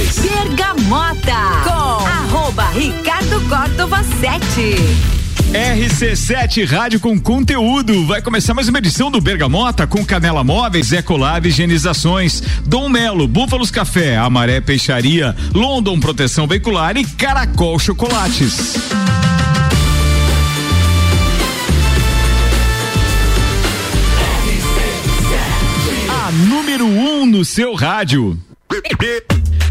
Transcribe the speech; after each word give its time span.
Móveis. 0.00 0.18
Bergamota 0.18 1.32
com 1.64 2.06
arroba 2.06 2.70
Ricardo 2.70 3.40
Córdova 3.48 4.02
7. 4.20 4.74
RC7 5.52 6.66
Rádio 6.66 7.00
com 7.00 7.20
conteúdo. 7.20 8.06
Vai 8.06 8.22
começar 8.22 8.54
mais 8.54 8.68
uma 8.68 8.78
edição 8.78 9.10
do 9.10 9.20
Bergamota 9.20 9.86
com 9.86 10.04
Canela 10.04 10.42
Móveis, 10.42 10.92
Ecolab 10.92 11.46
Higienizações, 11.46 12.42
Dom 12.64 12.88
Melo, 12.88 13.28
Búfalos 13.28 13.70
Café, 13.70 14.16
Amaré 14.16 14.60
Peixaria, 14.60 15.36
London 15.52 15.98
Proteção 16.00 16.46
Veicular 16.46 16.96
e 16.96 17.04
Caracol 17.04 17.78
Chocolates. 17.78 18.76
A 26.08 26.32
número 26.48 26.86
1 26.86 27.22
um 27.22 27.26
no 27.26 27.44
seu 27.44 27.74
rádio. 27.74 28.38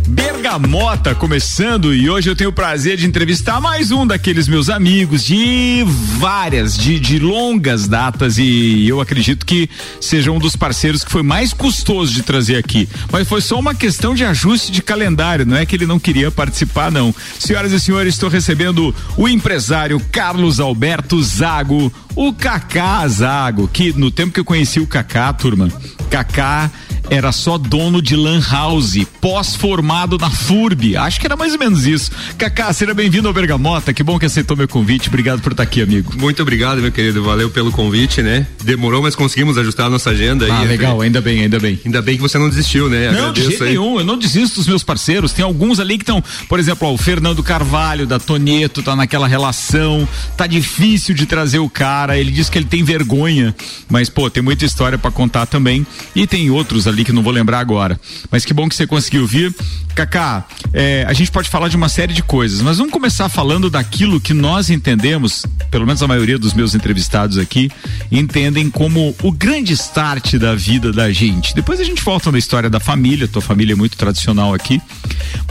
Bergamota 0.09 1.13
começando 1.13 1.93
e 1.93 2.09
hoje 2.09 2.27
eu 2.27 2.35
tenho 2.35 2.49
o 2.49 2.53
prazer 2.53 2.97
de 2.97 3.05
entrevistar 3.05 3.61
mais 3.61 3.91
um 3.91 4.07
daqueles 4.07 4.47
meus 4.47 4.67
amigos 4.67 5.23
de 5.23 5.85
várias, 6.17 6.75
de, 6.75 6.99
de 6.99 7.19
longas 7.19 7.87
datas 7.87 8.39
e 8.39 8.87
eu 8.87 8.99
acredito 8.99 9.45
que 9.45 9.69
seja 10.01 10.31
um 10.31 10.39
dos 10.39 10.55
parceiros 10.55 11.03
que 11.03 11.11
foi 11.11 11.21
mais 11.21 11.53
custoso 11.53 12.11
de 12.11 12.23
trazer 12.23 12.55
aqui. 12.55 12.89
Mas 13.11 13.27
foi 13.27 13.39
só 13.39 13.59
uma 13.59 13.75
questão 13.75 14.15
de 14.15 14.25
ajuste 14.25 14.71
de 14.71 14.81
calendário, 14.81 15.45
não 15.45 15.55
é 15.55 15.63
que 15.63 15.75
ele 15.75 15.85
não 15.85 15.99
queria 15.99 16.31
participar, 16.31 16.91
não. 16.91 17.13
Senhoras 17.37 17.71
e 17.71 17.79
senhores, 17.79 18.15
estou 18.15 18.29
recebendo 18.29 18.95
o 19.15 19.29
empresário 19.29 20.01
Carlos 20.11 20.59
Alberto 20.59 21.21
Zago, 21.21 21.93
o 22.15 22.33
Cacá 22.33 23.07
Zago, 23.07 23.67
que 23.67 23.93
no 23.93 24.09
tempo 24.09 24.33
que 24.33 24.39
eu 24.39 24.45
conheci 24.45 24.79
o 24.79 24.87
Cacá, 24.87 25.31
turma, 25.33 25.69
Cacá 26.09 26.71
era 27.09 27.31
só 27.31 27.57
dono 27.57 28.01
de 28.01 28.15
lan 28.15 28.39
house, 28.51 28.97
pós-formado 29.19 30.17
na 30.17 30.29
FURB. 30.29 30.95
Acho 30.95 31.19
que 31.19 31.25
era 31.25 31.35
mais 31.35 31.53
ou 31.53 31.59
menos 31.59 31.87
isso. 31.87 32.11
Cacá, 32.37 32.71
seja 32.71 32.93
bem-vindo 32.93 33.27
ao 33.27 33.33
Bergamota. 33.33 33.91
Que 33.93 34.03
bom 34.03 34.19
que 34.19 34.25
aceitou 34.25 34.55
meu 34.55 34.67
convite. 34.67 35.07
Obrigado 35.07 35.41
por 35.41 35.51
estar 35.51 35.63
aqui, 35.63 35.81
amigo. 35.81 36.13
Muito 36.17 36.41
obrigado, 36.41 36.81
meu 36.81 36.91
querido. 36.91 37.23
Valeu 37.23 37.49
pelo 37.49 37.71
convite, 37.71 38.21
né? 38.21 38.45
Demorou, 38.63 39.01
mas 39.01 39.15
conseguimos 39.15 39.57
ajustar 39.57 39.87
a 39.87 39.89
nossa 39.89 40.11
agenda. 40.11 40.45
Ah, 40.51 40.61
legal. 40.61 41.01
Ainda 41.01 41.19
bem, 41.19 41.41
ainda 41.41 41.59
bem. 41.59 41.79
Ainda 41.83 42.01
bem 42.01 42.15
que 42.15 42.21
você 42.21 42.37
não 42.37 42.47
desistiu, 42.49 42.89
né? 42.89 43.11
Não, 43.11 43.29
Agradeço 43.29 43.33
de 43.33 43.41
jeito 43.49 43.63
aí. 43.63 43.69
nenhum. 43.71 43.99
Eu 43.99 44.05
não 44.05 44.17
desisto 44.17 44.55
dos 44.55 44.67
meus 44.67 44.83
parceiros. 44.83 45.33
Tem 45.33 45.43
alguns 45.43 45.79
ali 45.79 45.97
que 45.97 46.03
estão, 46.03 46.23
por 46.47 46.59
exemplo, 46.59 46.87
ó, 46.87 46.93
o 46.93 46.97
Fernando 46.97 47.41
Carvalho, 47.41 48.05
da 48.05 48.19
Tonieto, 48.19 48.83
tá 48.83 48.95
naquela 48.95 49.27
relação. 49.27 50.07
Tá 50.37 50.45
difícil 50.45 51.15
de 51.15 51.25
trazer 51.25 51.59
o 51.59 51.69
cara. 51.69 52.17
Ele 52.17 52.31
diz 52.31 52.49
que 52.49 52.57
ele 52.57 52.65
tem 52.65 52.83
vergonha. 52.83 53.55
Mas, 53.89 54.09
pô, 54.09 54.29
tem 54.29 54.43
muita 54.43 54.65
história 54.65 54.97
para 54.97 55.09
contar 55.11 55.45
também. 55.47 55.85
E 56.15 56.27
tem 56.27 56.49
outros 56.51 56.87
ali 56.87 56.98
que 57.03 57.11
não 57.11 57.23
vou 57.23 57.31
lembrar 57.31 57.59
agora. 57.59 57.99
Mas 58.31 58.45
que 58.45 58.53
bom 58.53 58.67
que 58.67 58.75
você 58.75 58.87
conseguiu 58.87 59.25
vir. 59.25 59.53
Cacá, 59.95 60.45
é, 60.71 61.03
a 61.07 61.13
gente 61.13 61.31
pode 61.31 61.49
falar 61.49 61.67
de 61.67 61.75
uma 61.75 61.89
série 61.89 62.13
de 62.13 62.23
coisas, 62.23 62.61
mas 62.61 62.77
vamos 62.77 62.93
começar 62.93 63.27
falando 63.27 63.69
daquilo 63.69 64.21
que 64.21 64.33
nós 64.33 64.69
entendemos, 64.69 65.45
pelo 65.69 65.85
menos 65.85 66.01
a 66.01 66.07
maioria 66.07 66.37
dos 66.39 66.53
meus 66.53 66.73
entrevistados 66.73 67.37
aqui, 67.37 67.69
entendem 68.11 68.69
como 68.69 69.13
o 69.21 69.31
grande 69.31 69.73
start 69.73 70.35
da 70.35 70.55
vida 70.55 70.91
da 70.93 71.11
gente. 71.11 71.53
Depois 71.53 71.79
a 71.79 71.83
gente 71.83 72.01
volta 72.01 72.31
na 72.31 72.37
história 72.37 72.69
da 72.69 72.79
família, 72.79 73.27
tua 73.27 73.41
família 73.41 73.73
é 73.73 73.75
muito 73.75 73.97
tradicional 73.97 74.53
aqui, 74.53 74.81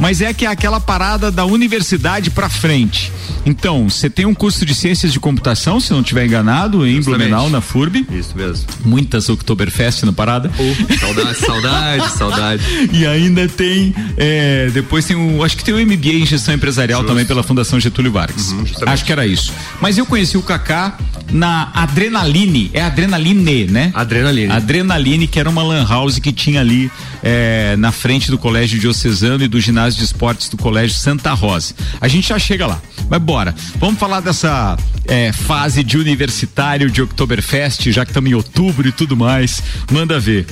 mas 0.00 0.20
é 0.22 0.32
que 0.32 0.46
é 0.46 0.48
aquela 0.48 0.80
parada 0.80 1.30
da 1.30 1.44
universidade 1.44 2.30
para 2.30 2.48
frente. 2.48 3.12
Então, 3.44 3.88
você 3.88 4.08
tem 4.08 4.24
um 4.24 4.34
curso 4.34 4.64
de 4.64 4.74
ciências 4.74 5.12
de 5.12 5.20
computação, 5.20 5.80
se 5.80 5.92
não 5.92 6.00
estiver 6.00 6.24
enganado, 6.24 6.86
em 6.86 6.96
Justamente. 6.96 7.28
Blumenau, 7.28 7.50
na 7.50 7.60
FURB. 7.60 8.06
Isso 8.10 8.36
mesmo. 8.36 8.66
Muitas 8.84 9.28
Oktoberfest 9.28 10.04
na 10.04 10.12
parada. 10.12 10.50
Oh, 10.58 10.96
saudade, 10.98 11.37
saudade, 11.46 12.12
saudade. 12.12 12.62
E 12.92 13.06
ainda 13.06 13.48
tem, 13.48 13.94
é, 14.16 14.70
depois 14.72 15.04
tem 15.04 15.16
o, 15.16 15.42
acho 15.42 15.56
que 15.56 15.64
tem 15.64 15.74
o 15.74 15.78
MBA 15.78 16.14
em 16.14 16.26
gestão 16.26 16.54
empresarial 16.54 17.00
Justo. 17.00 17.12
também 17.12 17.26
pela 17.26 17.42
Fundação 17.42 17.78
Getúlio 17.78 18.12
Vargas. 18.12 18.52
Uhum, 18.52 18.64
acho 18.86 19.04
que 19.04 19.12
era 19.12 19.26
isso. 19.26 19.52
Mas 19.80 19.98
eu 19.98 20.06
conheci 20.06 20.36
o 20.36 20.42
Kaká 20.42 20.96
na 21.30 21.70
Adrenaline, 21.74 22.70
é 22.72 22.82
Adrenaline, 22.82 23.66
né? 23.66 23.90
Adrenaline. 23.94 24.52
Adrenaline, 24.52 25.26
que 25.26 25.38
era 25.38 25.48
uma 25.48 25.62
lan 25.62 25.86
house 25.86 26.18
que 26.18 26.32
tinha 26.32 26.60
ali 26.60 26.90
é, 27.22 27.76
na 27.76 27.92
frente 27.92 28.30
do 28.30 28.38
Colégio 28.38 28.78
Diocesano 28.78 29.44
e 29.44 29.48
do 29.48 29.60
Ginásio 29.60 29.98
de 29.98 30.04
Esportes 30.04 30.48
do 30.48 30.56
Colégio 30.56 30.96
Santa 30.96 31.32
Rosa. 31.32 31.74
A 32.00 32.08
gente 32.08 32.28
já 32.28 32.38
chega 32.38 32.66
lá. 32.66 32.80
Mas 33.08 33.20
bora. 33.20 33.54
Vamos 33.76 33.98
falar 33.98 34.20
dessa 34.20 34.76
é, 35.06 35.32
fase 35.32 35.82
de 35.82 35.96
universitário 35.96 36.90
de 36.90 37.02
Oktoberfest, 37.02 37.90
já 37.90 38.04
que 38.04 38.10
estamos 38.10 38.30
em 38.30 38.34
outubro 38.34 38.88
e 38.88 38.92
tudo 38.92 39.16
mais. 39.16 39.62
Manda 39.90 40.18
ver. 40.18 40.46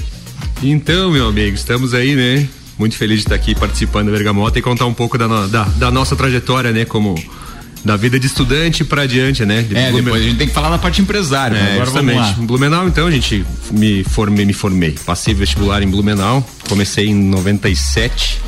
Então, 0.63 1.11
meu 1.11 1.29
amigo, 1.29 1.55
estamos 1.55 1.93
aí, 1.93 2.15
né? 2.15 2.49
Muito 2.79 2.97
feliz 2.97 3.19
de 3.19 3.25
estar 3.25 3.35
aqui 3.35 3.55
participando 3.55 4.07
da 4.07 4.13
Bergamota 4.13 4.59
e 4.59 4.63
contar 4.63 4.87
um 4.87 4.95
pouco 4.95 5.19
da, 5.19 5.47
da, 5.47 5.65
da 5.65 5.91
nossa 5.91 6.17
trajetória, 6.17 6.73
né? 6.73 6.85
Como 6.85 7.15
da 7.85 7.97
vida 7.97 8.19
de 8.19 8.27
estudante 8.27 8.85
para 8.85 9.03
adiante, 9.03 9.45
né? 9.45 9.63
De 9.63 9.77
é, 9.77 9.93
depois 9.93 10.23
a 10.23 10.25
gente 10.25 10.37
tem 10.37 10.49
que 10.49 10.55
falar 10.55 10.71
da 10.71 10.79
parte 10.79 11.01
empresária. 11.01 11.57
É, 11.57 11.73
agora 11.73 11.85
justamente. 11.85 12.17
Vamos 12.17 12.39
lá. 12.39 12.47
Blumenau, 12.47 12.89
então, 12.89 13.07
a 13.07 13.11
gente 13.11 13.45
me 13.71 14.03
formei, 14.03 14.45
me 14.45 14.53
formei. 14.53 14.97
Passei 15.05 15.35
vestibular 15.35 15.83
em 15.83 15.89
Blumenau, 15.89 16.45
comecei 16.69 17.07
em 17.07 17.15
97 17.15 18.41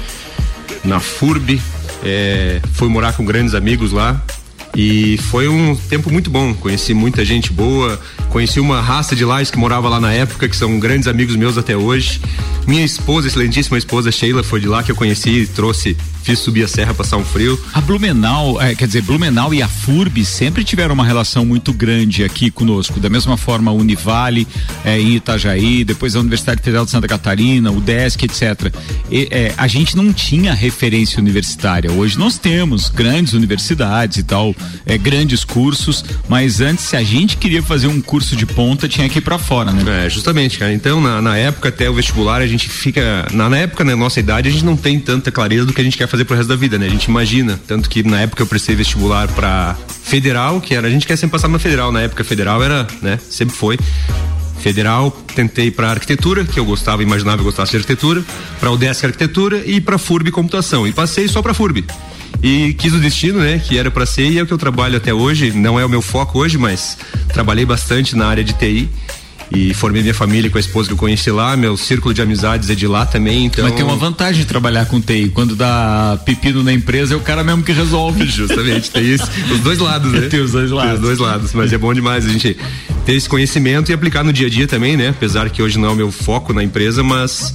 na 0.85 0.99
FURB, 0.99 1.61
é, 2.05 2.61
fui 2.73 2.89
morar 2.89 3.13
com 3.13 3.25
grandes 3.25 3.55
amigos 3.55 3.93
lá, 3.93 4.21
e 4.81 5.17
foi 5.17 5.49
um 5.49 5.75
tempo 5.75 6.09
muito 6.09 6.31
bom. 6.31 6.55
Conheci 6.55 6.95
muita 6.95 7.25
gente 7.25 7.53
boa, 7.53 8.01
conheci 8.31 8.61
uma 8.61 8.81
raça 8.81 9.17
de 9.17 9.25
lajes 9.25 9.51
que 9.51 9.59
morava 9.59 9.89
lá 9.89 9.99
na 9.99 10.13
época, 10.13 10.49
que 10.49 10.57
são 10.57 10.79
grandes 10.79 11.09
amigos 11.09 11.35
meus 11.35 11.59
até 11.59 11.77
hoje. 11.77 12.21
Minha 12.65 12.85
esposa, 12.85 13.27
excelentíssima 13.27 13.77
esposa 13.77 14.13
Sheila, 14.13 14.45
foi 14.45 14.61
de 14.61 14.69
lá 14.69 14.85
que 14.85 14.93
eu 14.93 14.95
conheci 14.95 15.31
e 15.31 15.47
trouxe 15.49 15.97
fiz 16.29 16.41
subir 16.41 16.63
a 16.63 16.69
serra, 16.69 16.93
passar 16.93 17.17
um 17.17 17.25
frio. 17.25 17.59
A 17.73 17.81
Blumenau, 17.81 18.61
é, 18.61 18.75
quer 18.75 18.87
dizer, 18.87 19.01
Blumenau 19.01 19.55
e 19.55 19.63
a 19.63 19.69
FURB 19.69 20.23
sempre 20.27 20.63
tiveram 20.63 20.93
uma 20.93 21.05
relação 21.05 21.43
muito 21.43 21.73
grande 21.73 22.23
aqui 22.23 22.51
conosco. 22.51 23.01
Da 23.01 23.09
mesma 23.09 23.39
forma, 23.39 23.71
a 23.71 23.75
Univale 23.75 24.47
é, 24.85 25.01
em 25.01 25.15
Itajaí, 25.17 25.85
depois 25.85 26.15
a 26.15 26.21
Universidade 26.21 26.63
Federal 26.63 26.85
de 26.85 26.91
Santa 26.91 27.09
Catarina, 27.09 27.71
o 27.71 27.81
DESC, 27.81 28.25
etc. 28.25 28.71
E, 29.11 29.27
é, 29.31 29.55
a 29.57 29.67
gente 29.67 29.97
não 29.97 30.13
tinha 30.13 30.53
referência 30.53 31.19
universitária. 31.19 31.91
Hoje 31.91 32.19
nós 32.19 32.37
temos 32.37 32.91
grandes 32.91 33.33
universidades 33.33 34.19
e 34.19 34.23
tal, 34.23 34.55
é, 34.85 34.99
grandes 34.99 35.45
cursos, 35.45 36.05
mas 36.29 36.61
antes, 36.61 36.85
se 36.85 36.97
a 36.97 37.03
gente 37.03 37.37
queria 37.37 37.63
fazer 37.63 37.87
um 37.87 38.01
curso 38.01 38.37
de 38.37 38.45
ponta, 38.45 38.87
tinha 38.87 39.09
que 39.09 39.19
ir 39.19 39.23
para 39.23 39.39
fora, 39.39 39.73
né? 39.73 40.05
É, 40.05 40.11
justamente, 40.11 40.59
cara. 40.59 40.73
Então, 40.73 41.01
na, 41.01 41.23
na, 41.23 41.37
época, 41.37 41.71
até 41.71 41.89
o 41.89 41.95
vestibular, 41.95 42.43
a 42.43 42.47
gente 42.47 42.69
fica. 42.69 43.27
Na, 43.33 43.49
na 43.49 43.57
época, 43.57 43.83
na 43.83 43.97
nossa 43.97 44.21
idade, 44.21 44.49
a 44.49 44.53
gente 44.53 44.65
não 44.65 44.77
tem 44.77 45.01
tanta 45.01 45.31
clareza 45.31 45.65
do 45.65 45.73
que 45.73 45.81
a 45.81 45.85
gente 45.85 45.97
quer 45.97 46.07
fazer 46.07 46.19
fazer 46.19 46.25
pro 46.25 46.37
resto 46.37 46.49
da 46.49 46.57
vida, 46.57 46.79
né? 46.79 46.87
A 46.87 46.91
gente 46.91 47.05
imagina. 47.05 47.59
Tanto 47.67 47.89
que 47.89 48.03
na 48.03 48.21
época 48.21 48.43
eu 48.43 48.47
prestei 48.47 48.75
vestibular 48.75 49.29
para 49.29 49.77
federal, 50.03 50.61
que 50.61 50.75
era. 50.75 50.87
A 50.87 50.91
gente 50.91 51.07
quer 51.07 51.17
sempre 51.17 51.33
passar 51.33 51.49
na 51.49 51.59
federal. 51.59 51.93
Na 51.93 52.03
época 52.03 52.25
federal 52.25 52.63
era, 52.63 52.87
né? 53.01 53.19
Sempre 53.31 53.55
foi. 53.55 53.79
Federal, 54.59 55.11
tentei 55.35 55.71
para 55.71 55.91
arquitetura, 55.91 56.45
que 56.45 56.59
eu 56.59 56.65
gostava, 56.65 57.03
imaginava 57.03 57.39
que 57.39 57.41
eu 57.43 57.45
gostasse 57.47 57.73
de 57.73 57.79
arquitetura, 57.79 58.25
para 58.61 58.71
o 58.71 58.77
Desk 58.77 59.05
Arquitetura 59.05 59.63
e 59.65 59.81
para 59.81 59.99
FURB 59.99 60.31
Computação. 60.31 60.87
E 60.87 60.93
passei 60.93 61.29
só 61.29 61.41
para 61.41 61.55
FURB. 61.55 61.85
E 62.43 62.75
quis 62.75 62.93
o 62.93 62.99
destino, 62.99 63.41
né, 63.41 63.59
que 63.59 63.79
era 63.79 63.91
para 63.91 64.07
ser 64.07 64.31
e 64.31 64.39
é 64.39 64.43
o 64.43 64.47
que 64.47 64.53
eu 64.53 64.59
trabalho 64.59 64.97
até 64.97 65.13
hoje. 65.13 65.51
Não 65.53 65.79
é 65.79 65.85
o 65.85 65.89
meu 65.89 66.03
foco 66.03 66.39
hoje, 66.39 66.57
mas 66.57 66.99
trabalhei 67.33 67.65
bastante 67.65 68.15
na 68.15 68.27
área 68.27 68.45
de 68.45 68.53
TI 68.53 68.89
e 69.51 69.73
formei 69.73 70.03
minha 70.03 70.15
família 70.15 70.51
com 70.51 70.59
a 70.59 70.61
esposa 70.61 70.89
que 70.89 70.95
eu 70.95 70.99
conheci 70.99 71.31
lá, 71.31 71.57
meu 71.57 71.77
círculo 71.77 72.13
de 72.13 72.21
amizades 72.21 72.69
é 72.69 72.75
de 72.75 72.87
lá 72.87 73.07
também, 73.07 73.47
então... 73.47 73.65
Mas 73.65 73.75
tem 73.75 73.85
uma 73.85 73.97
vantagem 73.97 74.43
de 74.43 74.47
trabalhar 74.47 74.87
com 74.87 75.01
TI, 75.01 75.31
quando 75.31 75.57
dá 75.57 76.19
pepino 76.25 76.63
na 76.63 76.73
empresa 76.73 77.15
é 77.15 77.17
o 77.17 77.21
cara 77.21 77.43
mesmo 77.43 77.63
que 77.63 77.73
resolve. 77.73 78.27
Justamente, 78.29 78.91
tem 78.91 79.05
isso, 79.05 79.29
os 79.53 79.61
dois 79.61 79.79
lados, 79.79 80.13
né? 80.13 80.29
Tem 80.29 80.41
os 80.41 80.53
dois 80.53 80.71
lados. 80.71 80.93
Tem 80.93 81.01
os 81.01 81.07
dois 81.07 81.19
lados, 81.19 81.53
mas 81.55 81.73
é 81.73 81.79
bom 81.79 81.93
demais 81.95 82.27
a 82.27 82.29
gente 82.29 82.57
ter 83.07 83.15
esse 83.15 83.29
conhecimento 83.29 83.91
e 83.91 83.95
aplicar 83.95 84.23
no 84.23 84.33
dia 84.33 84.47
a 84.47 84.51
dia 84.51 84.67
também, 84.67 84.97
né? 84.97 85.09
Apesar 85.09 85.49
que 85.51 85.63
hoje 85.63 85.79
não 85.79 85.89
é 85.89 85.93
o 85.93 85.97
meu 85.97 86.11
foco 86.11 86.53
na 86.53 86.63
empresa, 86.63 87.03
mas 87.03 87.55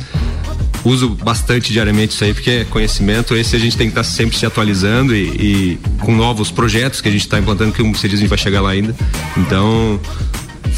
uso 0.83 1.09
bastante 1.09 1.71
diariamente 1.71 2.13
isso 2.13 2.23
aí, 2.23 2.33
porque 2.33 2.49
é 2.49 2.63
conhecimento, 2.65 3.35
esse 3.35 3.55
a 3.55 3.59
gente 3.59 3.77
tem 3.77 3.87
que 3.87 3.91
estar 3.91 4.03
sempre 4.03 4.37
se 4.37 4.45
atualizando 4.45 5.15
e, 5.15 5.21
e 5.21 5.79
com 5.99 6.13
novos 6.13 6.51
projetos 6.51 7.01
que 7.01 7.07
a 7.07 7.11
gente 7.11 7.21
está 7.21 7.39
implantando, 7.39 7.71
que 7.71 7.81
você 7.83 8.07
diz, 8.07 8.17
a 8.17 8.21
gente 8.21 8.29
vai 8.29 8.37
chegar 8.37 8.61
lá 8.61 8.71
ainda. 8.71 8.95
Então, 9.37 9.99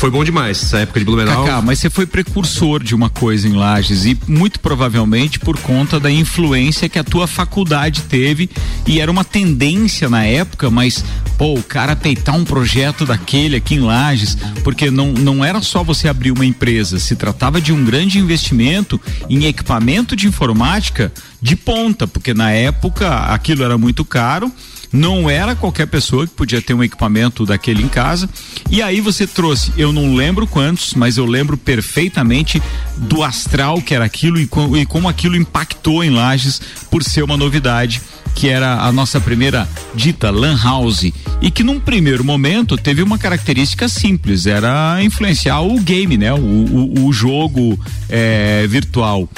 foi 0.06 0.12
bom 0.12 0.24
demais 0.24 0.62
essa 0.62 0.78
época 0.78 1.00
de 1.00 1.06
Blumenau. 1.06 1.46
Cacá, 1.46 1.64
mas 1.64 1.80
você 1.80 1.90
foi 1.90 2.06
precursor 2.06 2.84
de 2.84 2.94
uma 2.94 3.10
coisa 3.10 3.48
em 3.48 3.54
Lages 3.54 4.06
e 4.06 4.16
muito 4.28 4.60
provavelmente 4.60 5.40
por 5.40 5.58
conta 5.58 6.00
da 6.00 6.12
influência 6.12 6.88
que 6.88 7.00
a 7.00 7.04
tua 7.04 7.26
faculdade 7.26 8.04
teve 8.04 8.48
e 8.86 9.02
era 9.02 9.10
uma 9.10 9.24
tendência 9.24 10.08
na 10.08 10.24
época, 10.24 10.70
mas 10.70 11.04
pô, 11.40 11.56
o 11.56 11.64
cara 11.64 11.96
peitar 11.96 12.36
um 12.36 12.46
projeto 12.46 13.04
daquele 13.04 13.56
aqui 13.56 13.74
em 13.74 13.80
Lages, 13.80 14.38
porque 14.64 14.92
não, 14.92 15.12
não 15.12 15.44
era 15.44 15.60
só 15.64 15.84
você 15.84 16.08
abrir 16.08 16.30
uma 16.30 16.46
empresa, 16.46 17.00
se 17.00 17.16
tratava 17.16 17.60
de 17.60 17.74
um 17.74 17.84
grande 17.84 18.20
investimento 18.20 19.02
em 19.28 19.46
equipamento 19.46 20.16
de 20.16 20.28
informática 20.28 21.12
de 21.42 21.56
ponta, 21.56 22.06
porque 22.06 22.32
na 22.32 22.52
época 22.52 23.12
aquilo 23.34 23.64
era 23.64 23.76
muito 23.76 24.06
caro 24.06 24.52
Não 24.96 25.30
era 25.30 25.56
qualquer 25.56 25.88
pessoa 25.88 26.26
que 26.26 26.34
podia 26.34 26.62
ter 26.62 26.74
um 26.74 26.82
equipamento 26.82 27.46
daquele 27.46 27.84
em 27.84 27.90
casa. 27.90 28.30
E 28.72 28.82
aí 28.82 29.02
você 29.02 29.28
trouxe, 29.28 29.74
eu 29.78 29.92
não 29.92 30.16
lembro 30.16 30.48
quantos, 30.48 30.94
mas 30.94 31.18
eu 31.18 31.26
lembro 31.26 31.58
perfeitamente 31.58 32.64
do 32.96 33.22
astral 33.22 33.82
que 33.82 33.94
era 33.94 34.06
aquilo 34.06 34.40
e, 34.40 34.48
com, 34.48 34.76
e 34.78 34.86
como 34.86 35.10
aquilo 35.10 35.36
impactou 35.36 36.02
em 36.02 36.10
Lages 36.10 36.62
por 36.90 37.04
ser 37.04 37.24
uma 37.24 37.36
novidade 37.36 38.02
que 38.36 38.48
era 38.48 38.82
a 38.82 38.92
nossa 38.92 39.20
primeira 39.20 39.68
dita 39.94 40.30
Lan 40.30 40.58
House 40.62 41.12
e 41.42 41.52
que 41.52 41.64
num 41.64 41.80
primeiro 41.80 42.24
momento 42.24 42.78
teve 42.78 43.02
uma 43.02 43.18
característica 43.18 43.90
simples, 43.90 44.46
era 44.46 44.98
influenciar 45.04 45.62
o 45.62 45.78
game, 45.80 46.18
né? 46.18 46.34
O, 46.34 46.38
o, 46.38 47.06
o 47.06 47.14
jogo 47.14 47.78
é, 48.10 48.66
virtual. 48.68 49.30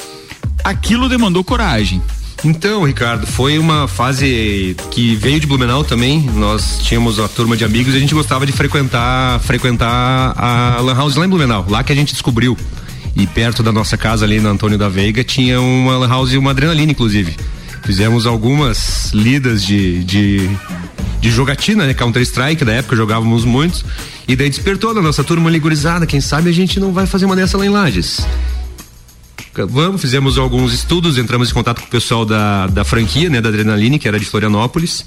Aquilo 0.63 1.09
demandou 1.09 1.43
coragem. 1.43 2.01
Então, 2.43 2.83
Ricardo, 2.83 3.25
foi 3.25 3.57
uma 3.57 3.87
fase 3.87 4.75
que 4.91 5.15
veio 5.15 5.39
de 5.39 5.47
Blumenau 5.47 5.83
também. 5.83 6.21
Nós 6.21 6.79
tínhamos 6.83 7.17
uma 7.17 7.27
turma 7.27 7.57
de 7.57 7.65
amigos 7.65 7.93
e 7.93 7.97
a 7.97 7.99
gente 7.99 8.13
gostava 8.13 8.45
de 8.45 8.51
frequentar, 8.51 9.39
frequentar 9.39 10.33
a 10.37 10.79
Lan 10.79 10.95
House 10.95 11.15
lá 11.15 11.25
em 11.25 11.29
Blumenau, 11.29 11.65
lá 11.67 11.83
que 11.83 11.91
a 11.91 11.95
gente 11.95 12.13
descobriu. 12.13 12.55
E 13.15 13.25
perto 13.25 13.63
da 13.63 13.71
nossa 13.71 13.97
casa 13.97 14.25
ali 14.25 14.39
na 14.39 14.49
Antônio 14.49 14.77
da 14.77 14.87
Veiga 14.87 15.23
tinha 15.23 15.59
uma 15.59 15.97
Lan 15.97 16.07
House 16.07 16.31
e 16.33 16.37
uma 16.37 16.51
adrenalina, 16.51 16.91
inclusive. 16.91 17.35
Fizemos 17.83 18.27
algumas 18.27 19.11
lidas 19.13 19.63
de, 19.63 20.03
de, 20.03 20.49
de 21.19 21.31
jogatina, 21.31 21.87
né? 21.87 21.93
Counter-Strike, 21.95 22.63
da 22.63 22.73
época 22.73 22.95
jogávamos 22.95 23.45
muitos. 23.45 23.83
E 24.27 24.35
daí 24.35 24.49
despertou 24.49 24.93
na 24.93 25.01
nossa 25.01 25.23
turma 25.23 25.49
ligurizada, 25.49 26.05
quem 26.05 26.21
sabe 26.21 26.49
a 26.49 26.53
gente 26.53 26.79
não 26.79 26.91
vai 26.91 27.07
fazer 27.07 27.25
uma 27.25 27.35
dessa 27.35 27.57
lá 27.57 27.65
em 27.65 27.69
Lages. 27.69 28.21
Vamos, 29.65 30.01
fizemos 30.01 30.37
alguns 30.37 30.73
estudos, 30.73 31.17
entramos 31.17 31.49
em 31.49 31.53
contato 31.53 31.81
com 31.81 31.87
o 31.87 31.89
pessoal 31.89 32.25
da, 32.25 32.67
da 32.67 32.83
franquia, 32.83 33.29
né, 33.29 33.41
da 33.41 33.49
Adrenaline, 33.49 33.97
que 33.97 34.07
era 34.07 34.19
de 34.19 34.25
Florianópolis, 34.25 35.05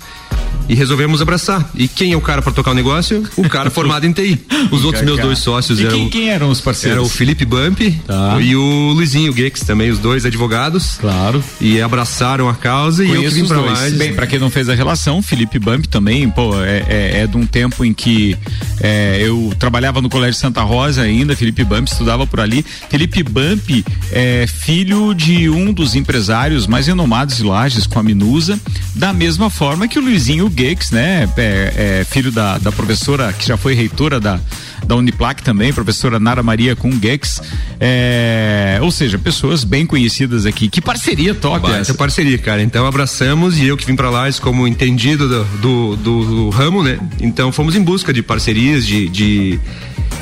e 0.68 0.74
resolvemos 0.74 1.20
abraçar. 1.20 1.68
E 1.74 1.88
quem 1.88 2.12
é 2.12 2.16
o 2.16 2.20
cara 2.20 2.40
para 2.40 2.52
tocar 2.52 2.70
o 2.70 2.74
negócio? 2.74 3.24
O 3.36 3.48
cara 3.48 3.70
formado 3.70 4.06
em 4.06 4.12
TI. 4.12 4.38
Os 4.70 4.84
outros 4.84 5.04
meus 5.04 5.18
dois 5.20 5.38
sócios 5.38 5.80
e 5.80 5.86
eram. 5.86 5.96
Quem, 5.96 6.08
quem, 6.08 6.30
eram 6.30 6.48
os 6.48 6.60
parceiros? 6.60 6.98
Era 6.98 7.06
o 7.06 7.08
Felipe 7.08 7.44
Bump 7.44 7.80
tá. 8.06 8.38
e 8.40 8.54
o 8.54 8.92
Luizinho 8.92 9.32
Gex 9.32 9.60
também, 9.60 9.90
os 9.90 9.98
dois 9.98 10.24
advogados. 10.24 10.96
Claro. 11.00 11.42
E 11.60 11.80
abraçaram 11.80 12.48
a 12.48 12.54
causa 12.54 13.04
Conheço 13.04 13.22
e 13.22 13.24
eu 13.24 13.30
vim 13.30 13.46
pra 13.46 13.60
lá. 13.60 13.90
Bem, 13.90 14.14
para 14.14 14.26
quem 14.26 14.38
não 14.38 14.50
fez 14.50 14.68
a 14.68 14.74
relação, 14.74 15.20
Felipe 15.22 15.58
Bump 15.58 15.86
também, 15.86 16.30
pô, 16.30 16.60
é, 16.62 16.84
é, 16.88 17.20
é 17.22 17.26
de 17.26 17.36
um 17.36 17.46
tempo 17.46 17.84
em 17.84 17.92
que 17.92 18.36
é, 18.80 19.18
eu 19.20 19.52
trabalhava 19.58 20.00
no 20.00 20.08
Colégio 20.08 20.38
Santa 20.38 20.62
Rosa 20.62 21.02
ainda, 21.02 21.34
Felipe 21.34 21.64
Bump 21.64 21.88
estudava 21.88 22.26
por 22.26 22.40
ali. 22.40 22.64
Felipe 22.88 23.22
Bump 23.22 23.84
é 24.12 24.39
filho 24.46 25.14
de 25.14 25.48
um 25.48 25.72
dos 25.72 25.94
empresários 25.94 26.66
mais 26.66 26.86
renomados 26.86 27.36
de 27.36 27.42
Lages, 27.42 27.86
com 27.86 27.98
a 27.98 28.02
Minusa, 28.02 28.58
da 28.94 29.12
mesma 29.12 29.50
forma 29.50 29.88
que 29.88 29.98
o 29.98 30.02
Luizinho 30.02 30.52
Gex, 30.54 30.90
né? 30.90 31.28
É, 31.36 32.00
é 32.00 32.04
filho 32.04 32.30
da, 32.30 32.58
da 32.58 32.72
professora 32.72 33.32
que 33.32 33.46
já 33.46 33.56
foi 33.56 33.74
reitora 33.74 34.20
da, 34.20 34.40
da 34.86 34.96
Uniplac 34.96 35.42
também, 35.42 35.72
professora 35.72 36.18
Nara 36.18 36.42
Maria 36.42 36.74
com 36.74 36.90
Gex. 36.92 37.42
É, 37.78 38.78
ou 38.82 38.90
seja, 38.90 39.18
pessoas 39.18 39.64
bem 39.64 39.86
conhecidas 39.86 40.46
aqui. 40.46 40.68
Que 40.68 40.80
parceria 40.80 41.34
top 41.34 41.60
Baita 41.60 41.78
essa? 41.78 41.94
parceria, 41.94 42.38
cara. 42.38 42.62
Então 42.62 42.86
abraçamos 42.86 43.58
e 43.58 43.66
eu 43.66 43.76
que 43.76 43.86
vim 43.86 43.96
para 43.96 44.10
lá 44.10 44.30
como 44.40 44.68
entendido 44.68 45.28
do, 45.28 45.44
do, 45.44 45.96
do, 45.96 46.24
do, 46.24 46.50
ramo, 46.50 46.82
né? 46.82 46.98
Então 47.20 47.50
fomos 47.50 47.74
em 47.74 47.82
busca 47.82 48.12
de 48.12 48.22
parcerias, 48.22 48.86
de, 48.86 49.08
de 49.08 49.60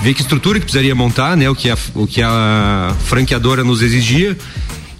ver 0.02 0.14
que 0.14 0.22
estrutura 0.22 0.58
que 0.58 0.64
precisaria 0.64 0.94
montar, 0.94 1.36
né? 1.36 1.48
O 1.48 1.54
que 1.54 1.70
a, 1.70 1.78
o 1.94 2.06
que 2.06 2.22
a 2.22 2.94
franqueadora 3.04 3.64
nos 3.64 3.82
exigia. 3.82 4.36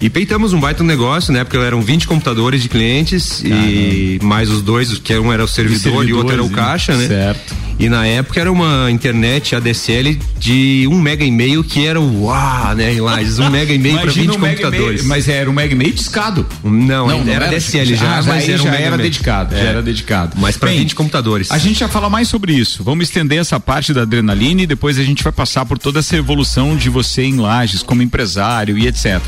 E 0.01 0.09
peitamos 0.09 0.53
um 0.53 0.59
baita 0.59 0.81
negócio, 0.81 1.33
né? 1.33 1.43
Porque 1.43 1.57
eram 1.57 1.81
20 1.81 2.07
computadores 2.07 2.61
de 2.61 2.69
clientes 2.69 3.41
Caramba. 3.41 3.67
e 3.67 4.19
mais 4.23 4.49
os 4.49 4.61
dois, 4.61 4.97
que 4.97 5.17
um 5.17 5.31
era 5.31 5.43
o 5.43 5.47
servidor 5.47 6.07
e 6.07 6.13
o 6.13 6.17
outro 6.17 6.33
era 6.33 6.43
o 6.43 6.49
caixa, 6.49 6.95
né? 6.95 7.07
Certo. 7.07 7.53
E 7.79 7.87
na 7.87 8.05
época 8.05 8.41
era 8.41 8.51
uma 8.51 8.91
internet 8.91 9.55
ADSL 9.55 10.19
de 10.37 10.85
um 10.91 10.99
mega 10.99 11.23
e 11.23 11.31
meio 11.31 11.63
que 11.63 11.87
era 11.87 11.99
o 11.99 12.23
uau, 12.23 12.75
né? 12.75 12.93
Em 12.93 12.99
Lages, 12.99 13.39
um 13.39 13.49
mega 13.49 13.73
e 13.73 13.77
meio 13.77 14.01
para 14.01 14.11
20 14.11 14.29
um 14.35 14.39
computadores. 14.39 15.03
mas 15.05 15.29
era 15.29 15.49
um 15.49 15.53
mega 15.53 15.73
e 15.73 15.77
meio 15.77 15.93
discado. 15.93 16.45
Não, 16.61 17.07
não, 17.07 17.07
não 17.07 17.33
era, 17.33 17.45
era 17.45 17.55
ADSL 17.55 17.95
já, 17.95 18.17
ah, 18.17 18.23
mas 18.23 18.49
era, 18.49 18.61
um 18.61 18.65
já 18.65 18.75
era 18.75 18.97
dedicado, 18.97 19.55
é. 19.55 19.63
já 19.63 19.69
era 19.69 19.81
dedicado. 19.81 20.35
Mas 20.37 20.57
para 20.57 20.71
20 20.71 20.93
computadores. 20.93 21.51
A 21.51 21.57
gente 21.57 21.79
já 21.79 21.87
fala 21.87 22.09
mais 22.09 22.27
sobre 22.27 22.53
isso. 22.53 22.83
Vamos 22.83 23.07
estender 23.07 23.39
essa 23.39 23.59
parte 23.59 23.93
da 23.93 24.01
adrenalina 24.01 24.63
e 24.63 24.67
depois 24.67 24.99
a 24.99 25.03
gente 25.03 25.23
vai 25.23 25.31
passar 25.31 25.65
por 25.65 25.79
toda 25.79 25.99
essa 25.99 26.17
evolução 26.17 26.75
de 26.75 26.89
você 26.89 27.23
em 27.23 27.37
Lages 27.37 27.81
como 27.81 28.01
empresário 28.01 28.77
e 28.77 28.87
etc. 28.87 29.21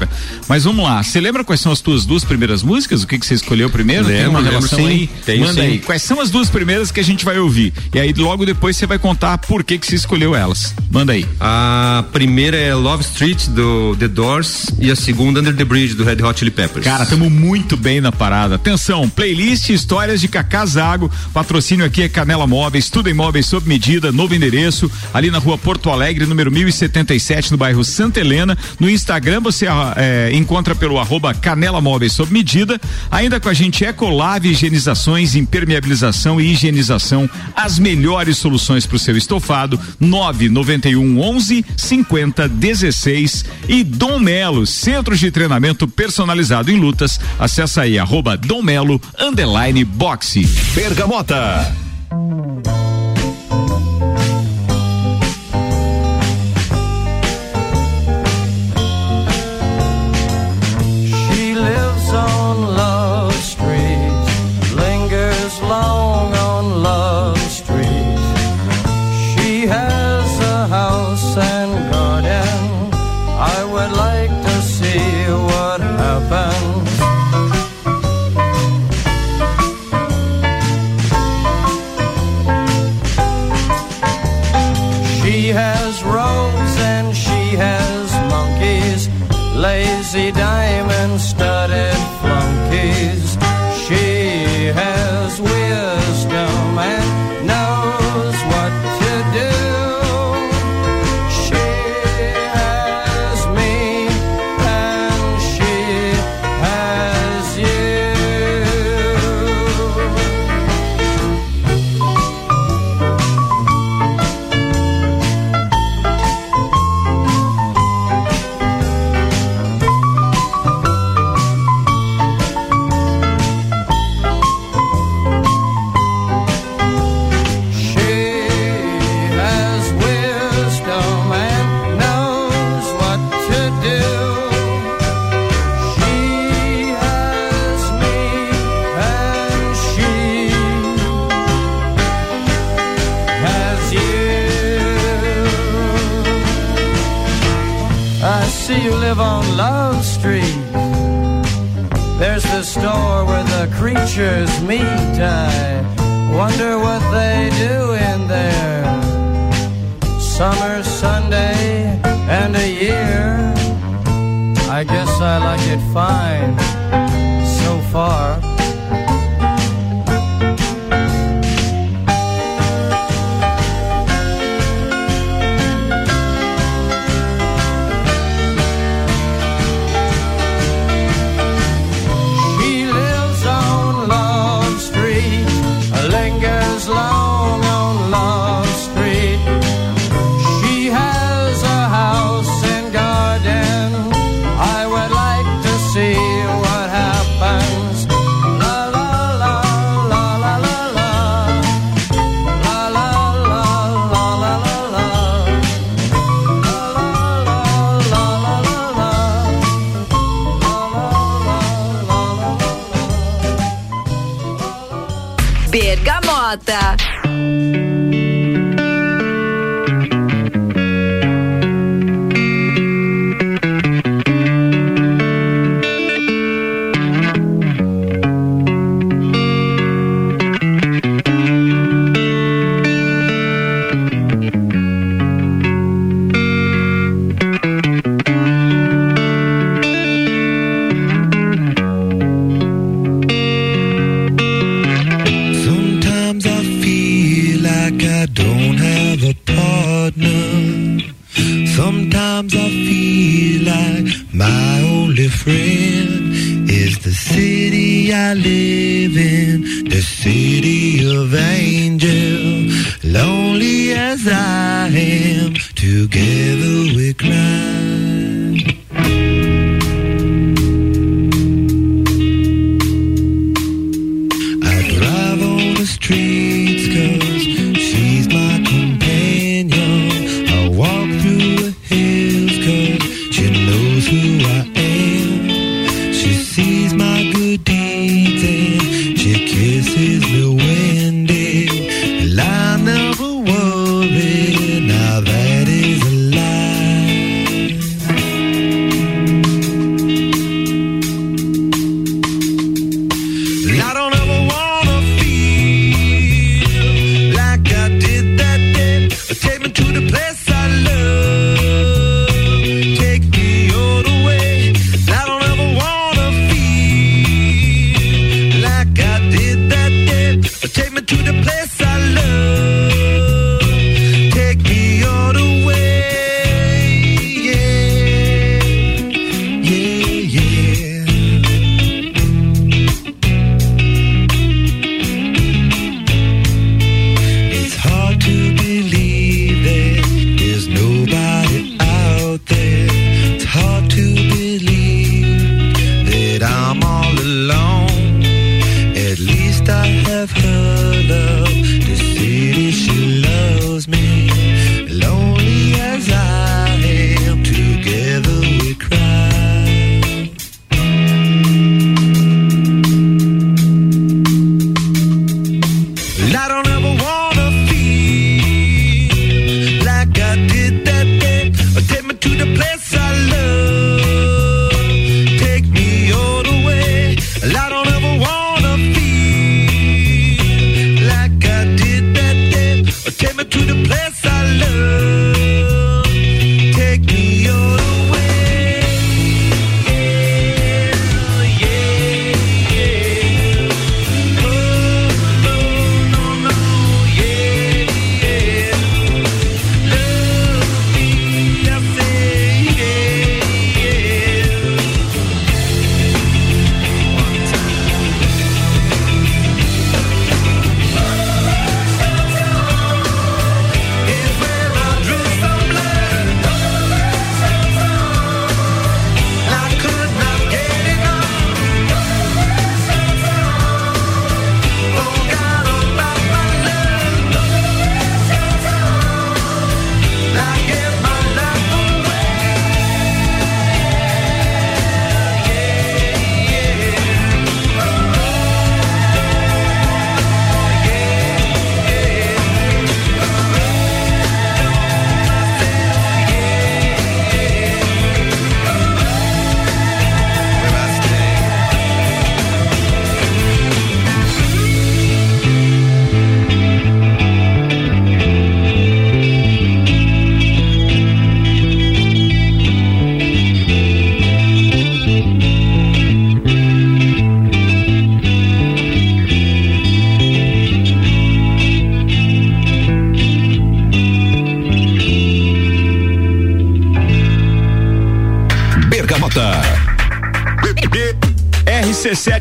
Mas 0.50 0.65
vamos 0.65 0.83
lá. 0.83 1.01
Você 1.01 1.21
lembra 1.21 1.44
quais 1.45 1.62
são 1.62 1.71
as 1.71 1.80
tuas 1.80 2.06
duas 2.06 2.25
primeiras 2.25 2.63
músicas? 2.63 3.03
O 3.03 3.07
que 3.07 3.18
que 3.18 3.25
você 3.25 3.36
escolheu 3.36 3.69
primeiro? 3.69 4.07
Lembro, 4.07 4.21
Tem 4.21 4.30
uma 4.30 4.42
relação 4.42 4.80
lembro, 4.80 4.94
aí? 4.94 5.09
Tem, 5.25 5.39
Manda 5.39 5.53
sim. 5.53 5.62
aí. 5.62 5.80
Quais 5.80 6.01
são 6.01 6.19
as 6.19 6.30
duas 6.30 6.50
primeiras 6.50 6.92
que 6.92 7.00
a 7.00 7.03
gente 7.03 7.24
vai 7.24 7.39
ouvir? 7.39 7.74
E 7.94 8.00
aí 8.00 8.12
logo 8.13 8.40
depois 8.45 8.75
você 8.77 8.85
vai 8.85 8.97
contar 8.97 9.38
por 9.39 9.63
que 9.63 9.77
que 9.77 9.88
você 9.88 9.95
escolheu 9.95 10.35
elas. 10.35 10.73
Manda 10.89 11.13
aí. 11.13 11.25
A 11.39 12.03
primeira 12.11 12.57
é 12.57 12.73
Love 12.73 13.03
Street 13.03 13.47
do 13.47 13.95
The 13.97 14.07
Doors 14.07 14.65
e 14.79 14.91
a 14.91 14.95
segunda 14.95 15.39
Under 15.39 15.55
the 15.55 15.65
Bridge 15.65 15.93
do 15.93 16.03
Red 16.03 16.23
Hot 16.23 16.39
Chili 16.39 16.51
Peppers. 16.51 16.85
Cara, 16.85 17.03
estamos 17.03 17.31
muito 17.31 17.77
bem 17.77 18.01
na 18.01 18.11
parada. 18.11 18.55
Atenção, 18.55 19.09
playlist 19.09 19.69
Histórias 19.69 20.21
de 20.21 20.27
Cacá 20.27 20.65
Zago. 20.65 21.11
Patrocínio 21.33 21.85
aqui 21.85 22.03
é 22.03 22.09
Canela 22.09 22.47
Móveis, 22.47 22.89
tudo 22.89 23.09
em 23.09 23.13
móveis 23.13 23.45
sob 23.45 23.67
medida, 23.67 24.11
novo 24.11 24.33
endereço, 24.35 24.91
ali 25.13 25.31
na 25.31 25.38
rua 25.38 25.57
Porto 25.57 25.89
Alegre, 25.89 26.25
número 26.25 26.51
1077, 26.51 27.51
no 27.51 27.57
bairro 27.57 27.83
Santa 27.83 28.19
Helena. 28.19 28.57
No 28.79 28.89
Instagram 28.89 29.41
você 29.41 29.65
é, 29.95 30.31
encontra 30.33 30.75
pelo 30.75 30.99
arroba 30.99 31.33
Canela 31.33 31.81
Móveis 31.81 32.13
sob 32.13 32.31
medida. 32.31 32.79
Ainda 33.09 33.39
com 33.39 33.49
a 33.49 33.53
gente 33.53 33.83
Ecolave 33.83 34.49
Higienizações, 34.49 35.35
Impermeabilização 35.35 36.39
e 36.39 36.51
Higienização. 36.51 37.29
As 37.55 37.79
melhores 37.79 38.30
soluções 38.33 38.85
para 38.85 38.95
o 38.95 38.99
seu 38.99 39.17
estofado. 39.17 39.79
991 39.99 41.19
11 41.19 41.65
50 41.75 42.47
16 42.47 43.45
e 43.67 43.83
Dom 43.83 44.19
Melo, 44.19 44.65
Centro 44.65 45.15
de 45.15 45.31
Treinamento 45.31 45.87
Personalizado 45.87 46.71
em 46.71 46.79
Lutas. 46.79 47.19
Acesse 47.39 47.79
aí 47.79 47.97
arroba 47.97 48.37
Dom 48.37 48.61
Melo 48.61 49.01
underline 49.19 49.83
boxe. 49.83 50.45
Bergamota. 50.73 51.75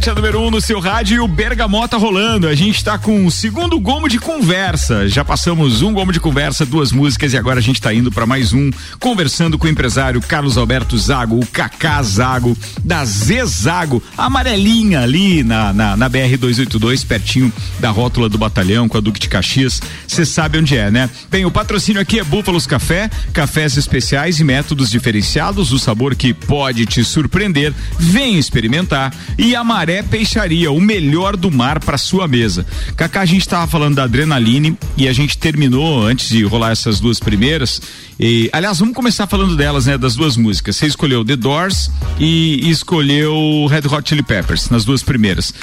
RC7 0.01 0.07
é 0.07 0.11
a 0.11 0.15
número 0.15 0.41
1 0.41 0.47
um 0.47 0.51
no 0.51 0.61
seu 0.61 0.81
rádio 0.81 1.17
e 1.17 1.21
o 1.21 1.29
Bergamota 1.29 1.99
rolando. 1.99 2.49
A 2.49 2.55
gente 2.55 2.77
está 2.77 2.97
com 2.99 3.27
o 3.27 3.31
segundo 3.31 3.79
gomo 3.79 4.09
de 4.09 4.19
conversa. 4.19 5.07
Já 5.09 5.23
passamos 5.23 5.83
um 5.83 5.93
gomo 5.93 6.11
de 6.11 6.19
conversa, 6.19 6.65
duas 6.65 6.91
músicas 6.91 7.35
e 7.35 7.37
agora 7.37 7.59
a 7.59 7.63
gente 7.63 7.77
está 7.77 7.93
indo 7.93 8.11
para 8.11 8.25
mais 8.25 8.53
um, 8.53 8.71
conversando 8.99 9.59
com 9.59 9.67
o 9.67 9.71
empresário 9.71 10.21
Carlos 10.23 10.57
Alberto 10.57 10.97
Zago, 10.97 11.39
o 11.39 11.47
Cacá 11.47 12.03
Zago, 12.03 12.57
da 12.83 13.05
Zezago, 13.05 14.03
amarelinha 14.17 15.01
ali 15.01 15.43
na, 15.43 15.73
na, 15.73 15.97
na 15.97 16.09
BR 16.09 16.37
282, 16.39 17.05
pertinho 17.05 17.53
da 17.79 17.91
rótula 17.91 18.29
do 18.29 18.39
batalhão, 18.39 18.89
com 18.89 18.97
a 18.97 19.01
Duque 19.01 19.21
de 19.21 19.29
Caxias. 19.29 19.83
Você 20.07 20.25
sabe 20.25 20.59
onde 20.59 20.77
é, 20.77 20.91
né? 20.91 21.11
Bem, 21.31 21.45
o 21.45 21.51
patrocínio 21.51 22.01
aqui 22.01 22.19
é 22.19 22.25
Búfalos 22.25 22.67
Café, 22.67 23.11
cafés 23.33 23.77
especiais 23.77 24.41
e 24.41 24.45
métodos 24.45 24.91
diferenciados, 24.91 25.73
o 25.73 25.79
sabor 25.79 26.15
que 26.15 26.33
pode 26.33 26.87
te 26.87 27.05
surpreender. 27.05 27.75
Vem 27.99 28.39
experimentar. 28.39 29.13
E 29.37 29.55
a 29.55 29.63
Peixaria, 30.03 30.71
o 30.71 30.81
melhor 30.81 31.37
do 31.37 31.51
mar 31.51 31.81
para 31.81 31.99
sua 31.99 32.29
mesa. 32.29 32.67
Cacá, 32.97 33.21
a 33.21 33.27
gente 33.27 33.43
estava 33.43 33.67
falando 33.67 33.97
da 33.97 34.05
adrenaline 34.05 34.77
e 34.97 35.09
a 35.09 35.13
gente 35.13 35.39
terminou 35.39 36.03
antes 36.03 36.29
de 36.29 36.43
rolar 36.45 36.71
essas 36.71 37.01
duas 37.01 37.19
primeiras. 37.21 37.81
E, 38.19 38.51
aliás, 38.53 38.79
vamos 38.79 38.95
começar 38.95 39.27
falando 39.27 39.57
delas, 39.57 39.87
né? 39.87 39.97
Das 39.97 40.15
duas 40.15 40.37
músicas. 40.37 40.77
Você 40.77 40.87
escolheu 40.87 41.25
The 41.25 41.37
Doors 41.37 41.91
e 42.19 42.69
escolheu 42.71 43.67
Red 43.71 43.89
Hot 43.89 44.09
Chili 44.09 44.23
Peppers 44.23 44.69
nas 44.71 44.85
duas 44.85 45.03
primeiras. 45.03 45.55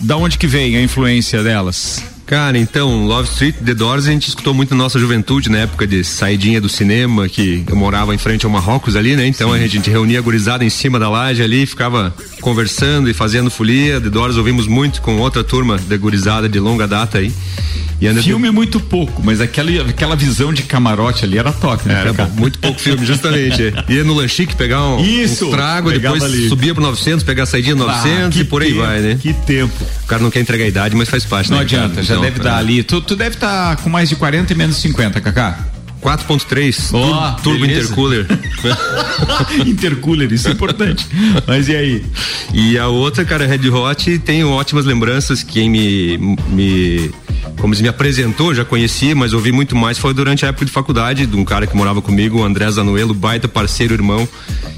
Da 0.00 0.16
onde 0.16 0.38
que 0.38 0.46
vem 0.46 0.76
a 0.76 0.82
influência 0.82 1.42
delas? 1.42 2.15
Cara, 2.26 2.58
então, 2.58 3.06
Love 3.06 3.28
Street, 3.28 3.54
The 3.64 3.72
Doors, 3.72 4.08
a 4.08 4.10
gente 4.10 4.28
escutou 4.28 4.52
muito 4.52 4.74
na 4.74 4.82
nossa 4.82 4.98
juventude, 4.98 5.48
na 5.48 5.58
época 5.58 5.86
de 5.86 6.02
saidinha 6.02 6.60
do 6.60 6.68
cinema, 6.68 7.28
que 7.28 7.64
eu 7.64 7.76
morava 7.76 8.12
em 8.12 8.18
frente 8.18 8.44
ao 8.44 8.50
Marrocos 8.50 8.96
ali, 8.96 9.14
né? 9.14 9.28
Então 9.28 9.54
Sim. 9.54 9.62
a 9.62 9.66
gente 9.68 9.88
reunia 9.88 10.18
a 10.18 10.22
gurizada 10.22 10.64
em 10.64 10.70
cima 10.70 10.98
da 10.98 11.08
laje 11.08 11.40
ali, 11.40 11.64
ficava 11.66 12.12
conversando 12.40 13.08
e 13.08 13.14
fazendo 13.14 13.48
folia. 13.48 14.00
The 14.00 14.10
Doors 14.10 14.36
ouvimos 14.36 14.66
muito 14.66 15.00
com 15.02 15.18
outra 15.18 15.44
turma 15.44 15.78
da 15.86 15.96
gurizada 15.96 16.48
de 16.48 16.58
longa 16.58 16.88
data 16.88 17.18
aí. 17.18 17.32
filme 18.22 18.48
de... 18.48 18.54
muito 18.54 18.80
pouco, 18.80 19.22
mas 19.24 19.40
aquela, 19.40 19.70
aquela 19.82 20.16
visão 20.16 20.52
de 20.52 20.62
camarote 20.62 21.24
ali 21.24 21.38
era 21.38 21.52
top, 21.52 21.88
né? 21.88 21.94
Era 22.00 22.26
muito 22.26 22.58
pouco 22.58 22.80
filme, 22.80 23.06
justamente. 23.06 23.72
Ia 23.88 24.02
no 24.02 24.14
Lanchique 24.14 24.56
pegar 24.56 24.82
um, 24.82 25.00
Isso, 25.00 25.46
um 25.46 25.50
trago, 25.50 25.92
depois 25.92 26.22
ali. 26.24 26.48
subia 26.48 26.74
pro 26.74 26.82
900, 26.82 27.24
pegar 27.24 27.44
a 27.44 27.46
saidinha 27.46 27.76
900 27.76 28.36
ah, 28.36 28.40
e 28.40 28.44
por 28.44 28.62
aí 28.62 28.70
tempo, 28.70 28.80
vai, 28.82 29.00
né? 29.00 29.18
Que 29.20 29.32
tempo. 29.32 29.72
O 30.02 30.06
cara 30.06 30.22
não 30.22 30.30
quer 30.30 30.40
entregar 30.40 30.64
a 30.64 30.68
idade, 30.68 30.94
mas 30.96 31.08
faz 31.08 31.24
parte, 31.24 31.50
Não 31.50 31.58
né, 31.58 31.62
adianta, 31.62 32.02
já 32.02 32.15
deve 32.20 32.38
estar 32.38 32.56
ali. 32.56 32.82
Tu, 32.82 33.00
tu 33.00 33.16
deve 33.16 33.34
estar 33.36 33.76
com 33.78 33.88
mais 33.88 34.08
de 34.08 34.16
40 34.16 34.52
e 34.52 34.56
menos 34.56 34.76
50, 34.76 35.20
Cacá. 35.20 35.58
4.3 36.06 36.90
oh, 36.92 37.42
turbo 37.42 37.64
intercooler. 37.64 38.28
intercooler, 39.66 40.32
isso 40.32 40.46
é 40.46 40.52
importante. 40.52 41.04
Mas 41.48 41.66
e 41.66 41.74
aí? 41.74 42.06
E 42.54 42.78
a 42.78 42.86
outra, 42.86 43.24
cara, 43.24 43.44
Red 43.44 43.68
Hot, 43.68 44.16
tenho 44.20 44.48
ótimas 44.50 44.84
lembranças. 44.84 45.42
Quem 45.42 45.68
me, 45.68 46.36
me 46.50 47.10
como 47.58 47.74
se 47.74 47.82
me 47.82 47.88
apresentou, 47.88 48.54
já 48.54 48.64
conhecia, 48.64 49.14
mas 49.14 49.32
ouvi 49.32 49.50
muito 49.50 49.74
mais 49.74 49.98
foi 49.98 50.12
durante 50.12 50.44
a 50.44 50.48
época 50.48 50.64
de 50.64 50.70
faculdade, 50.70 51.26
de 51.26 51.36
um 51.36 51.44
cara 51.44 51.66
que 51.66 51.76
morava 51.76 52.02
comigo, 52.02 52.40
o 52.40 52.44
André 52.44 52.70
Zanuelo, 52.70 53.14
baita 53.14 53.48
parceiro, 53.48 53.94
irmão, 53.94 54.28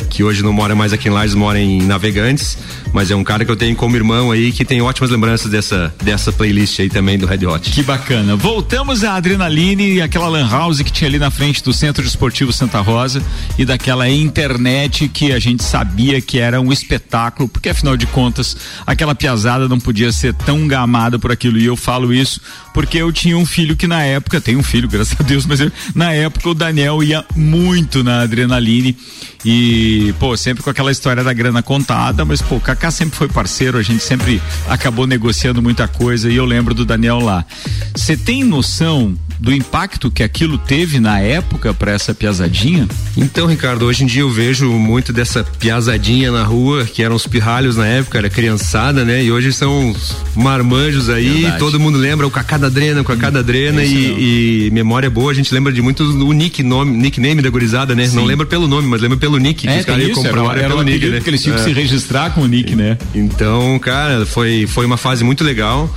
que 0.08 0.22
hoje 0.22 0.42
não 0.42 0.52
mora 0.52 0.74
mais 0.74 0.92
aqui 0.92 1.08
em 1.08 1.10
Lages, 1.10 1.34
mora 1.34 1.58
em 1.58 1.82
Navegantes, 1.82 2.56
mas 2.92 3.10
é 3.10 3.16
um 3.16 3.24
cara 3.24 3.44
que 3.44 3.50
eu 3.50 3.56
tenho 3.56 3.74
como 3.76 3.96
irmão 3.96 4.30
aí, 4.30 4.52
que 4.52 4.64
tem 4.64 4.80
ótimas 4.80 5.10
lembranças 5.10 5.50
dessa, 5.50 5.92
dessa 6.02 6.32
playlist 6.32 6.78
aí 6.80 6.88
também 6.88 7.18
do 7.18 7.26
Red 7.26 7.46
Hot. 7.46 7.70
Que 7.70 7.82
bacana. 7.82 8.36
Voltamos 8.36 9.04
à 9.04 9.14
Adrenaline 9.14 9.94
e 9.94 10.02
aquela 10.02 10.28
lan 10.28 10.48
house 10.48 10.80
que 10.80 10.92
tinha 10.92 11.08
ali 11.08 11.17
na 11.18 11.30
frente 11.30 11.62
do 11.62 11.72
Centro 11.72 12.04
Esportivo 12.04 12.52
Santa 12.52 12.80
Rosa 12.80 13.22
e 13.58 13.64
daquela 13.64 14.08
internet 14.08 15.08
que 15.08 15.32
a 15.32 15.38
gente 15.38 15.62
sabia 15.62 16.20
que 16.20 16.38
era 16.38 16.60
um 16.60 16.72
espetáculo, 16.72 17.48
porque 17.48 17.68
afinal 17.68 17.96
de 17.96 18.06
contas, 18.06 18.56
aquela 18.86 19.14
piazada 19.14 19.68
não 19.68 19.78
podia 19.78 20.12
ser 20.12 20.34
tão 20.34 20.66
gamada 20.66 21.18
por 21.18 21.32
aquilo. 21.32 21.58
E 21.58 21.66
eu 21.66 21.76
falo 21.76 22.12
isso 22.12 22.40
porque 22.72 22.98
eu 22.98 23.12
tinha 23.12 23.36
um 23.36 23.44
filho 23.44 23.76
que 23.76 23.86
na 23.86 24.02
época, 24.02 24.40
tem 24.40 24.56
um 24.56 24.62
filho, 24.62 24.88
graças 24.88 25.18
a 25.18 25.22
Deus, 25.22 25.44
mas 25.46 25.60
eu, 25.60 25.72
na 25.94 26.12
época 26.12 26.48
o 26.48 26.54
Daniel 26.54 27.02
ia 27.02 27.24
muito 27.34 28.04
na 28.04 28.20
adrenaline 28.20 28.96
e, 29.44 30.14
pô, 30.18 30.36
sempre 30.36 30.62
com 30.62 30.70
aquela 30.70 30.90
história 30.90 31.22
da 31.22 31.32
grana 31.32 31.62
contada, 31.62 32.24
mas, 32.24 32.42
pô, 32.42 32.56
o 32.56 32.60
Kaká 32.60 32.90
sempre 32.90 33.16
foi 33.16 33.28
parceiro, 33.28 33.78
a 33.78 33.82
gente 33.82 34.02
sempre 34.02 34.42
acabou 34.68 35.06
negociando 35.06 35.62
muita 35.62 35.86
coisa 35.88 36.30
e 36.30 36.36
eu 36.36 36.44
lembro 36.44 36.74
do 36.74 36.84
Daniel 36.84 37.20
lá. 37.20 37.44
Você 37.94 38.16
tem 38.16 38.44
noção 38.44 39.16
do 39.38 39.52
impacto 39.52 40.10
que 40.10 40.22
aquilo 40.22 40.58
teve 40.58 40.98
na 40.98 41.20
época 41.20 41.72
para 41.72 41.92
essa 41.92 42.14
piazadinha? 42.14 42.88
Então, 43.16 43.46
Ricardo, 43.46 43.84
hoje 43.84 44.04
em 44.04 44.06
dia 44.06 44.22
eu 44.22 44.30
vejo 44.30 44.70
muito 44.72 45.12
dessa 45.12 45.44
piazadinha 45.44 46.30
na 46.30 46.42
rua, 46.42 46.84
que 46.84 47.02
eram 47.02 47.14
os 47.14 47.26
pirralhos 47.26 47.76
na 47.76 47.86
época, 47.86 48.18
era 48.18 48.28
criançada, 48.28 49.04
né? 49.04 49.22
E 49.22 49.30
hoje 49.30 49.52
são 49.52 49.90
os 49.90 50.16
marmanjos 50.34 51.08
aí, 51.08 51.42
Verdade. 51.42 51.58
todo 51.58 51.78
mundo 51.78 51.98
lembra 51.98 52.26
o 52.26 52.30
Cacá 52.30 52.56
da 52.56 52.68
Drena, 52.68 53.00
o 53.00 53.04
Cacá 53.04 53.30
da 53.30 53.42
Drena 53.42 53.82
e, 53.84 54.66
e, 54.66 54.70
memória 54.70 55.08
boa, 55.08 55.30
a 55.30 55.34
gente 55.34 55.52
lembra 55.52 55.72
de 55.72 55.80
muitos 55.80 56.14
o 56.14 56.32
nick, 56.32 56.62
nome, 56.62 56.96
nickname 56.96 57.42
da 57.42 57.50
gurizada, 57.50 57.94
né? 57.94 58.06
Sim. 58.06 58.16
Não 58.16 58.24
lembra 58.24 58.46
pelo 58.46 58.66
nome, 58.66 58.88
mas 58.88 59.00
lembra 59.00 59.18
pelo 59.18 59.38
nick, 59.38 59.68
é, 59.68 59.72
que 59.72 59.78
os 59.78 59.84
caras. 59.86 60.08
Era, 60.24 60.58
era 60.58 60.68
pelo 60.68 60.82
nick, 60.82 61.06
né? 61.08 61.20
que 61.20 61.30
eles 61.30 61.42
tinham 61.42 61.56
é. 61.56 61.58
que 61.58 61.64
se 61.64 61.72
registrar 61.72 62.30
com 62.30 62.42
o 62.42 62.46
nick, 62.46 62.74
né? 62.74 62.98
Então, 63.14 63.78
cara, 63.78 64.26
foi, 64.26 64.66
foi 64.66 64.86
uma 64.86 64.96
fase 64.96 65.24
muito 65.24 65.44
legal. 65.44 65.92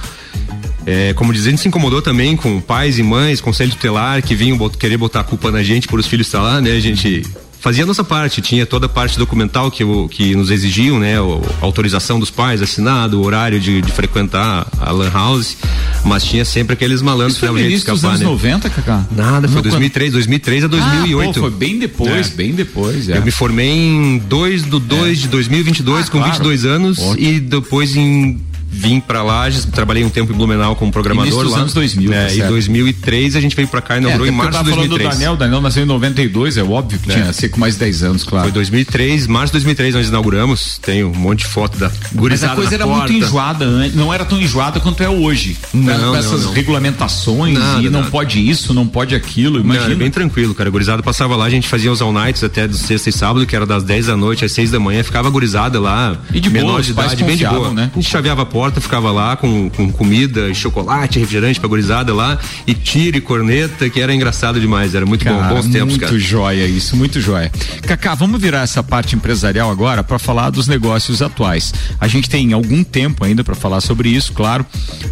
É, 0.86 1.14
como 1.14 1.32
a 1.32 1.36
gente 1.36 1.60
se 1.60 1.68
incomodou 1.68 2.02
também 2.02 2.36
com 2.36 2.60
pais 2.60 2.98
e 2.98 3.04
mães, 3.04 3.40
conselho 3.40 3.72
tutelar, 3.72 4.22
que 4.24 4.34
vinham 4.34 4.58
bot 4.58 4.78
querer 4.78 4.98
botar 4.98 5.20
a 5.20 5.24
culpa 5.24 5.52
na 5.52 5.62
gente 5.62 5.88
por 5.88 6.00
os 6.00 6.08
filhos 6.08 6.28
estar 6.28 6.42
lá, 6.42 6.60
né? 6.60 6.72
A 6.72 6.80
gente 6.80 7.24
fazia 7.62 7.84
a 7.84 7.88
nossa 7.88 8.04
parte, 8.04 8.42
tinha 8.42 8.66
toda 8.66 8.88
a 8.88 8.90
parte 8.90 9.20
documental 9.20 9.70
que, 9.70 9.84
que 10.10 10.36
nos 10.36 10.50
exigiam, 10.50 11.00
né? 11.00 11.18
A 11.20 11.64
autorização 11.64 12.20
dos 12.20 12.32
pais, 12.32 12.62
assinado, 12.62 13.22
o 13.22 13.26
horário 13.26 13.60
de, 13.60 13.82
de 13.82 13.92
frequentar 13.92 14.68
a 14.80 14.92
Lan 14.92 15.12
House, 15.12 15.56
mas 16.04 16.24
tinha 16.24 16.44
sempre 16.44 16.74
aqueles 16.74 17.02
malandros 17.04 17.38
que 17.38 17.46
davam 17.46 17.60
jeito 17.60 17.70
de 17.70 17.78
escapar, 17.78 17.96
dos 17.96 18.04
anos 18.06 18.20
né? 18.22 18.26
90, 18.26 18.70
Cacá? 18.72 19.06
Nada, 19.12 19.48
foi 19.48 19.58
Não, 19.58 19.62
2003, 19.62 20.14
2003 20.14 20.64
a 20.64 20.68
2008. 20.68 21.30
Ah, 21.30 21.34
pô, 21.34 21.40
foi 21.40 21.52
bem 21.52 21.78
depois, 21.78 22.32
é. 22.32 22.36
bem 22.36 22.54
depois, 22.54 23.08
é. 23.08 23.18
Eu 23.18 23.22
me 23.22 23.32
formei 23.32 23.70
em 23.70 24.18
2 24.18 24.64
do 24.64 24.80
2 24.80 25.20
é. 25.20 25.22
de 25.22 25.28
2022 25.28 26.08
ah, 26.08 26.12
com 26.12 26.18
claro. 26.18 26.34
22 26.34 26.66
anos 26.66 27.00
Ótimo. 27.00 27.28
e 27.28 27.40
depois 27.40 27.96
em 27.96 28.42
vim 28.72 29.02
para 29.02 29.22
Lages, 29.22 29.66
trabalhei 29.66 30.06
um 30.06 30.10
tempo 30.10 30.32
em 30.32 30.36
Blumenau 30.36 30.76
como 30.78 30.92
programador 30.92 31.50
lá. 31.50 31.60
anos 31.60 31.74
2000, 31.74 32.14
é, 32.14 32.28
tá 32.28 32.34
Em 32.34 32.48
2003 32.48 33.36
a 33.36 33.42
gente 33.42 33.56
veio 33.56 33.68
para 33.68 33.82
cá 33.82 33.96
e 33.96 34.00
inaugurou 34.00 34.26
é, 34.26 34.30
em 34.30 34.32
março 34.32 34.60
de 34.60 34.64
2003. 34.64 34.90
Falando 34.90 35.12
do 35.12 35.20
Daniel, 35.20 35.38
Daniel 35.38 35.62
nasceu 35.62 35.84
em 35.84 35.86
92, 35.86 36.58
é 36.58 36.64
óbvio 36.64 36.98
que 37.00 37.12
é. 37.12 37.16
tinha 37.16 37.34
ser 37.34 37.50
com 37.50 37.60
mais 37.60 37.76
10 37.76 38.04
anos, 38.04 38.24
claro. 38.24 38.46
Foi 38.46 38.54
2003, 38.54 39.28
março 39.28 39.48
de 39.48 39.54
2003 39.54 39.96
nós 39.96 40.08
inauguramos, 40.08 40.78
tem 40.78 41.04
um 41.04 41.14
monte 41.14 41.40
de 41.40 41.48
foto 41.48 41.78
da 41.78 41.92
gurizada 42.14 42.54
Mas 42.54 42.60
a 42.60 42.62
coisa 42.62 42.76
era 42.76 42.86
porta. 42.86 43.12
muito 43.12 43.26
enjoada, 43.26 43.66
não 43.90 44.14
era 44.14 44.24
tão 44.24 44.40
enjoada 44.40 44.80
quanto 44.80 45.04
é 45.04 45.10
hoje. 45.10 45.58
Não, 45.74 46.12
com 46.12 46.16
essas 46.16 46.32
não, 46.32 46.48
não. 46.48 46.54
regulamentações 46.54 47.58
nada, 47.58 47.82
e 47.82 47.90
não 47.90 48.00
nada. 48.00 48.12
pode 48.12 48.50
isso, 48.50 48.74
não 48.74 48.88
pode 48.88 49.14
aquilo, 49.14 49.60
imagina. 49.60 49.90
Não, 49.90 49.98
bem 49.98 50.10
tranquilo, 50.10 50.56
cara, 50.56 50.70
a 50.70 50.72
gurizada 50.72 51.04
passava 51.04 51.36
lá, 51.36 51.46
a 51.46 51.50
gente 51.50 51.68
fazia 51.68 51.92
os 51.92 52.02
all 52.02 52.14
nights 52.14 52.44
até 52.44 52.68
do 52.68 52.78
sexta 52.78 53.10
e 53.10 53.14
sábado, 53.14 53.46
que 53.46 53.56
era 53.56 53.66
das 53.66 53.84
10 53.84 54.08
da 54.08 54.18
noite 54.18 54.46
às 54.46 54.52
6 54.54 54.72
da 54.72 54.80
manhã, 54.80 55.04
ficava 55.04 55.30
gurizada 55.30 55.80
lá, 55.80 56.18
e 56.34 56.40
de 56.40 56.50
menor 56.50 56.72
boa, 56.72 56.82
de 56.82 56.92
idade, 56.92 57.24
bem 57.24 57.36
de 57.36 57.46
boa. 57.46 57.74
Né? 57.74 57.92
A 57.92 57.96
gente 58.00 58.10
chaveava 58.10 58.44
a 58.44 58.46
porta, 58.46 58.61
ficava 58.70 59.12
lá 59.12 59.36
com, 59.36 59.70
com 59.70 59.92
comida, 59.92 60.54
chocolate, 60.54 61.18
refrigerante 61.18 61.60
pra 61.60 61.68
gurizada 61.68 62.14
lá, 62.14 62.38
e 62.68 62.74
tiro 62.74 63.18
e 63.18 63.22
corneta, 63.22 63.90
que 63.90 64.00
era 64.00 64.14
engraçado 64.14 64.60
demais, 64.60 64.94
era 64.94 65.06
muito 65.06 65.24
cara, 65.24 65.48
bom, 65.48 65.56
bons 65.56 65.68
tempos, 65.68 65.90
muito 65.90 66.00
cara. 66.00 66.12
Muito 66.12 66.24
joia 66.24 66.66
isso, 66.66 66.96
muito 66.96 67.20
joia. 67.20 67.52
Cacá, 67.84 68.14
vamos 68.14 68.40
virar 68.40 68.62
essa 68.62 68.84
parte 68.84 69.16
empresarial 69.16 69.72
agora 69.72 70.04
para 70.04 70.20
falar 70.20 70.50
dos 70.50 70.68
negócios 70.68 71.22
atuais. 71.22 71.74
A 72.00 72.08
gente 72.08 72.30
tem 72.30 72.54
algum 72.54 72.84
tempo 72.84 73.24
ainda 73.24 73.44
para 73.44 73.56
falar 73.56 73.82
sobre 73.82 74.10
isso, 74.10 74.34
claro, 74.34 74.66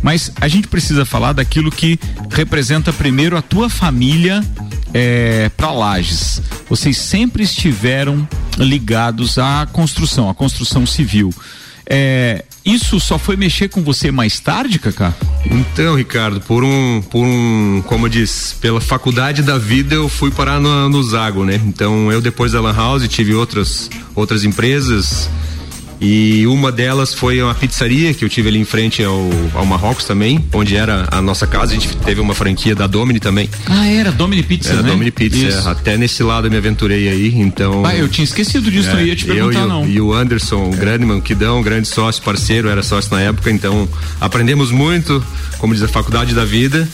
mas 0.03 0.31
a 0.39 0.47
gente 0.47 0.67
precisa 0.67 1.05
falar 1.05 1.33
daquilo 1.33 1.71
que 1.71 1.99
representa 2.29 2.93
primeiro 2.93 3.37
a 3.37 3.41
tua 3.41 3.69
família 3.69 4.43
é, 4.93 5.49
para 5.55 5.71
Lages. 5.71 6.41
Vocês 6.69 6.97
sempre 6.97 7.43
estiveram 7.43 8.27
ligados 8.57 9.37
à 9.37 9.67
construção, 9.71 10.29
à 10.29 10.35
construção 10.35 10.85
civil. 10.85 11.33
É, 11.91 12.43
isso 12.63 12.99
só 12.99 13.17
foi 13.17 13.35
mexer 13.35 13.67
com 13.67 13.81
você 13.81 14.11
mais 14.11 14.39
tarde, 14.39 14.77
Cacá? 14.77 15.11
Então, 15.49 15.95
Ricardo, 15.95 16.39
por 16.39 16.63
um, 16.63 17.01
por 17.01 17.25
um, 17.25 17.81
como 17.87 18.07
diz, 18.07 18.55
pela 18.61 18.79
faculdade 18.79 19.41
da 19.41 19.57
vida 19.57 19.95
eu 19.95 20.07
fui 20.07 20.29
parar 20.29 20.59
no, 20.59 20.87
no 20.87 21.01
Zago, 21.01 21.43
né? 21.43 21.59
Então 21.65 22.11
eu 22.11 22.21
depois 22.21 22.51
da 22.51 22.61
Lan 22.61 22.75
House 22.75 23.07
tive 23.07 23.33
outras, 23.33 23.89
outras 24.13 24.43
empresas, 24.43 25.27
e 26.01 26.47
uma 26.47 26.71
delas 26.71 27.13
foi 27.13 27.41
uma 27.41 27.53
pizzaria 27.53 28.13
que 28.13 28.23
eu 28.23 28.29
tive 28.29 28.47
ali 28.47 28.59
em 28.59 28.65
frente 28.65 29.03
ao, 29.03 29.29
ao 29.53 29.65
Marrocos 29.65 30.05
também, 30.05 30.43
onde 30.53 30.75
era 30.75 31.07
a 31.11 31.21
nossa 31.21 31.45
casa. 31.45 31.73
A 31.73 31.75
gente 31.75 31.95
teve 31.97 32.21
uma 32.21 32.33
franquia 32.33 32.73
da 32.73 32.87
Domini 32.87 33.19
também. 33.19 33.49
Ah, 33.65 33.85
era 33.87 34.11
Domini 34.11 34.41
Pizza, 34.41 34.71
era 34.71 34.81
né? 34.81 34.91
Domini 34.91 35.11
Pizza. 35.11 35.45
É, 35.45 35.71
até 35.71 35.97
nesse 35.97 36.23
lado 36.23 36.47
eu 36.47 36.51
me 36.51 36.57
aventurei 36.57 37.09
aí, 37.09 37.33
então. 37.35 37.85
Ah, 37.85 37.95
eu 37.95 38.07
tinha 38.07 38.23
esquecido 38.23 38.71
disso, 38.71 38.89
é, 38.89 38.93
não 38.93 39.01
ia 39.01 39.15
te 39.15 39.25
perguntar, 39.25 39.61
eu, 39.61 39.67
não. 39.67 39.87
E 39.87 39.99
o 39.99 40.13
Anderson, 40.13 40.69
o 40.69 40.73
é. 40.73 40.77
Grandman, 40.77 41.19
que 41.19 41.35
dão 41.35 41.59
um 41.59 41.63
grande 41.63 41.87
sócio, 41.87 42.23
parceiro, 42.23 42.69
era 42.69 42.81
sócio 42.81 43.11
na 43.13 43.21
época, 43.21 43.51
então 43.51 43.87
aprendemos 44.21 44.71
muito, 44.71 45.23
como 45.57 45.73
diz 45.73 45.83
a 45.83 45.87
faculdade 45.87 46.33
da 46.33 46.45
vida. 46.45 46.87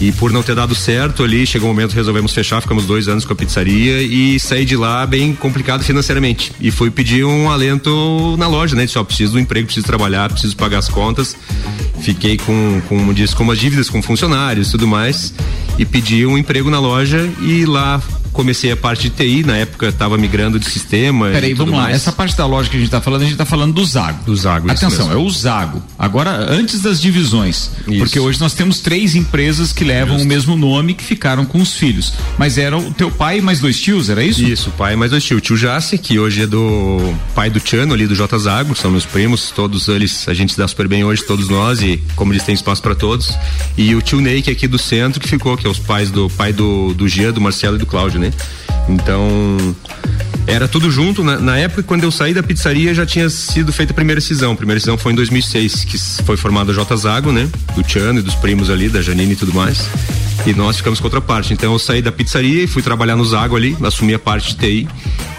E 0.00 0.12
por 0.12 0.30
não 0.30 0.42
ter 0.42 0.54
dado 0.54 0.74
certo 0.74 1.22
ali, 1.22 1.46
chegou 1.46 1.68
o 1.68 1.72
um 1.72 1.74
momento 1.74 1.94
resolvemos 1.94 2.32
fechar, 2.34 2.60
ficamos 2.60 2.84
dois 2.84 3.08
anos 3.08 3.24
com 3.24 3.32
a 3.32 3.36
pizzaria 3.36 4.02
e 4.02 4.38
saí 4.38 4.64
de 4.64 4.76
lá 4.76 5.06
bem 5.06 5.34
complicado 5.34 5.82
financeiramente. 5.82 6.52
E 6.60 6.70
fui 6.70 6.90
pedir 6.90 7.24
um 7.24 7.50
alento 7.50 8.35
na 8.38 8.48
loja, 8.48 8.76
né? 8.76 8.84
Disse, 8.84 8.98
ó, 8.98 9.04
preciso 9.04 9.32
do 9.32 9.40
emprego, 9.40 9.66
preciso 9.66 9.86
trabalhar, 9.86 10.30
preciso 10.30 10.56
pagar 10.56 10.78
as 10.78 10.88
contas. 10.88 11.36
Fiquei 12.00 12.36
com, 12.36 12.80
com, 12.88 13.12
disse, 13.12 13.34
com 13.34 13.42
umas 13.42 13.58
dívidas 13.58 13.88
com 13.88 14.02
funcionários 14.02 14.68
e 14.68 14.70
tudo 14.72 14.86
mais. 14.86 15.32
E 15.78 15.84
pedi 15.84 16.26
um 16.26 16.36
emprego 16.38 16.70
na 16.70 16.78
loja 16.78 17.30
e 17.42 17.64
lá 17.64 18.00
comecei 18.36 18.70
a 18.70 18.76
parte 18.76 19.08
de 19.08 19.16
TI, 19.16 19.42
na 19.44 19.56
época 19.56 19.88
estava 19.88 20.18
migrando 20.18 20.60
de 20.60 20.66
sistema. 20.66 21.30
Peraí, 21.30 21.54
vamos 21.54 21.74
lá. 21.74 21.90
Essa 21.90 22.12
parte 22.12 22.36
da 22.36 22.44
loja 22.44 22.68
que 22.68 22.76
a 22.76 22.78
gente 22.78 22.88
está 22.88 23.00
falando, 23.00 23.22
a 23.22 23.24
gente 23.24 23.32
está 23.32 23.46
falando 23.46 23.72
do 23.72 23.84
Zago. 23.84 24.24
Do 24.24 24.36
Zago, 24.36 24.70
Atenção, 24.70 25.10
é 25.10 25.16
o 25.16 25.28
Zago. 25.30 25.82
Agora, 25.98 26.46
antes 26.50 26.82
das 26.82 27.00
divisões. 27.00 27.70
Isso. 27.88 27.98
Porque 27.98 28.20
hoje 28.20 28.38
nós 28.38 28.52
temos 28.52 28.80
três 28.80 29.14
empresas 29.14 29.72
que 29.72 29.82
levam 29.82 30.16
Justo. 30.16 30.24
o 30.24 30.28
mesmo 30.28 30.56
nome 30.56 30.92
que 30.92 31.02
ficaram 31.02 31.46
com 31.46 31.60
os 31.62 31.74
filhos. 31.74 32.12
Mas 32.36 32.58
eram 32.58 32.88
o 32.88 32.92
teu 32.92 33.10
pai 33.10 33.38
e 33.38 33.42
mais 33.42 33.58
dois 33.58 33.80
tios, 33.80 34.10
era 34.10 34.22
isso? 34.22 34.42
Isso, 34.42 34.70
pai 34.72 34.92
e 34.92 34.96
mais 34.96 35.10
dois 35.10 35.24
tios. 35.24 35.38
O 35.38 35.40
tio 35.40 35.56
Jace, 35.56 35.96
que 35.96 36.18
hoje 36.18 36.42
é 36.42 36.46
do 36.46 37.14
pai 37.34 37.48
do 37.48 37.58
Tiano 37.58 37.94
ali 37.94 38.06
do 38.06 38.14
J 38.14 38.38
Zago, 38.38 38.76
são 38.76 38.90
meus 38.90 39.06
primos, 39.06 39.50
todos 39.50 39.88
eles, 39.88 40.28
a 40.28 40.34
gente 40.34 40.52
se 40.52 40.58
dá 40.58 40.68
super 40.68 40.86
bem 40.86 41.04
hoje, 41.04 41.24
todos 41.24 41.48
nós, 41.48 41.80
e 41.80 42.02
como 42.14 42.32
eles 42.32 42.42
têm 42.42 42.54
espaço 42.54 42.82
para 42.82 42.94
todos. 42.94 43.32
E 43.78 43.94
o 43.94 44.02
tio 44.02 44.20
Ney, 44.20 44.42
que 44.42 44.50
é 44.50 44.52
aqui 44.52 44.68
do 44.68 44.78
centro, 44.78 45.20
que 45.20 45.28
ficou, 45.28 45.56
que 45.56 45.66
é 45.66 45.70
os 45.70 45.78
pais 45.78 46.10
do 46.10 46.28
pai 46.28 46.52
do, 46.52 46.92
do 46.92 47.08
Gia, 47.08 47.32
do 47.32 47.40
Marcelo 47.40 47.76
e 47.76 47.78
do 47.78 47.86
Cláudio, 47.86 48.20
né? 48.20 48.25
journée. 48.26 48.75
Então, 48.88 49.74
era 50.46 50.68
tudo 50.68 50.90
junto. 50.90 51.24
Na, 51.24 51.38
na, 51.38 51.58
época, 51.58 51.82
quando 51.82 52.04
eu 52.04 52.10
saí 52.10 52.32
da 52.32 52.42
pizzaria, 52.42 52.94
já 52.94 53.04
tinha 53.04 53.28
sido 53.28 53.72
feita 53.72 53.92
a 53.92 53.94
primeira 53.94 54.20
cisão. 54.20 54.52
A 54.52 54.56
primeira 54.56 54.78
cisão 54.80 54.96
foi 54.96 55.12
em 55.12 55.16
2006, 55.16 55.84
que 55.84 55.98
foi 56.24 56.36
formada 56.36 56.72
a 56.72 56.74
J 56.74 56.96
Zago, 56.96 57.32
né? 57.32 57.48
Do 57.74 57.82
Tiano 57.82 58.20
e 58.20 58.22
dos 58.22 58.34
primos 58.34 58.70
ali, 58.70 58.88
da 58.88 59.02
Janine 59.02 59.32
e 59.32 59.36
tudo 59.36 59.52
mais. 59.52 59.88
E 60.46 60.52
nós 60.54 60.76
ficamos 60.76 61.00
com 61.00 61.06
outra 61.06 61.20
parte. 61.20 61.52
Então, 61.52 61.72
eu 61.72 61.78
saí 61.78 62.00
da 62.00 62.12
pizzaria 62.12 62.62
e 62.62 62.66
fui 62.66 62.82
trabalhar 62.82 63.16
no 63.16 63.24
Zago 63.24 63.56
ali, 63.56 63.76
assumi 63.82 64.14
a 64.14 64.18
parte 64.18 64.54
de 64.54 64.56
TI 64.56 64.88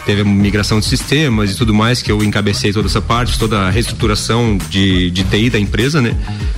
teve 0.07 0.21
a 0.21 0.23
migração 0.23 0.79
de 0.79 0.85
sistemas 0.85 1.51
e 1.51 1.57
tudo 1.57 1.73
mais, 1.73 2.01
que 2.01 2.09
eu 2.09 2.23
encabecei 2.23 2.71
toda 2.71 2.87
essa 2.87 3.01
parte, 3.01 3.37
toda 3.37 3.59
a 3.59 3.69
reestruturação 3.69 4.57
de, 4.69 5.11
de 5.11 5.25
TI 5.25 5.49
da 5.49 5.59
empresa, 5.59 6.01
né? 6.01 6.15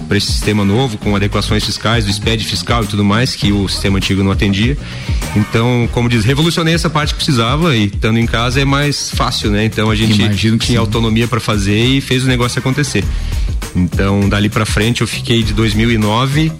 Para 0.07 0.17
esse 0.17 0.27
sistema 0.31 0.63
novo, 0.63 0.99
com 0.99 1.15
adequações 1.15 1.65
fiscais, 1.65 2.05
do 2.05 2.13
SPED 2.13 2.45
fiscal 2.45 2.83
e 2.83 2.87
tudo 2.87 3.03
mais, 3.03 3.35
que 3.35 3.51
o 3.51 3.67
sistema 3.67 3.97
antigo 3.97 4.23
não 4.23 4.31
atendia. 4.31 4.77
Então, 5.35 5.89
como 5.91 6.07
diz, 6.07 6.23
revolucionei 6.23 6.75
essa 6.79 6.89
parte 6.89 7.13
que 7.13 7.17
precisava 7.17 7.75
e 7.75 7.85
estando 7.87 8.17
em 8.17 8.25
casa 8.25 8.61
é 8.61 8.65
mais 8.65 9.11
fácil, 9.11 9.51
né? 9.51 9.65
Então 9.65 9.89
a 9.89 9.95
gente 9.95 10.17
tinha 10.37 10.59
sim. 10.59 10.77
autonomia 10.77 11.27
para 11.27 11.39
fazer 11.39 11.77
e 11.77 11.99
fez 11.99 12.23
o 12.23 12.27
negócio 12.27 12.57
acontecer. 12.57 13.03
Então, 13.75 14.29
dali 14.29 14.47
para 14.47 14.65
frente 14.65 15.01
eu 15.01 15.07
fiquei 15.07 15.43
de 15.43 15.53
2009 15.53 16.51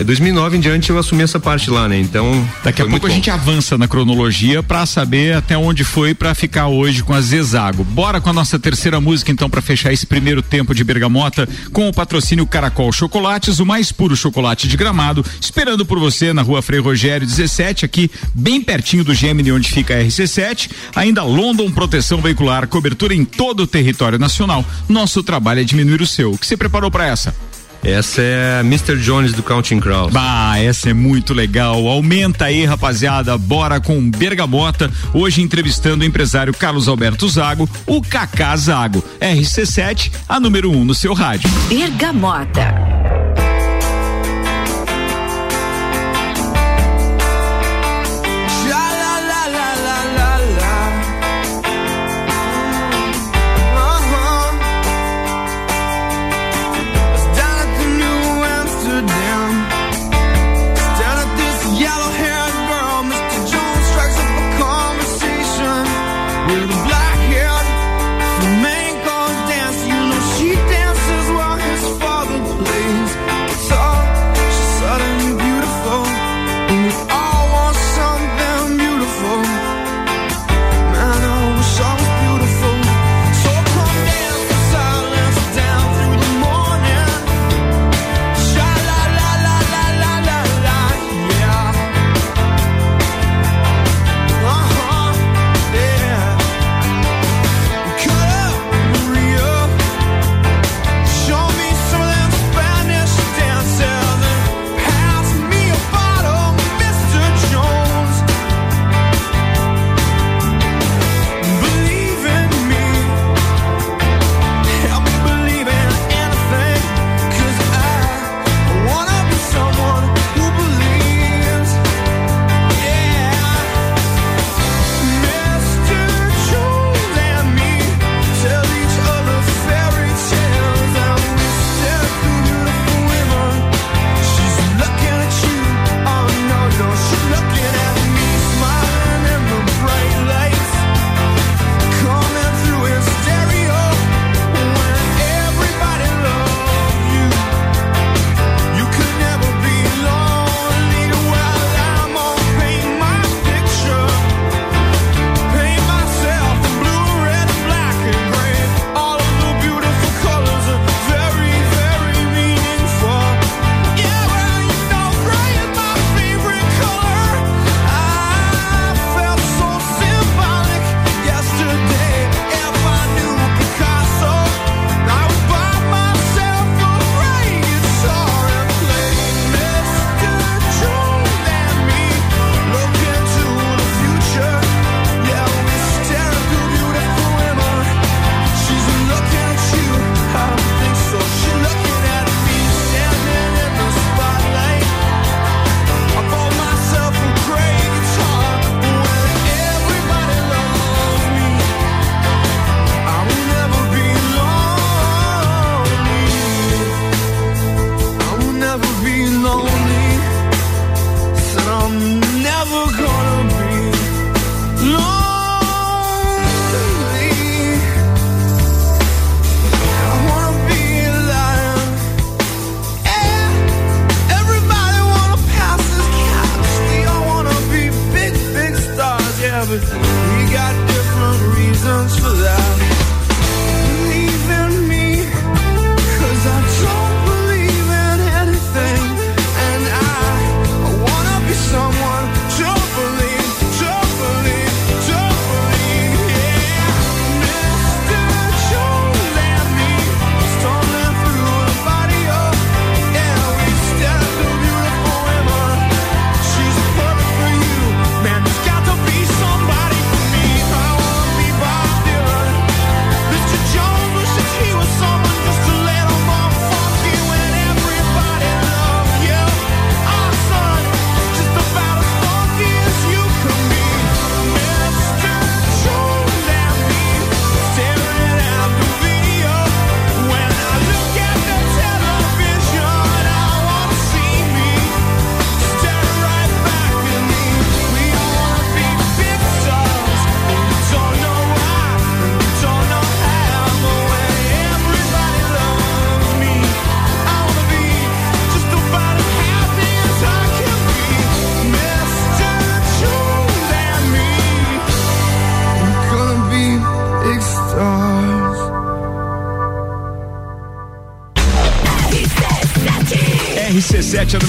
é 0.00 0.04
2009 0.04 0.56
em 0.56 0.60
diante 0.60 0.88
eu 0.88 0.98
assumi 0.98 1.22
essa 1.22 1.38
parte 1.38 1.70
lá, 1.70 1.86
né? 1.86 2.00
Então. 2.00 2.48
Daqui 2.64 2.80
a 2.80 2.86
pouco 2.86 3.06
a 3.06 3.10
gente 3.10 3.30
avança 3.30 3.76
na 3.76 3.86
cronologia 3.86 4.62
para 4.62 4.86
saber 4.86 5.34
até 5.34 5.58
onde 5.58 5.84
foi 5.84 6.14
para 6.14 6.34
ficar 6.34 6.68
hoje 6.68 7.02
com 7.02 7.12
a 7.12 7.20
Zezago. 7.20 7.84
Bora 7.84 8.18
com 8.18 8.30
a 8.30 8.32
nossa 8.32 8.58
terceira 8.58 8.98
música 8.98 9.30
então 9.30 9.50
para 9.50 9.60
fechar 9.60 9.92
esse 9.92 10.06
primeiro 10.06 10.40
tempo 10.40 10.74
de 10.74 10.82
bergamota 10.82 11.46
com 11.70 11.86
o 11.86 11.92
patrocínio 11.92 12.46
Caracol 12.46 12.90
Chocolates, 12.92 13.58
o 13.58 13.66
mais 13.66 13.92
puro 13.92 14.16
chocolate 14.16 14.66
de 14.66 14.76
gramado, 14.76 15.24
esperando 15.38 15.84
por 15.84 15.98
você 15.98 16.32
na 16.32 16.40
rua 16.40 16.62
Frei 16.62 16.80
Rogério 16.80 17.26
17, 17.26 17.84
aqui 17.84 18.10
bem 18.34 18.62
pertinho 18.62 19.04
do 19.04 19.12
Gemini 19.12 19.52
onde 19.52 19.68
fica 19.68 19.94
a 19.94 20.02
RC7. 20.02 20.70
Ainda 20.96 21.22
London 21.22 21.70
Proteção 21.70 22.22
Veicular, 22.22 22.66
cobertura 22.68 23.14
em 23.14 23.24
todo 23.24 23.64
o 23.64 23.66
território 23.66 24.18
nacional. 24.18 24.64
Nosso 24.88 25.22
trabalho 25.22 25.60
é 25.60 25.64
diminuir 25.64 26.00
o 26.00 26.06
seu. 26.06 26.32
O 26.32 26.38
que 26.38 26.46
você 26.46 26.56
preparou 26.56 26.90
para 26.90 27.06
essa? 27.06 27.49
Essa 27.82 28.20
é 28.22 28.60
Mr. 28.60 28.96
Jones 28.98 29.32
do 29.32 29.42
Counting 29.42 29.80
Crows. 29.80 30.12
Bah, 30.12 30.58
essa 30.58 30.90
é 30.90 30.92
muito 30.92 31.32
legal. 31.32 31.86
Aumenta 31.86 32.46
aí, 32.46 32.64
rapaziada. 32.64 33.36
Bora 33.38 33.80
com 33.80 34.10
Bergamota. 34.10 34.90
Hoje 35.14 35.42
entrevistando 35.42 36.04
o 36.04 36.06
empresário 36.06 36.52
Carlos 36.52 36.88
Alberto 36.88 37.28
Zago, 37.28 37.68
o 37.86 38.02
Kaká 38.02 38.54
Zago. 38.56 39.02
RC7, 39.20 40.12
a 40.28 40.38
número 40.38 40.70
1 40.70 40.76
um 40.76 40.84
no 40.84 40.94
seu 40.94 41.14
rádio. 41.14 41.50
Bergamota. 41.68 43.19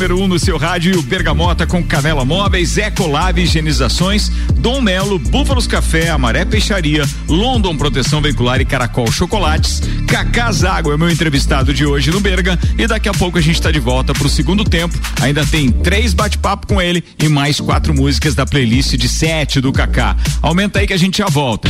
Número 0.02 0.20
1 0.20 0.24
um 0.24 0.28
no 0.28 0.40
seu 0.40 0.58
rádio 0.58 0.96
e 0.96 0.98
o 0.98 1.02
Bergamota 1.04 1.68
com 1.68 1.84
Canela 1.84 2.26
Móveis, 2.26 2.76
Ecolab 2.76 3.40
Higienizações, 3.40 4.32
Dom 4.56 4.82
Melo, 4.82 5.20
Búfalos 5.20 5.68
Café, 5.68 6.10
Amaré 6.10 6.44
Peixaria, 6.44 7.08
London 7.28 7.78
Proteção 7.78 8.20
Veicular 8.20 8.60
e 8.60 8.66
Caracol 8.66 9.12
Chocolates. 9.12 9.80
Cacá 10.08 10.52
Zago 10.52 10.92
é 10.92 10.98
meu 10.98 11.08
entrevistado 11.08 11.72
de 11.72 11.86
hoje 11.86 12.10
no 12.10 12.20
Berga 12.20 12.58
e 12.80 12.88
daqui 12.88 13.10
a 13.10 13.14
pouco 13.14 13.38
a 13.38 13.42
gente 13.42 13.56
está 13.56 13.70
de 13.70 13.80
volta 13.80 14.12
para 14.12 14.26
o 14.26 14.30
segundo 14.30 14.64
tempo. 14.64 14.98
Ainda 15.22 15.46
tem 15.46 15.72
três 15.72 16.16
bate-papo 16.16 16.66
com 16.66 16.82
ele 16.82 17.04
e 17.20 17.30
mais 17.30 17.60
quatro 17.60 17.94
músicas 17.94 18.34
da 18.34 18.44
playlist 18.44 18.96
de 18.96 19.08
sete 19.08 19.62
do 19.62 19.72
Cacá. 19.72 20.18
Aumenta 20.42 20.80
aí 20.80 20.88
que 20.88 20.94
a 20.94 20.98
gente 20.98 21.20
já 21.20 21.28
volta. 21.28 21.70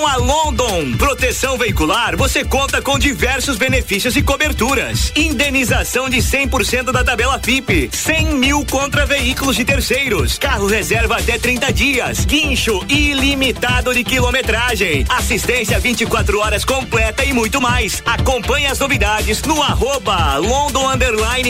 Com 0.00 0.06
a 0.06 0.16
London 0.16 0.92
Proteção 0.96 1.58
Veicular, 1.58 2.16
você 2.16 2.42
conta 2.42 2.80
com 2.80 2.98
diversos 2.98 3.58
benefícios 3.58 4.16
e 4.16 4.22
coberturas. 4.22 5.12
Indenização 5.14 6.08
de 6.08 6.22
100% 6.22 6.90
da 6.90 7.04
tabela 7.04 7.38
FIP, 7.38 7.90
100 7.92 8.34
mil 8.36 8.64
contra 8.64 9.04
veículos 9.04 9.56
de 9.56 9.62
terceiros, 9.62 10.38
carro 10.38 10.66
reserva 10.66 11.18
até 11.18 11.38
30 11.38 11.70
dias, 11.74 12.24
guincho 12.24 12.82
ilimitado 12.88 13.92
de 13.92 14.02
quilometragem, 14.02 15.04
assistência 15.06 15.78
24 15.78 16.38
horas 16.40 16.64
completa 16.64 17.22
e 17.22 17.34
muito 17.34 17.60
mais. 17.60 18.02
Acompanhe 18.06 18.68
as 18.68 18.78
novidades 18.78 19.42
no 19.42 19.62
arroba 19.62 20.38
London 20.38 20.88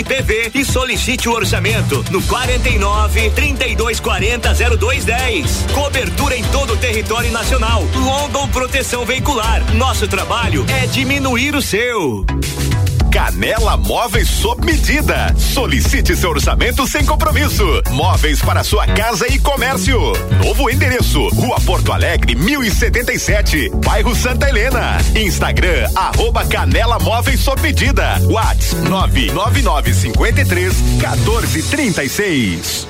PV 0.04 0.50
e 0.54 0.64
solicite 0.64 1.28
o 1.28 1.32
orçamento 1.32 2.04
no 2.10 2.20
49 2.22 3.30
32 3.30 4.00
40 4.00 4.54
0210. 4.76 5.66
Cobertura 5.72 6.36
em 6.36 6.42
todo 6.44 6.72
o 6.72 6.76
território 6.76 7.30
nacional. 7.30 7.84
London 7.94 8.39
Proteção 8.48 9.05
Veicular. 9.05 9.62
Nosso 9.74 10.09
trabalho 10.09 10.64
é 10.68 10.87
diminuir 10.87 11.55
o 11.55 11.62
seu. 11.62 12.24
Canela 13.11 13.76
Móveis 13.76 14.29
sob 14.29 14.64
medida. 14.64 15.35
Solicite 15.37 16.14
seu 16.16 16.31
orçamento 16.31 16.87
sem 16.87 17.05
compromisso. 17.05 17.64
Móveis 17.90 18.40
para 18.40 18.62
sua 18.62 18.87
casa 18.87 19.26
e 19.29 19.38
comércio. 19.38 19.98
Novo 20.44 20.70
endereço: 20.70 21.29
Rua 21.29 21.61
Porto 21.61 21.92
Alegre, 21.92 22.35
1077, 22.35 23.70
bairro 23.85 24.14
Santa 24.14 24.48
Helena. 24.48 24.98
Instagram: 25.14 25.90
arroba 25.94 26.44
Canela 26.46 26.98
Móveis 26.98 27.40
sob 27.40 27.61
medida. 27.61 28.20
WhatsApp 28.29 29.33
99953 29.33 30.81
1436. 30.98 32.89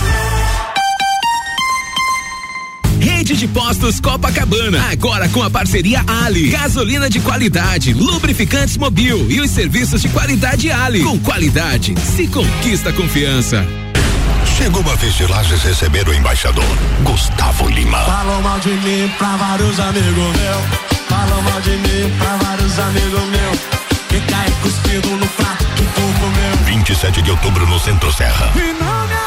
Rede 3.31 3.47
de 3.47 3.47
Postos 3.47 4.01
Copacabana. 4.01 4.89
Agora 4.91 5.29
com 5.29 5.41
a 5.41 5.49
parceria 5.49 6.03
Ali. 6.25 6.49
Gasolina 6.49 7.09
de 7.09 7.21
qualidade, 7.21 7.93
lubrificantes 7.93 8.75
mobil 8.75 9.25
e 9.31 9.39
os 9.39 9.49
serviços 9.51 10.01
de 10.01 10.09
qualidade 10.09 10.69
Ali. 10.69 11.01
Com 11.01 11.17
qualidade, 11.19 11.95
se 12.01 12.27
conquista 12.27 12.91
confiança. 12.91 13.65
Chegou 14.57 14.83
a 14.91 14.95
vez 14.95 15.13
de 15.15 15.25
Lages 15.27 15.63
receber 15.63 16.05
o 16.09 16.13
embaixador, 16.13 16.77
Gustavo 17.03 17.69
Lima. 17.69 17.99
Falam 17.99 18.41
mal 18.41 18.59
de 18.59 18.69
mim 18.69 19.09
pra 19.17 19.37
vários 19.37 19.79
amigos 19.79 20.13
meus. 20.13 21.07
Falam 21.07 21.41
mal 21.41 21.61
de 21.61 21.69
mim 21.69 22.13
pra 22.17 22.35
vários 22.35 22.79
amigos 22.79 23.23
meus. 23.29 23.59
Que 24.09 24.19
cai 24.29 24.51
cuspido 24.61 25.07
no 25.07 25.27
prato 25.27 25.65
que 25.77 25.83
tu 25.83 26.19
comeu. 26.19 26.65
27 26.65 27.21
de 27.21 27.31
outubro 27.31 27.65
no 27.65 27.79
Centro 27.79 28.11
Serra. 28.11 28.51
E 28.55 28.83
não 28.83 29.07
me 29.07 29.21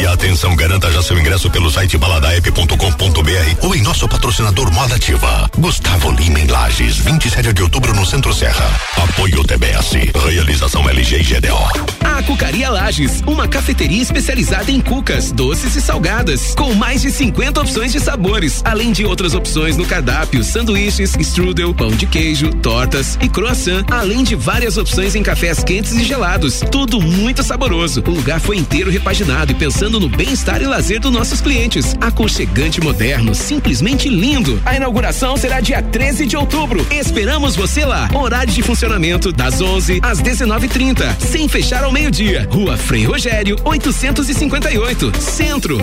e 0.00 0.06
atenção, 0.06 0.54
garanta 0.54 0.90
já 0.92 1.02
seu 1.02 1.18
ingresso 1.18 1.50
pelo 1.50 1.70
site 1.70 1.98
baladaep.com.br 1.98 3.66
ou 3.66 3.74
em 3.74 3.82
nosso 3.82 4.08
patrocinador 4.08 4.72
Moda 4.72 4.94
Ativa. 4.94 5.50
Gustavo 5.58 6.10
Lima 6.12 6.38
em 6.38 6.46
Lages, 6.46 6.98
27 6.98 7.52
de 7.52 7.62
outubro 7.62 7.94
no 7.94 8.06
Centro 8.06 8.32
Serra. 8.32 8.80
Apoio 8.96 9.42
TBS. 9.42 9.92
Realização 10.24 10.88
LG 10.88 11.16
e 11.16 11.22
GDO. 11.22 11.88
A 12.04 12.22
Cucaria 12.22 12.70
Lages, 12.70 13.22
uma 13.26 13.48
cafeteria 13.48 14.02
especializada 14.02 14.70
em 14.70 14.80
cucas, 14.80 15.32
doces 15.32 15.74
e 15.74 15.80
salgadas, 15.80 16.54
com 16.54 16.74
mais 16.74 17.02
de 17.02 17.10
50 17.10 17.60
opções 17.60 17.92
de 17.92 18.00
sabores, 18.00 18.60
além 18.64 18.92
de 18.92 19.04
outras 19.04 19.34
opções 19.34 19.76
no 19.76 19.86
cardápio, 19.86 20.44
sanduíches, 20.44 21.14
strudel, 21.18 21.74
pão 21.74 21.90
de 21.90 22.06
queijo, 22.06 22.50
tortas 22.54 23.18
e 23.20 23.28
croissant, 23.28 23.84
além 23.90 24.22
de 24.22 24.34
várias 24.34 24.76
opções 24.76 25.14
em 25.14 25.22
cafés 25.22 25.64
quentes 25.64 25.92
e 25.92 26.04
gelados. 26.04 26.60
Tudo 26.70 27.00
muito 27.00 27.42
saboroso. 27.42 28.02
O 28.06 28.10
lugar 28.10 28.40
foi 28.40 28.56
inteiro 28.56 28.90
repaginado 28.90 29.52
e 29.52 29.54
pensando 29.54 29.87
no 29.90 30.08
bem-estar 30.08 30.60
e 30.60 30.66
lazer 30.66 31.00
dos 31.00 31.10
nossos 31.10 31.40
clientes. 31.40 31.96
Aconchegante 32.00 32.80
moderno, 32.80 33.34
simplesmente 33.34 34.08
lindo. 34.08 34.60
A 34.64 34.76
inauguração 34.76 35.36
será 35.36 35.60
dia 35.60 35.80
13 35.80 36.26
de 36.26 36.36
outubro. 36.36 36.86
Esperamos 36.90 37.56
você 37.56 37.84
lá. 37.84 38.08
Horário 38.14 38.52
de 38.52 38.62
funcionamento 38.62 39.32
das 39.32 39.60
11 39.60 40.00
às 40.02 40.20
19:30, 40.20 41.16
sem 41.20 41.48
fechar 41.48 41.84
ao 41.84 41.92
meio-dia. 41.92 42.48
Rua 42.50 42.76
Frei 42.76 43.04
Rogério, 43.04 43.56
858, 43.64 45.12
Centro. 45.20 45.78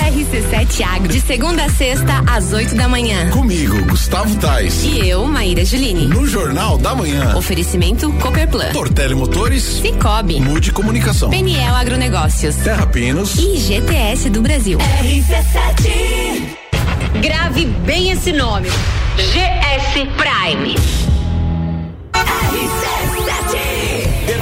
RC7 0.00 0.82
Agro, 0.82 1.08
de 1.08 1.20
segunda 1.20 1.64
a 1.64 1.68
sexta, 1.68 2.22
às 2.26 2.52
8 2.52 2.74
da 2.74 2.88
manhã. 2.88 3.30
Comigo, 3.30 3.84
Gustavo 3.86 4.34
Tais. 4.36 4.84
E 4.84 5.08
eu, 5.08 5.24
Maíra 5.26 5.64
Juline. 5.64 6.06
No 6.06 6.26
Jornal 6.26 6.78
da 6.78 6.94
Manhã. 6.94 7.36
Oferecimento 7.36 8.12
Copperplan. 8.14 8.72
Portele 8.72 9.14
Motores. 9.14 9.62
Cicobi. 9.62 10.40
Mude 10.40 10.72
Comunicação. 10.72 11.30
Peniel 11.30 11.74
Agronegócios. 11.74 12.56
Terra 12.56 12.86
Pinos. 12.86 13.36
E 13.38 13.56
GTS 13.56 14.30
do 14.30 14.42
Brasil. 14.42 14.78
RC7. 14.78 16.56
Grave 17.20 17.64
bem 17.84 18.10
esse 18.10 18.32
nome. 18.32 18.68
GS 19.16 20.06
Prime. 20.16 21.15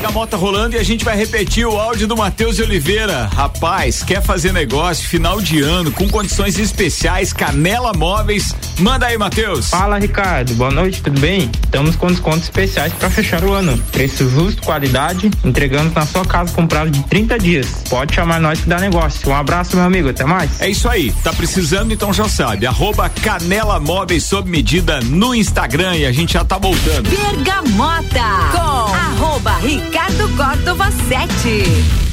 Bergamota 0.04 0.36
rolando 0.36 0.76
e 0.76 0.78
a 0.78 0.82
gente 0.82 1.02
vai 1.02 1.16
repetir 1.16 1.66
o 1.66 1.80
áudio 1.80 2.06
do 2.06 2.14
Matheus 2.14 2.56
de 2.56 2.62
Oliveira. 2.62 3.26
Rapaz, 3.34 4.02
quer 4.02 4.20
fazer 4.22 4.52
negócio 4.52 5.08
final 5.08 5.40
de 5.40 5.62
ano 5.62 5.90
com 5.90 6.06
condições 6.10 6.58
especiais, 6.58 7.32
Canela 7.32 7.90
Móveis? 7.94 8.54
Manda 8.78 9.06
aí, 9.06 9.16
Matheus. 9.16 9.70
Fala, 9.70 9.98
Ricardo. 9.98 10.52
Boa 10.56 10.70
noite, 10.70 11.00
tudo 11.02 11.18
bem? 11.18 11.50
Estamos 11.64 11.96
com 11.96 12.08
descontos 12.08 12.42
especiais 12.42 12.92
para 12.92 13.08
fechar 13.08 13.42
o 13.44 13.54
ano. 13.54 13.78
Preço 13.92 14.28
justo, 14.28 14.60
qualidade, 14.62 15.30
entregando 15.42 15.90
na 15.94 16.04
sua 16.04 16.24
casa 16.26 16.52
com 16.52 16.66
prazo 16.66 16.90
de 16.90 17.02
30 17.04 17.38
dias. 17.38 17.66
Pode 17.88 18.14
chamar 18.14 18.38
nós 18.38 18.60
que 18.60 18.68
dá 18.68 18.78
negócio. 18.78 19.30
Um 19.30 19.34
abraço, 19.34 19.74
meu 19.74 19.86
amigo. 19.86 20.10
Até 20.10 20.26
mais. 20.26 20.60
É 20.60 20.68
isso 20.68 20.86
aí. 20.86 21.12
Tá 21.24 21.32
precisando, 21.32 21.94
então 21.94 22.12
já 22.12 22.28
sabe. 22.28 22.66
Arroba 22.66 23.08
Canela 23.08 23.80
Móveis 23.80 24.24
sob 24.24 24.50
medida 24.50 25.00
no 25.00 25.34
Instagram 25.34 25.96
e 25.96 26.04
a 26.04 26.12
gente 26.12 26.34
já 26.34 26.44
tá 26.44 26.58
voltando. 26.58 27.08
Bergamota 27.08 28.20
com 28.52 28.94
arroba 28.94 29.56
Ricardo 29.56 29.93
Córdova 30.36 30.90
7. 31.08 32.03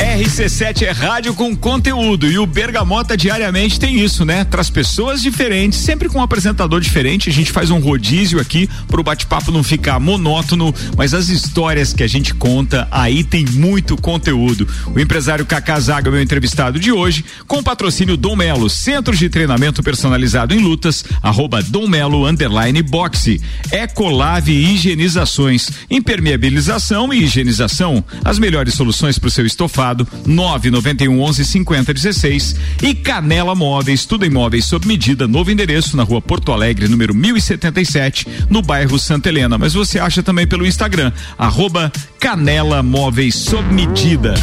RC7 0.00 0.82
é 0.84 0.90
rádio 0.92 1.34
com 1.34 1.54
conteúdo 1.54 2.26
e 2.26 2.38
o 2.38 2.46
Bergamota 2.46 3.18
diariamente 3.18 3.78
tem 3.78 4.00
isso, 4.00 4.24
né? 4.24 4.44
Traz 4.44 4.70
pessoas 4.70 5.20
diferentes, 5.20 5.78
sempre 5.78 6.08
com 6.08 6.18
um 6.18 6.22
apresentador 6.22 6.80
diferente. 6.80 7.28
A 7.28 7.32
gente 7.32 7.52
faz 7.52 7.70
um 7.70 7.78
rodízio 7.78 8.40
aqui 8.40 8.66
pro 8.88 9.02
bate-papo 9.02 9.52
não 9.52 9.62
ficar 9.62 10.00
monótono, 10.00 10.74
mas 10.96 11.12
as 11.12 11.28
histórias 11.28 11.92
que 11.92 12.02
a 12.02 12.06
gente 12.06 12.32
conta, 12.32 12.88
aí 12.90 13.22
tem 13.22 13.44
muito 13.44 13.94
conteúdo. 13.94 14.66
O 14.86 14.98
empresário 14.98 15.44
Cacá 15.44 15.78
Zaga 15.78 16.10
meu 16.10 16.22
entrevistado 16.22 16.80
de 16.80 16.90
hoje, 16.90 17.22
com 17.46 17.62
patrocínio 17.62 18.16
Dom 18.16 18.36
Melo, 18.36 18.70
Centros 18.70 19.18
de 19.18 19.28
Treinamento 19.28 19.82
Personalizado 19.82 20.54
em 20.54 20.60
Lutas, 20.60 21.04
arroba 21.22 21.62
Dom 21.62 21.86
Melo 21.86 22.26
Underline 22.26 22.82
Boxe, 22.82 23.38
Ecolave 23.70 24.52
Higienizações, 24.52 25.68
impermeabilização 25.90 27.12
e 27.12 27.22
higienização, 27.22 28.02
as 28.24 28.38
melhores 28.38 28.72
soluções 28.72 29.18
para 29.18 29.28
o 29.28 29.30
seu 29.30 29.44
estofado 29.44 29.89
991 30.26 31.20
11 31.20 31.44
50 31.44 31.94
16 31.94 32.56
e 32.82 32.94
Canela 32.94 33.54
Móveis, 33.54 34.04
tudo 34.04 34.24
em 34.24 34.30
móveis 34.30 34.64
sob 34.64 34.86
medida, 34.86 35.26
novo 35.26 35.50
endereço 35.50 35.96
na 35.96 36.02
rua 36.02 36.20
Porto 36.20 36.52
Alegre, 36.52 36.88
número 36.88 37.14
1077, 37.14 38.26
no 38.48 38.62
bairro 38.62 38.98
Santa 38.98 39.28
Helena. 39.28 39.58
Mas 39.58 39.74
você 39.74 39.98
acha 39.98 40.22
também 40.22 40.46
pelo 40.46 40.66
Instagram, 40.66 41.12
arroba 41.38 41.92
Canela 42.18 42.82
Móveis 42.82 43.34
sob 43.34 43.72
medida. 43.72 44.34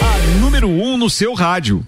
A 0.00 0.40
número 0.40 0.68
1 0.68 0.94
um 0.94 0.96
no 0.96 1.10
seu 1.10 1.34
rádio. 1.34 1.84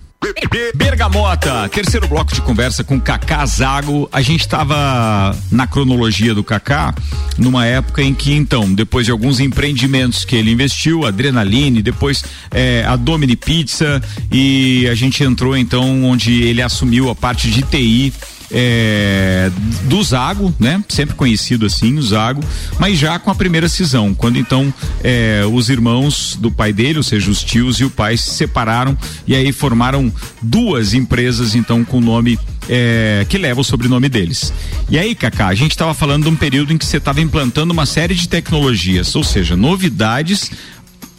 Bergamota, 0.74 1.68
terceiro 1.68 2.08
bloco 2.08 2.34
de 2.34 2.42
conversa 2.42 2.82
com 2.82 3.00
Kaká 3.00 3.46
Zago. 3.46 4.08
A 4.12 4.20
gente 4.20 4.40
estava 4.40 5.36
na 5.50 5.66
cronologia 5.66 6.34
do 6.34 6.42
Kaká, 6.42 6.92
numa 7.36 7.64
época 7.64 8.02
em 8.02 8.12
que, 8.12 8.32
então, 8.32 8.72
depois 8.72 9.06
de 9.06 9.12
alguns 9.12 9.38
empreendimentos 9.38 10.24
que 10.24 10.34
ele 10.34 10.50
investiu, 10.50 11.06
Adrenaline, 11.06 11.82
depois 11.82 12.24
é, 12.50 12.84
a 12.84 12.96
Domini 12.96 13.36
Pizza, 13.36 14.02
e 14.30 14.88
a 14.90 14.94
gente 14.94 15.22
entrou, 15.22 15.56
então, 15.56 16.04
onde 16.04 16.42
ele 16.42 16.62
assumiu 16.62 17.08
a 17.10 17.14
parte 17.14 17.48
de 17.50 17.62
TI 17.62 18.12
é, 18.50 19.50
do 19.84 20.02
Zago, 20.02 20.54
né? 20.58 20.82
Sempre 20.88 21.14
conhecido 21.14 21.66
assim, 21.66 21.98
o 21.98 22.02
Zago, 22.02 22.42
mas 22.78 22.98
já 22.98 23.18
com 23.18 23.30
a 23.30 23.34
primeira 23.34 23.68
cisão, 23.68 24.14
quando 24.14 24.38
então 24.38 24.72
é, 25.02 25.42
os 25.50 25.68
irmãos 25.68 26.36
do 26.40 26.50
pai 26.50 26.72
dele, 26.72 26.98
ou 26.98 27.02
seja, 27.02 27.30
os 27.30 27.42
tios 27.42 27.80
e 27.80 27.84
o 27.84 27.90
pai 27.90 28.16
se 28.16 28.30
separaram 28.30 28.96
e 29.26 29.34
aí 29.34 29.52
formaram 29.52 30.12
duas 30.42 30.94
empresas 30.94 31.54
então 31.54 31.84
com 31.84 31.98
o 31.98 32.00
nome 32.00 32.38
é, 32.68 33.24
que 33.28 33.38
leva 33.38 33.60
o 33.60 33.64
sobrenome 33.64 34.08
deles. 34.08 34.52
E 34.88 34.98
aí, 34.98 35.14
Kaká, 35.14 35.48
a 35.48 35.54
gente 35.54 35.72
estava 35.72 35.94
falando 35.94 36.24
de 36.24 36.28
um 36.28 36.36
período 36.36 36.72
em 36.72 36.78
que 36.78 36.84
você 36.84 36.98
estava 36.98 37.20
implantando 37.20 37.72
uma 37.72 37.86
série 37.86 38.14
de 38.14 38.28
tecnologias, 38.28 39.14
ou 39.16 39.24
seja, 39.24 39.56
novidades 39.56 40.50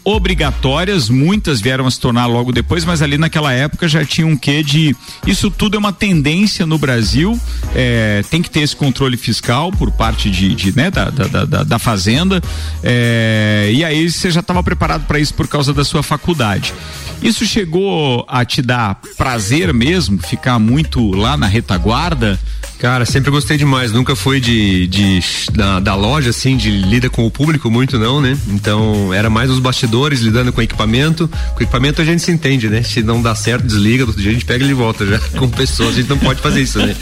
obrigatórias, 0.04 1.10
muitas 1.10 1.62
vieram 1.62 1.86
a 1.86 1.91
se 1.91 2.00
tornar 2.00 2.26
logo 2.26 2.52
depois, 2.52 2.86
mas 2.86 3.02
ali 3.02 3.18
naquela 3.18 3.54
época 3.54 3.88
já 3.88 4.04
tinha 4.06 4.26
um 4.26 4.36
quê 4.36 4.64
de. 4.64 4.95
Isso 5.26 5.52
tudo 5.52 5.76
é 5.76 5.80
uma 5.80 5.93
tendência 5.93 6.66
no 6.66 6.78
Brasil, 6.78 7.39
é, 7.76 8.24
tem 8.30 8.41
que 8.41 8.50
ter 8.50 8.62
esse 8.62 8.76
controle 8.76 9.18
fiscal 9.18 9.72
por 9.72 9.91
parte 9.91 10.30
de, 10.30 10.56
de 10.56 10.76
né, 10.76 10.89
da, 10.89 11.10
da, 11.10 11.45
da, 11.45 11.64
da 11.64 11.80
Fazenda, 11.80 12.41
é, 12.84 13.72
e 13.74 13.84
aí 13.84 14.10
você 14.10 14.32
já 14.32 14.39
estava 14.39 14.64
preparado 14.64 15.06
para 15.06 15.20
isso 15.20 15.34
por 15.34 15.47
causa 15.47 15.74
da 15.74 15.84
sua 15.84 16.04
faculdade. 16.04 16.74
Isso 17.22 17.45
chegou 17.45 18.26
a 18.30 18.45
te 18.45 18.62
dar 18.62 19.00
prazer 19.18 19.74
mesmo, 19.74 20.20
ficar 20.20 20.58
muito 20.58 21.12
lá 21.12 21.36
na 21.36 21.47
retaguarda? 21.47 22.39
Cara, 22.80 23.06
sempre 23.06 23.30
gostei 23.30 23.58
demais. 23.58 23.91
Nunca 23.91 24.16
foi 24.16 24.39
de, 24.39 24.88
de 24.88 25.20
da, 25.52 25.82
da, 25.82 25.95
loja, 25.95 26.30
assim, 26.30 26.56
de 26.56 26.72
lida 26.72 27.10
com 27.10 27.26
o 27.26 27.32
público 27.32 27.70
muito, 27.70 28.00
não, 28.00 28.22
né? 28.22 28.38
Então, 28.47 29.14
era 29.14 29.30
mais 29.30 29.50
os 29.50 29.60
bastidores, 29.60 29.89
lidando 30.22 30.52
com 30.52 30.62
equipamento. 30.62 31.30
Com 31.56 31.64
equipamento 31.64 32.02
a 32.02 32.06
gente 32.06 32.22
se 32.22 32.32
entende, 32.32 32.70
né? 32.70 32.84
Se 32.84 33.02
não 33.02 33.22
dá 33.22 33.36
certo, 33.36 33.66
desliga, 33.66 34.06
outro 34.06 34.22
dia 34.22 34.32
a 34.32 34.34
gente 34.34 34.46
pega 34.46 34.64
ele 34.64 34.74
volta 34.74 35.06
já. 35.06 35.20
Com 35.38 35.50
pessoas, 35.50 35.90
a 35.90 35.94
gente 35.94 36.10
não 36.10 36.18
pode 36.18 36.42
fazer 36.42 36.62
isso, 36.62 36.80
né? 36.80 36.96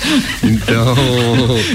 Então. 0.44 0.96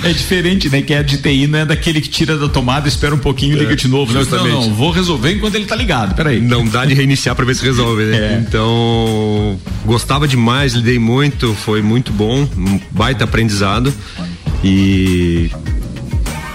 É 0.05 0.13
diferente, 0.13 0.69
né? 0.69 0.83
Que 0.83 0.95
é 0.95 1.03
de 1.03 1.19
TI, 1.19 1.47
não 1.47 1.61
é 1.61 1.65
daquele 1.65 2.01
que 2.01 2.09
tira 2.09 2.37
da 2.37 2.49
tomada, 2.49 2.89
espera 2.89 3.15
um 3.15 3.19
pouquinho 3.19 3.57
e 3.57 3.59
liga 3.59 3.73
é, 3.73 3.77
de 3.77 3.89
novo. 3.89 4.13
Né? 4.13 4.25
Não, 4.31 4.49
não, 4.49 4.75
vou 4.75 4.91
resolver 4.91 5.33
enquanto 5.33 5.55
ele 5.55 5.67
tá 5.67 5.77
ligado. 5.77 6.15
Peraí. 6.15 6.41
Não 6.41 6.65
dá 6.67 6.85
de 6.85 6.95
reiniciar 6.95 7.35
pra 7.35 7.45
ver 7.45 7.55
se 7.55 7.63
resolve, 7.63 8.05
né? 8.05 8.13
É. 8.23 8.45
Então, 8.47 9.59
gostava 9.85 10.29
demais, 10.29 10.75
lidei 10.75 10.99
muito, 10.99 11.55
foi 11.55 11.83
muito 11.83 12.13
bom, 12.13 12.49
um 12.57 12.81
baita 12.93 13.25
aprendizado. 13.25 13.93
E 14.63 15.51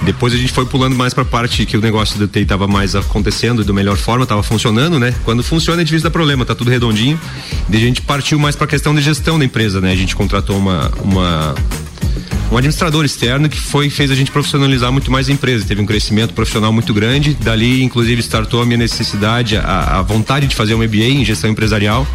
depois 0.07 0.33
a 0.33 0.37
gente 0.37 0.53
foi 0.53 0.65
pulando 0.65 0.95
mais 0.95 1.13
para 1.13 1.23
a 1.23 1.25
parte 1.25 1.65
que 1.65 1.75
o 1.75 1.81
negócio 1.81 2.17
do 2.17 2.29
TI 2.29 2.43
estava 2.43 2.65
mais 2.65 2.95
acontecendo 2.95 3.61
da 3.61 3.73
melhor 3.73 3.97
forma, 3.97 4.23
estava 4.23 4.41
funcionando, 4.41 4.97
né? 4.97 5.13
Quando 5.25 5.43
funciona 5.43 5.81
é 5.81 5.83
difícil 5.83 6.05
dar 6.05 6.11
problema, 6.11 6.45
tá 6.45 6.55
tudo 6.55 6.71
redondinho. 6.71 7.19
E 7.69 7.75
a 7.75 7.79
gente 7.79 8.01
partiu 8.01 8.39
mais 8.39 8.55
para 8.55 8.63
a 8.63 8.67
questão 8.69 8.95
de 8.95 9.01
gestão 9.01 9.37
da 9.37 9.43
empresa, 9.43 9.81
né? 9.81 9.91
A 9.91 9.95
gente 9.97 10.15
contratou 10.15 10.57
uma, 10.57 10.89
uma 11.03 11.53
um 12.49 12.55
administrador 12.55 13.03
externo 13.03 13.49
que 13.49 13.59
foi 13.59 13.89
fez 13.89 14.09
a 14.09 14.15
gente 14.15 14.31
profissionalizar 14.31 14.93
muito 14.93 15.11
mais 15.11 15.27
a 15.27 15.33
empresa. 15.33 15.65
Teve 15.65 15.81
um 15.81 15.85
crescimento 15.85 16.33
profissional 16.33 16.71
muito 16.71 16.93
grande. 16.93 17.33
Dali, 17.33 17.83
inclusive, 17.83 18.21
startou 18.21 18.61
a 18.61 18.65
minha 18.65 18.77
necessidade, 18.77 19.57
a, 19.57 19.99
a 19.99 20.01
vontade 20.01 20.47
de 20.47 20.55
fazer 20.55 20.73
um 20.73 20.77
MBA 20.77 21.03
em 21.03 21.25
gestão 21.25 21.49
empresarial 21.49 22.07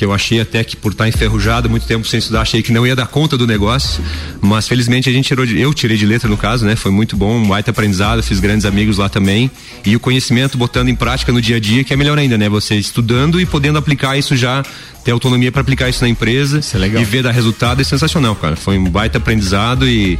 que 0.00 0.04
eu 0.06 0.14
achei 0.14 0.40
até 0.40 0.64
que 0.64 0.76
por 0.76 0.92
estar 0.92 1.06
enferrujado 1.06 1.68
muito 1.68 1.86
tempo 1.86 2.08
sem 2.08 2.16
estudar, 2.16 2.40
achei 2.40 2.62
que 2.62 2.72
não 2.72 2.86
ia 2.86 2.96
dar 2.96 3.06
conta 3.06 3.36
do 3.36 3.46
negócio, 3.46 4.02
mas 4.40 4.66
felizmente 4.66 5.10
a 5.10 5.12
gente 5.12 5.26
tirou 5.26 5.44
de, 5.44 5.60
eu 5.60 5.74
tirei 5.74 5.94
de 5.94 6.06
letra 6.06 6.26
no 6.26 6.38
caso, 6.38 6.64
né? 6.64 6.74
Foi 6.74 6.90
muito 6.90 7.18
bom, 7.18 7.36
um 7.36 7.46
baita 7.46 7.70
aprendizado, 7.70 8.22
fiz 8.22 8.40
grandes 8.40 8.64
amigos 8.64 8.96
lá 8.96 9.10
também 9.10 9.50
e 9.84 9.94
o 9.94 10.00
conhecimento 10.00 10.56
botando 10.56 10.88
em 10.88 10.94
prática 10.94 11.30
no 11.32 11.42
dia 11.42 11.56
a 11.56 11.60
dia, 11.60 11.84
que 11.84 11.92
é 11.92 11.96
melhor 11.98 12.18
ainda, 12.18 12.38
né? 12.38 12.48
Você 12.48 12.76
estudando 12.76 13.38
e 13.38 13.44
podendo 13.44 13.78
aplicar 13.78 14.16
isso 14.16 14.34
já 14.34 14.64
ter 15.04 15.10
autonomia 15.10 15.52
para 15.52 15.60
aplicar 15.60 15.90
isso 15.90 16.02
na 16.02 16.08
empresa 16.08 16.62
é 16.78 16.98
e 16.98 17.04
ver 17.04 17.22
dar 17.22 17.32
resultado 17.32 17.82
é 17.82 17.84
sensacional, 17.84 18.34
cara. 18.34 18.56
Foi 18.56 18.78
um 18.78 18.84
baita 18.84 19.18
aprendizado 19.18 19.86
e 19.86 20.18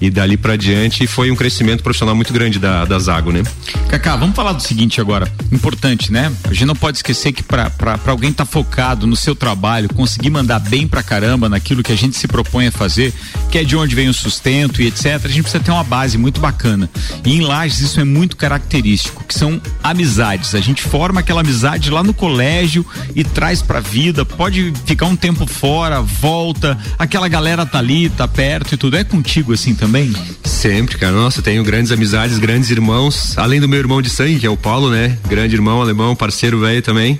e 0.00 0.10
dali 0.10 0.36
para 0.36 0.56
diante 0.56 1.06
foi 1.06 1.30
um 1.30 1.36
crescimento 1.36 1.82
profissional 1.82 2.14
muito 2.14 2.32
grande 2.32 2.58
da, 2.58 2.84
da 2.84 2.98
Zago, 2.98 3.30
né? 3.30 3.42
Cacá, 3.88 4.16
vamos 4.16 4.34
falar 4.34 4.52
do 4.52 4.62
seguinte 4.62 5.00
agora, 5.00 5.30
importante, 5.52 6.10
né? 6.10 6.32
A 6.44 6.52
gente 6.52 6.64
não 6.64 6.76
pode 6.76 6.98
esquecer 6.98 7.32
que 7.32 7.42
para 7.42 7.70
alguém 8.06 8.30
estar 8.30 8.44
tá 8.44 8.50
focado 8.50 9.06
no 9.06 9.16
seu 9.16 9.34
trabalho, 9.34 9.88
conseguir 9.92 10.30
mandar 10.30 10.58
bem 10.58 10.88
pra 10.88 11.02
caramba 11.02 11.48
naquilo 11.48 11.82
que 11.82 11.92
a 11.92 11.96
gente 11.96 12.16
se 12.16 12.26
propõe 12.26 12.68
a 12.68 12.72
fazer, 12.72 13.12
que 13.50 13.58
é 13.58 13.64
de 13.64 13.76
onde 13.76 13.94
vem 13.94 14.08
o 14.08 14.14
sustento 14.14 14.80
e 14.80 14.86
etc, 14.86 15.20
a 15.24 15.28
gente 15.28 15.42
precisa 15.42 15.62
ter 15.62 15.70
uma 15.70 15.84
base 15.84 16.16
muito 16.16 16.40
bacana. 16.40 16.88
E 17.24 17.34
em 17.34 17.40
Lages 17.40 17.80
isso 17.80 18.00
é 18.00 18.04
muito 18.04 18.36
característico, 18.36 19.24
que 19.24 19.34
são 19.34 19.60
amizades. 19.82 20.54
A 20.54 20.60
gente 20.60 20.82
forma 20.82 21.20
aquela 21.20 21.40
amizade 21.40 21.90
lá 21.90 22.02
no 22.02 22.14
colégio 22.14 22.86
e 23.14 23.22
traz 23.22 23.60
pra 23.62 23.80
vida, 23.80 24.24
pode 24.24 24.72
ficar 24.86 25.06
um 25.06 25.16
tempo 25.16 25.46
fora, 25.46 26.00
volta, 26.00 26.78
aquela 26.98 27.28
galera 27.28 27.66
tá 27.66 27.78
ali, 27.78 28.08
tá 28.08 28.26
perto 28.26 28.74
e 28.74 28.76
tudo. 28.76 28.96
É 28.96 29.04
contigo 29.04 29.52
assim 29.52 29.69
também? 29.74 29.90
também? 29.90 30.12
Sempre, 30.44 30.96
cara. 30.96 31.12
Nossa, 31.12 31.42
tenho 31.42 31.64
grandes 31.64 31.90
amizades, 31.90 32.38
grandes 32.38 32.70
irmãos. 32.70 33.36
Além 33.36 33.60
do 33.60 33.68
meu 33.68 33.78
irmão 33.78 34.00
de 34.00 34.08
sangue, 34.08 34.38
que 34.38 34.46
é 34.46 34.50
o 34.50 34.56
Paulo, 34.56 34.90
né? 34.90 35.18
Grande 35.28 35.54
irmão 35.54 35.80
alemão, 35.80 36.14
parceiro 36.14 36.60
velho 36.60 36.80
também. 36.80 37.18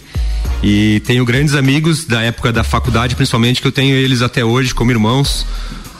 E 0.63 1.01
tenho 1.07 1.25
grandes 1.25 1.55
amigos 1.55 2.05
da 2.05 2.23
época 2.23 2.53
da 2.53 2.63
faculdade, 2.63 3.17
principalmente, 3.17 3.61
que 3.61 3.67
eu 3.67 3.73
tenho 3.73 3.97
eles 3.97 4.23
até 4.23 4.45
hoje 4.45 4.75
como 4.75 4.91
irmãos. 4.91 5.47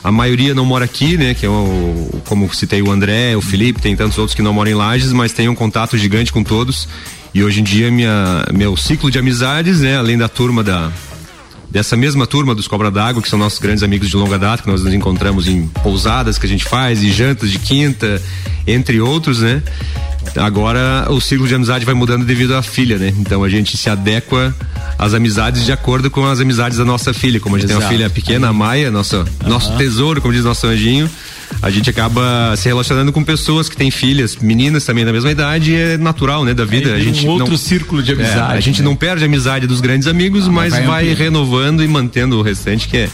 A 0.03 0.11
maioria 0.11 0.55
não 0.55 0.65
mora 0.65 0.85
aqui, 0.85 1.17
né? 1.17 1.33
Que 1.33 1.45
é 1.45 1.49
o, 1.49 2.21
como 2.25 2.53
citei 2.53 2.81
o 2.81 2.91
André, 2.91 3.35
o 3.35 3.41
Felipe, 3.41 3.81
tem 3.81 3.95
tantos 3.95 4.17
outros 4.17 4.35
que 4.35 4.41
não 4.41 4.53
moram 4.53 4.71
em 4.71 4.75
Lages, 4.75 5.11
mas 5.11 5.33
tenho 5.33 5.51
um 5.51 5.55
contato 5.55 5.97
gigante 5.97 6.31
com 6.31 6.43
todos. 6.43 6.87
E 7.33 7.43
hoje 7.43 7.61
em 7.61 7.63
dia 7.63 7.91
minha 7.91 8.45
meu 8.53 8.75
ciclo 8.75 9.09
de 9.09 9.17
amizades, 9.17 9.79
né, 9.79 9.97
além 9.97 10.17
da 10.17 10.27
turma 10.27 10.63
da 10.63 10.91
dessa 11.71 11.95
mesma 11.95 12.27
turma 12.27 12.53
dos 12.53 12.67
Cobra 12.67 12.91
d'Água, 12.91 13.21
que 13.21 13.29
são 13.29 13.39
nossos 13.39 13.57
grandes 13.57 13.81
amigos 13.81 14.09
de 14.09 14.17
longa 14.17 14.37
data, 14.37 14.61
que 14.61 14.69
nós 14.69 14.83
nos 14.83 14.93
encontramos 14.93 15.47
em 15.47 15.67
pousadas 15.81 16.37
que 16.37 16.45
a 16.45 16.49
gente 16.49 16.65
faz, 16.65 17.01
e 17.01 17.11
jantas 17.11 17.49
de 17.49 17.57
quinta, 17.57 18.21
entre 18.67 18.99
outros, 18.99 19.39
né? 19.39 19.63
Agora 20.35 21.07
o 21.09 21.19
ciclo 21.19 21.47
de 21.47 21.55
amizade 21.55 21.83
vai 21.83 21.95
mudando 21.95 22.25
devido 22.25 22.53
à 22.55 22.61
filha, 22.61 22.97
né? 22.97 23.13
Então 23.17 23.43
a 23.43 23.49
gente 23.49 23.75
se 23.75 23.89
adequa 23.89 24.53
às 24.99 25.13
amizades 25.13 25.65
de 25.65 25.71
acordo 25.71 26.11
com 26.11 26.25
as 26.25 26.39
amizades 26.39 26.77
da 26.77 26.85
nossa 26.85 27.13
filha. 27.13 27.39
Como 27.39 27.55
a 27.55 27.59
gente 27.59 27.71
Exato. 27.71 27.79
tem 27.79 27.87
uma 27.87 27.97
filha 27.97 28.09
pequena, 28.09 28.49
a 28.49 28.53
Maia, 28.53 28.91
nosso, 28.91 29.17
uhum. 29.17 29.25
nosso 29.47 29.75
tesouro, 29.77 30.21
como 30.21 30.33
diz 30.33 30.43
nosso 30.43 30.67
anjinho 30.67 31.09
a 31.61 31.69
gente 31.69 31.89
acaba 31.89 32.55
se 32.55 32.67
relacionando 32.67 33.11
com 33.11 33.23
pessoas 33.23 33.69
que 33.69 33.75
têm 33.75 33.91
filhas, 33.91 34.35
meninas 34.35 34.85
também 34.85 35.05
da 35.05 35.11
mesma 35.11 35.31
idade, 35.31 35.75
é 35.75 35.97
natural, 35.97 36.45
né, 36.45 36.53
da 36.53 36.65
vida. 36.65 36.89
É, 36.89 36.95
a 36.95 36.99
gente 36.99 37.25
um 37.25 37.29
outro 37.29 37.51
não, 37.51 37.57
círculo 37.57 38.03
de 38.03 38.11
amizade. 38.11 38.53
É, 38.53 38.57
a 38.57 38.59
gente 38.59 38.81
né? 38.81 38.85
não 38.85 38.95
perde 38.95 39.23
a 39.23 39.27
amizade 39.27 39.67
dos 39.67 39.81
grandes 39.81 40.07
amigos, 40.07 40.47
ah, 40.47 40.51
mas, 40.51 40.73
mas, 40.73 40.85
vai, 40.85 41.05
vai 41.05 41.13
renovando 41.13 41.83
e 41.83 41.87
mantendo 41.87 42.37
o 42.37 42.41
restante 42.41 42.87
que 42.87 42.97
é 42.97 43.09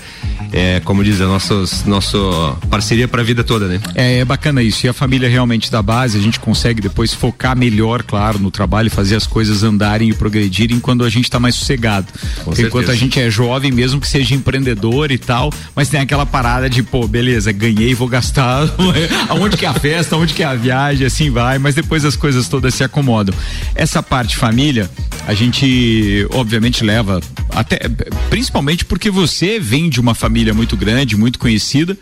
é, 0.52 0.80
como 0.82 1.04
diz, 1.04 1.20
a 1.22 1.26
nossos, 1.26 1.86
nosso 1.86 2.56
parceria 2.70 3.08
para 3.08 3.22
a 3.22 3.24
vida 3.24 3.44
toda, 3.44 3.68
né? 3.68 3.80
É, 3.96 4.20
é 4.20 4.26
bacana 4.26 4.62
isso. 4.62 4.86
E 4.86 4.90
a 4.90 4.94
família 4.94 5.30
realmente 5.30 5.72
da 5.72 5.82
base, 5.82 6.18
a 6.18 6.22
gente 6.22 6.40
consegue 6.40 6.82
depois 6.82 7.14
focar 7.14 7.56
melhor, 7.58 8.04
claro, 8.04 8.40
no 8.40 8.52
trabalho, 8.52 8.90
fazer 8.90 9.16
as 9.16 9.28
coisas 9.28 9.64
andarem 9.64 10.10
e 10.10 10.14
progredirem 10.14 10.80
quando 10.80 11.04
a 11.04 11.10
gente 11.10 11.26
está 11.26 11.40
mais 11.40 11.56
sossegado. 11.56 12.08
Enquanto 12.58 12.92
a 12.92 12.96
gente 12.96 13.20
é 13.20 13.30
jovem, 13.30 13.72
mesmo 13.72 14.00
que 14.00 14.08
seja 14.08 14.36
empreendedor 14.36 15.12
e 15.12 15.18
tal, 15.18 15.52
mas 15.76 15.90
tem 15.90 16.00
aquela 16.00 16.26
parada 16.26 16.70
de, 16.70 16.82
pô, 16.84 17.08
beleza, 17.08 17.52
ganhei, 17.52 17.94
vou 17.94 18.08
gastar. 18.08 18.68
aonde 19.30 19.58
que 19.58 19.66
é 19.66 19.70
a 19.70 19.74
festa, 19.74 20.16
aonde 20.16 20.34
que 20.34 20.44
é 20.44 20.46
a 20.46 20.56
viagem, 20.56 21.06
assim 21.06 21.30
vai, 21.30 21.58
mas 21.58 21.76
depois 21.76 22.06
as 22.06 22.16
coisas 22.16 22.48
todas 22.48 22.74
se 22.74 22.84
acomodam. 22.84 23.36
Essa 23.76 24.02
parte 24.02 24.36
família, 24.38 24.90
a 25.28 25.34
gente 25.34 26.28
obviamente 26.32 26.84
leva 26.84 27.20
até 27.50 27.80
principalmente 28.30 28.86
porque 28.86 29.10
você 29.10 29.60
vem 29.60 29.90
de 29.90 30.00
uma 30.00 30.14
família 30.14 30.27
muito 30.54 30.76
grande, 30.76 31.16
muito 31.16 31.40
conhecida. 31.40 31.98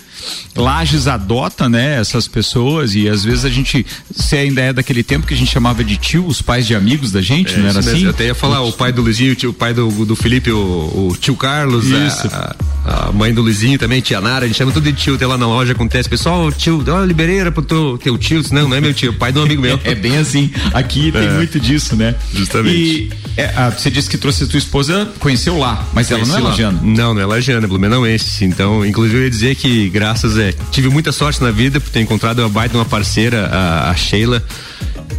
Lages 0.55 1.07
adota, 1.07 1.67
né, 1.67 1.99
essas 1.99 2.27
pessoas 2.27 2.95
e 2.95 3.07
às 3.07 3.23
vezes 3.23 3.45
a 3.45 3.49
gente, 3.49 3.85
você 4.13 4.37
ainda 4.37 4.61
é 4.61 4.73
daquele 4.73 5.03
tempo 5.03 5.27
que 5.27 5.33
a 5.33 5.37
gente 5.37 5.51
chamava 5.51 5.83
de 5.83 5.97
tio, 5.97 6.25
os 6.25 6.41
pais 6.41 6.65
de 6.65 6.73
amigos 6.75 7.11
da 7.11 7.21
gente, 7.21 7.53
é, 7.53 7.57
não 7.57 7.69
era 7.69 7.79
assim? 7.79 8.03
Eu 8.03 8.09
até 8.11 8.25
ia 8.25 8.35
falar 8.35 8.61
o, 8.61 8.71
pai 8.71 8.91
do 8.91 9.01
Luizinho, 9.01 9.35
o, 9.49 9.53
pai 9.53 9.73
do, 9.73 9.89
do 10.05 10.15
Felipe, 10.15 10.51
o, 10.51 11.09
o 11.11 11.17
tio 11.19 11.35
Carlos, 11.35 11.85
a, 11.93 12.55
a, 12.85 13.11
mãe 13.11 13.33
do 13.33 13.41
Luizinho 13.41 13.77
também, 13.77 14.01
tia 14.01 14.21
Nara, 14.21 14.45
a 14.45 14.47
gente 14.47 14.57
chama 14.57 14.71
tudo 14.71 14.91
de 14.91 14.93
tio, 14.93 15.15
até 15.15 15.27
lá 15.27 15.37
na 15.37 15.47
loja 15.47 15.73
acontece, 15.73 16.09
pessoal, 16.09 16.51
tio, 16.51 16.81
uma 16.81 17.05
libereira 17.05 17.51
pro 17.51 17.61
teu, 17.61 17.97
teu 17.97 18.17
tio, 18.17 18.41
não, 18.51 18.69
não 18.69 18.77
é 18.77 18.81
meu 18.81 18.93
tio, 18.93 19.13
pai 19.13 19.31
do 19.31 19.41
amigo 19.41 19.61
meu. 19.61 19.79
é 19.83 19.93
bem 19.93 20.17
assim, 20.17 20.51
aqui 20.73 21.11
tem 21.13 21.25
é. 21.27 21.33
muito 21.33 21.59
disso, 21.59 21.95
né? 21.95 22.15
Justamente. 22.33 22.75
E 22.75 23.11
é, 23.37 23.51
ah, 23.55 23.69
você 23.69 23.91
disse 23.91 24.09
que 24.09 24.17
trouxe 24.17 24.45
a 24.45 24.47
tua 24.47 24.57
esposa, 24.57 25.11
conheceu 25.19 25.57
lá, 25.57 25.85
mas 25.93 26.07
Conheci 26.07 26.31
ela 26.31 26.39
não 26.39 26.47
é 26.47 26.49
lagiana. 26.49 26.79
Não, 26.81 27.13
não 27.13 27.21
é 27.21 27.25
lagiana, 27.25 27.65
é 27.65 27.67
blumenauense. 27.67 28.14
Então, 28.41 28.85
inclusive 28.85 29.19
eu 29.19 29.23
ia 29.23 29.29
dizer 29.29 29.55
que 29.55 29.89
graças 29.89 30.37
é, 30.37 30.53
tive 30.71 30.89
muita 30.89 31.11
sorte 31.11 31.41
na 31.41 31.51
vida 31.51 31.79
por 31.79 31.89
ter 31.89 32.01
encontrado 32.01 32.39
uma 32.39 32.49
baita 32.49 32.77
uma 32.77 32.85
parceira, 32.85 33.47
a, 33.47 33.89
a 33.89 33.95
Sheila 33.95 34.43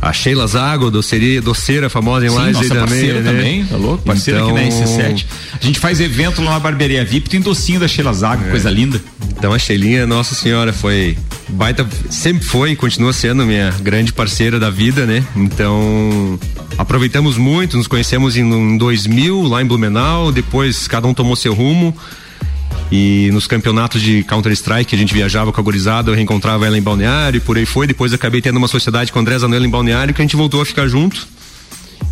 a 0.01 0.12
Sheila 0.12 0.47
Zago, 0.47 0.90
doceria, 0.90 1.40
doceira 1.40 1.88
famosa 1.88 2.26
em 2.26 2.28
Sim, 2.28 2.36
Lages 2.36 2.68
também, 2.68 2.86
parceira 2.86 3.20
né? 3.20 3.32
também, 3.32 3.64
tá 3.64 3.76
louco? 3.76 4.05
Parceira 4.05 4.40
então... 4.40 4.57
aqui 4.57 4.68
na 4.68 4.70
RC7. 4.70 5.24
A 5.61 5.64
gente 5.64 5.78
faz 5.78 6.01
evento 6.01 6.42
lá 6.42 6.53
na 6.53 6.61
barbearia 6.61 7.05
VIP, 7.05 7.30
tem 7.30 7.40
docinho 7.40 7.80
da 7.80 7.88
Sheila 7.88 8.12
Zago, 8.12 8.44
é. 8.44 8.51
coisa 8.51 8.70
linda. 8.70 9.01
Então 9.36 9.53
a 9.53 9.59
Sheilinha, 9.59 10.07
nossa 10.07 10.34
senhora, 10.34 10.72
foi 10.72 11.16
baita, 11.49 11.86
sempre 12.11 12.44
foi 12.44 12.72
e 12.72 12.76
continua 12.76 13.12
sendo 13.12 13.44
minha 13.44 13.70
grande 13.80 14.12
parceira 14.12 14.59
da 14.59 14.70
vida, 14.70 15.07
né? 15.07 15.24
Então, 15.34 16.38
aproveitamos 16.78 17.36
muito, 17.36 17.76
nos 17.76 17.86
conhecemos 17.86 18.36
em, 18.36 18.42
em 18.42 18.78
2000 18.78 19.42
lá 19.42 19.62
em 19.62 19.66
Blumenau, 19.66 20.32
depois 20.32 20.88
cada 20.88 21.07
um 21.07 21.14
tomou 21.14 21.36
seu 21.36 21.55
rumo. 21.55 21.97
E 22.91 23.30
nos 23.32 23.47
campeonatos 23.47 24.01
de 24.01 24.22
Counter-Strike, 24.24 24.95
a 24.95 24.99
gente 24.99 25.12
viajava 25.12 25.53
com 25.53 25.61
a 25.61 25.64
gurizada, 25.64 26.11
eu 26.11 26.14
reencontrava 26.14 26.66
ela 26.66 26.78
em 26.78 26.82
Balneário 26.82 27.39
e 27.39 27.41
por 27.41 27.57
aí 27.57 27.66
foi. 27.66 27.87
Depois 27.87 28.12
acabei 28.12 28.41
tendo 28.41 28.57
uma 28.57 28.68
sociedade 28.68 29.11
com 29.12 29.18
o 29.18 29.22
André 29.22 29.39
Zanella 29.39 29.66
em 29.66 29.70
Balneário 29.70 30.14
que 30.14 30.22
a 30.22 30.24
gente 30.24 30.37
voltou 30.37 30.61
a 30.62 30.66
ficar 30.66 30.87
junto. 30.87 31.26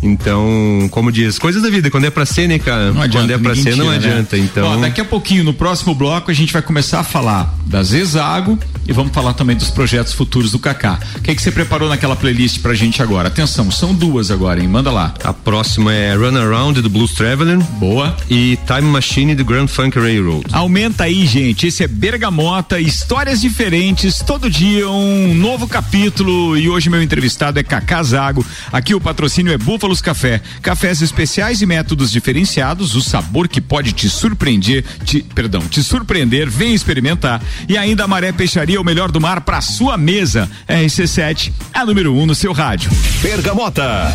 Então, 0.03 0.87
como 0.91 1.11
diz, 1.11 1.39
coisas 1.39 1.61
da 1.61 1.69
vida, 1.69 1.89
quando 1.89 2.05
é 2.05 2.09
pra 2.09 2.25
ser, 2.25 2.47
né, 2.47 2.59
cara? 2.59 2.91
Não 2.91 3.01
adianta, 3.01 3.27
quando 3.27 3.31
é 3.31 3.37
pra 3.37 3.55
ser, 3.55 3.71
tira, 3.71 3.75
não 3.77 3.89
né? 3.89 3.95
adianta. 3.95 4.37
Então. 4.37 4.67
Ó, 4.67 4.77
daqui 4.77 5.01
a 5.01 5.05
pouquinho, 5.05 5.43
no 5.43 5.53
próximo 5.53 5.95
bloco, 5.95 6.29
a 6.29 6.33
gente 6.33 6.51
vai 6.51 6.61
começar 6.61 6.99
a 6.99 7.03
falar 7.03 7.55
das 7.65 7.93
Exago 7.93 8.59
e 8.87 8.93
vamos 8.93 9.13
falar 9.13 9.33
também 9.33 9.55
dos 9.55 9.69
projetos 9.69 10.13
futuros 10.13 10.51
do 10.51 10.59
Kaká. 10.59 10.99
O 11.15 11.21
que, 11.21 11.31
é 11.31 11.35
que 11.35 11.41
você 11.41 11.51
preparou 11.51 11.89
naquela 11.89 12.15
playlist 12.15 12.61
pra 12.61 12.73
gente 12.73 13.01
agora? 13.01 13.27
Atenção, 13.27 13.71
são 13.71 13.93
duas 13.93 14.29
agora, 14.29 14.59
hein? 14.59 14.67
Manda 14.67 14.91
lá. 14.91 15.13
A 15.23 15.33
próxima 15.33 15.93
é 15.93 16.15
Run 16.15 16.37
Around 16.37 16.81
do 16.81 16.89
Blues 16.89 17.13
Traveler. 17.13 17.57
Boa. 17.79 18.15
E 18.29 18.57
Time 18.67 18.89
Machine 18.89 19.35
do 19.35 19.43
Grand 19.43 19.67
Funk 19.67 19.97
Railroad. 19.97 20.45
Aumenta 20.51 21.05
aí, 21.05 21.25
gente. 21.25 21.67
Esse 21.67 21.83
é 21.83 21.87
Bergamota, 21.87 22.79
histórias 22.79 23.41
diferentes, 23.41 24.19
todo 24.19 24.49
dia 24.49 24.89
um 24.89 25.33
novo 25.33 25.67
capítulo. 25.67 26.57
E 26.57 26.69
hoje 26.69 26.89
meu 26.89 27.01
entrevistado 27.01 27.59
é 27.59 27.63
Kaká 27.63 28.03
Zago. 28.03 28.45
Aqui 28.71 28.93
o 28.93 29.01
patrocínio 29.01 29.51
é 29.51 29.57
Búfalos 29.57 30.01
Café. 30.01 30.41
Cafés 30.61 31.01
especiais 31.01 31.61
e 31.61 31.65
métodos 31.65 32.11
diferenciados, 32.11 32.95
o 32.95 33.01
sabor 33.01 33.47
que 33.47 33.61
pode 33.61 33.91
te 33.93 34.09
surpreender, 34.09 34.83
te, 35.03 35.21
perdão, 35.21 35.61
te 35.61 35.81
surpreender, 35.81 36.49
vem 36.49 36.73
experimentar. 36.73 37.41
E 37.67 37.77
ainda 37.77 38.03
a 38.03 38.07
Maré 38.07 38.31
Peixaria 38.31 38.74
o 38.79 38.83
melhor 38.83 39.11
do 39.11 39.21
mar 39.21 39.41
para 39.41 39.61
sua 39.61 39.97
mesa. 39.97 40.49
RC7, 40.67 41.51
a 41.73 41.85
número 41.85 42.13
1 42.13 42.21
um 42.21 42.25
no 42.25 42.35
seu 42.35 42.51
rádio. 42.53 42.89
Bergamota. 43.21 44.13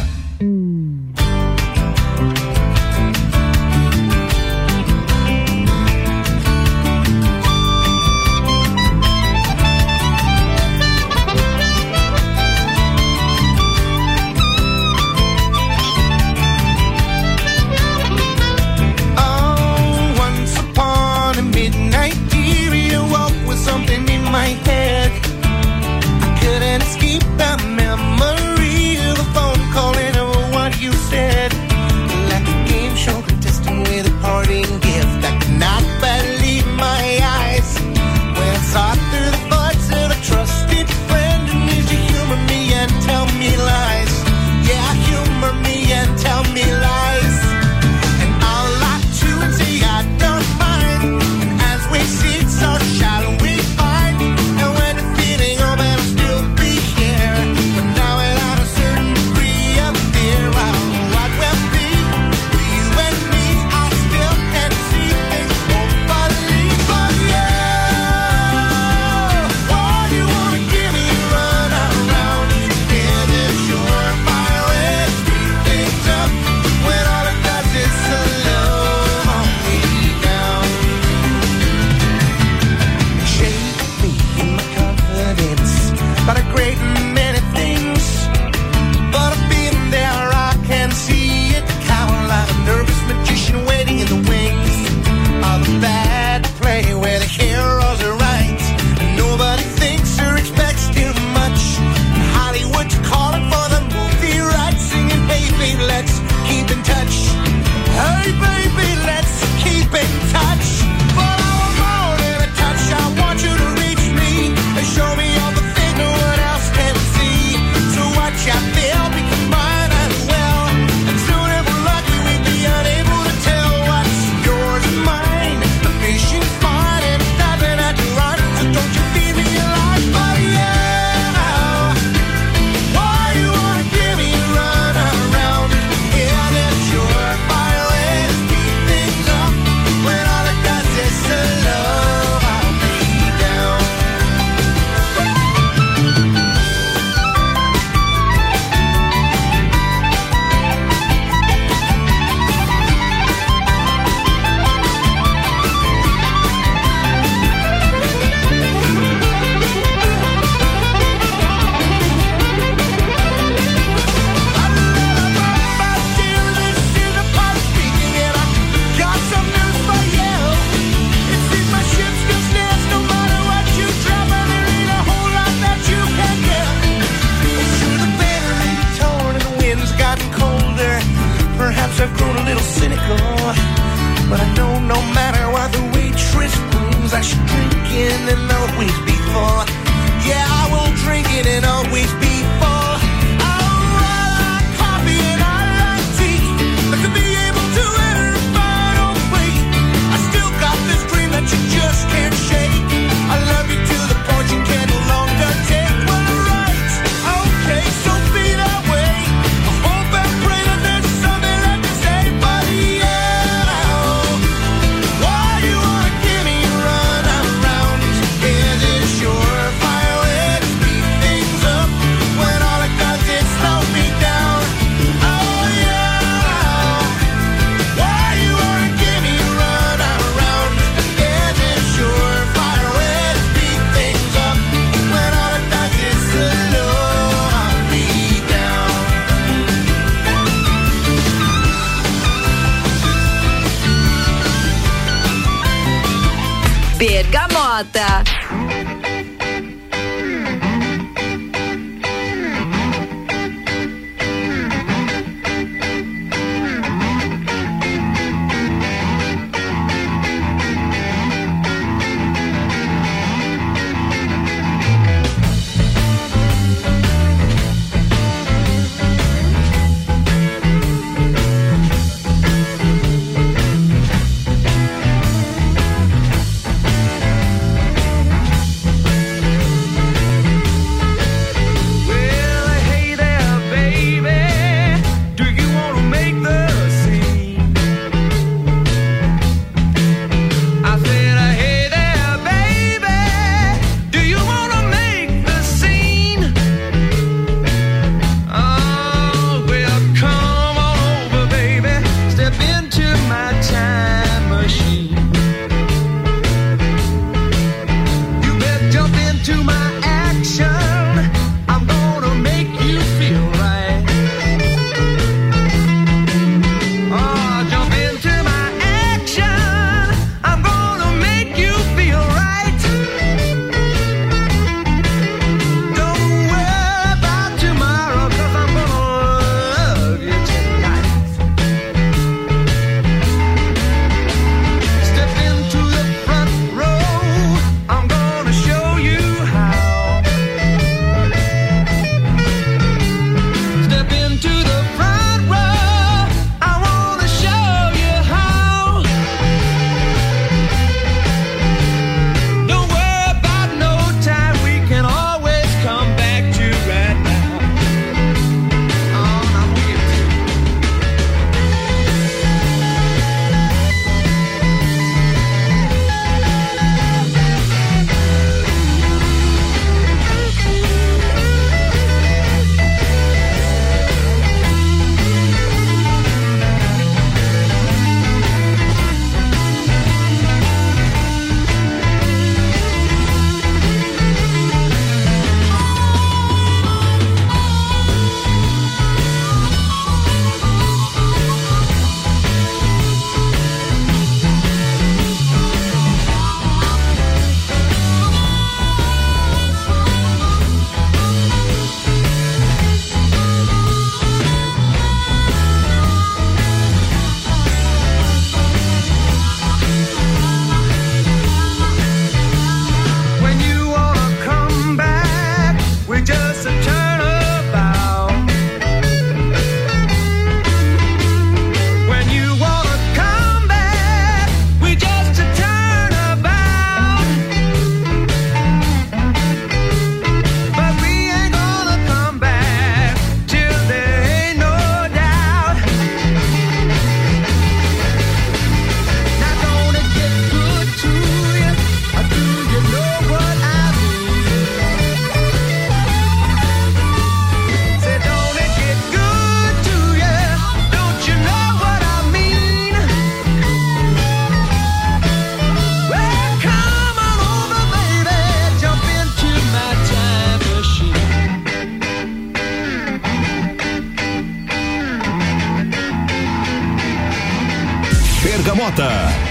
Bergamota. 468.91 469.50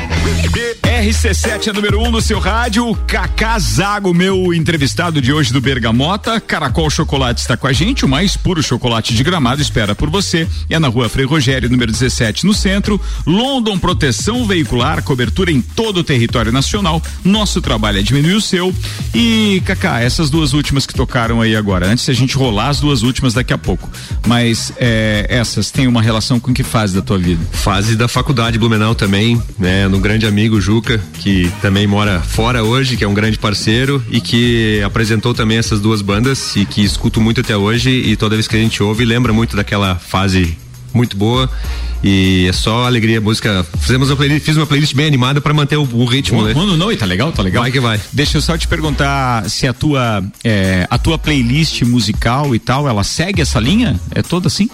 RC7 0.99 1.67
é 1.67 1.71
número 1.71 2.01
1 2.01 2.07
um 2.07 2.11
no 2.11 2.19
seu 2.19 2.39
rádio. 2.39 2.93
Cacá 3.07 3.57
Zago, 3.57 4.13
meu 4.13 4.53
entrevistado 4.53 5.21
de 5.21 5.31
hoje 5.31 5.53
do 5.53 5.61
Bergamota. 5.61 6.41
Caracol 6.41 6.89
Chocolate 6.89 7.39
está 7.39 7.55
com 7.55 7.67
a 7.67 7.71
gente. 7.71 8.03
O 8.03 8.09
mais 8.09 8.35
puro 8.35 8.61
chocolate 8.61 9.15
de 9.15 9.23
gramado 9.23 9.61
espera 9.61 9.95
por 9.95 10.09
você. 10.09 10.45
É 10.69 10.77
na 10.77 10.89
rua 10.89 11.07
Frei 11.07 11.25
Rogério, 11.25 11.69
número 11.69 11.89
17, 11.89 12.45
no 12.45 12.53
centro. 12.53 12.99
London 13.25 13.79
Proteção 13.79 14.45
Veicular, 14.45 15.01
cobertura 15.01 15.49
em 15.49 15.61
todo 15.61 16.01
o 16.01 16.03
território 16.03 16.51
nacional. 16.51 17.01
Nosso 17.23 17.61
trabalho 17.61 17.99
é 17.99 18.01
diminuir 18.01 18.33
o 18.33 18.41
seu. 18.41 18.75
E, 19.15 19.63
Cacá, 19.65 20.01
essas 20.01 20.29
duas 20.29 20.51
últimas 20.51 20.85
que 20.85 20.93
tocaram 20.93 21.39
aí 21.39 21.55
agora, 21.55 21.87
antes 21.87 22.09
a 22.09 22.13
gente 22.13 22.35
rolar 22.35 22.67
as 22.67 22.81
duas 22.81 23.03
últimas 23.03 23.33
daqui 23.33 23.53
a 23.53 23.57
pouco. 23.57 23.89
Mas 24.27 24.73
é, 24.75 25.25
essas 25.29 25.71
têm 25.71 25.87
uma 25.87 26.01
relação 26.01 26.41
com 26.41 26.53
que 26.53 26.61
fase 26.61 26.93
da 26.93 27.01
tua 27.01 27.17
vida? 27.17 27.41
Fase 27.53 27.95
da 27.95 28.09
faculdade 28.09 28.59
Blumenau 28.59 28.93
também, 28.93 29.41
né? 29.57 29.87
No 29.87 29.99
grande 30.01 30.27
amigo 30.27 30.59
Juca, 30.59 30.88
que 30.97 31.51
também 31.61 31.85
mora 31.85 32.21
fora 32.21 32.63
hoje, 32.63 32.97
que 32.97 33.03
é 33.03 33.07
um 33.07 33.13
grande 33.13 33.37
parceiro 33.37 34.03
e 34.09 34.19
que 34.21 34.81
apresentou 34.83 35.33
também 35.33 35.57
essas 35.57 35.79
duas 35.79 36.01
bandas 36.01 36.55
e 36.55 36.65
que 36.65 36.83
escuto 36.83 37.19
muito 37.19 37.41
até 37.41 37.55
hoje 37.55 37.89
e 37.89 38.15
toda 38.15 38.35
vez 38.35 38.47
que 38.47 38.55
a 38.55 38.59
gente 38.59 38.81
ouve 38.81 39.03
lembra 39.05 39.33
muito 39.33 39.55
daquela 39.55 39.95
fase 39.95 40.57
muito 40.93 41.15
boa 41.15 41.49
e 42.03 42.47
é 42.47 42.53
só 42.53 42.85
alegria, 42.85 43.19
música. 43.19 43.65
Fizemos 43.79 44.09
uma 44.09 44.15
playlist, 44.15 44.45
fiz 44.45 44.55
uma 44.55 44.65
playlist 44.65 44.95
bem 44.95 45.05
animada 45.05 45.41
para 45.41 45.53
manter 45.53 45.77
o, 45.77 45.81
o 45.81 46.05
ritmo, 46.05 46.41
né? 46.43 46.53
Mano, 46.53 46.77
não, 46.77 46.91
e 46.91 46.97
tá 46.97 47.05
legal, 47.05 47.31
tá 47.31 47.41
legal. 47.41 47.61
Vai 47.61 47.71
que 47.71 47.79
vai. 47.79 47.99
Deixa 48.13 48.37
eu 48.37 48.41
só 48.41 48.57
te 48.57 48.67
perguntar 48.67 49.49
se 49.49 49.67
a 49.67 49.73
tua 49.73 50.23
é, 50.43 50.87
a 50.89 50.97
tua 50.97 51.17
playlist 51.17 51.81
musical 51.81 52.55
e 52.55 52.59
tal, 52.59 52.87
ela 52.87 53.03
segue 53.03 53.41
essa 53.41 53.59
linha? 53.59 53.99
É 54.15 54.21
toda 54.21 54.47
assim? 54.47 54.69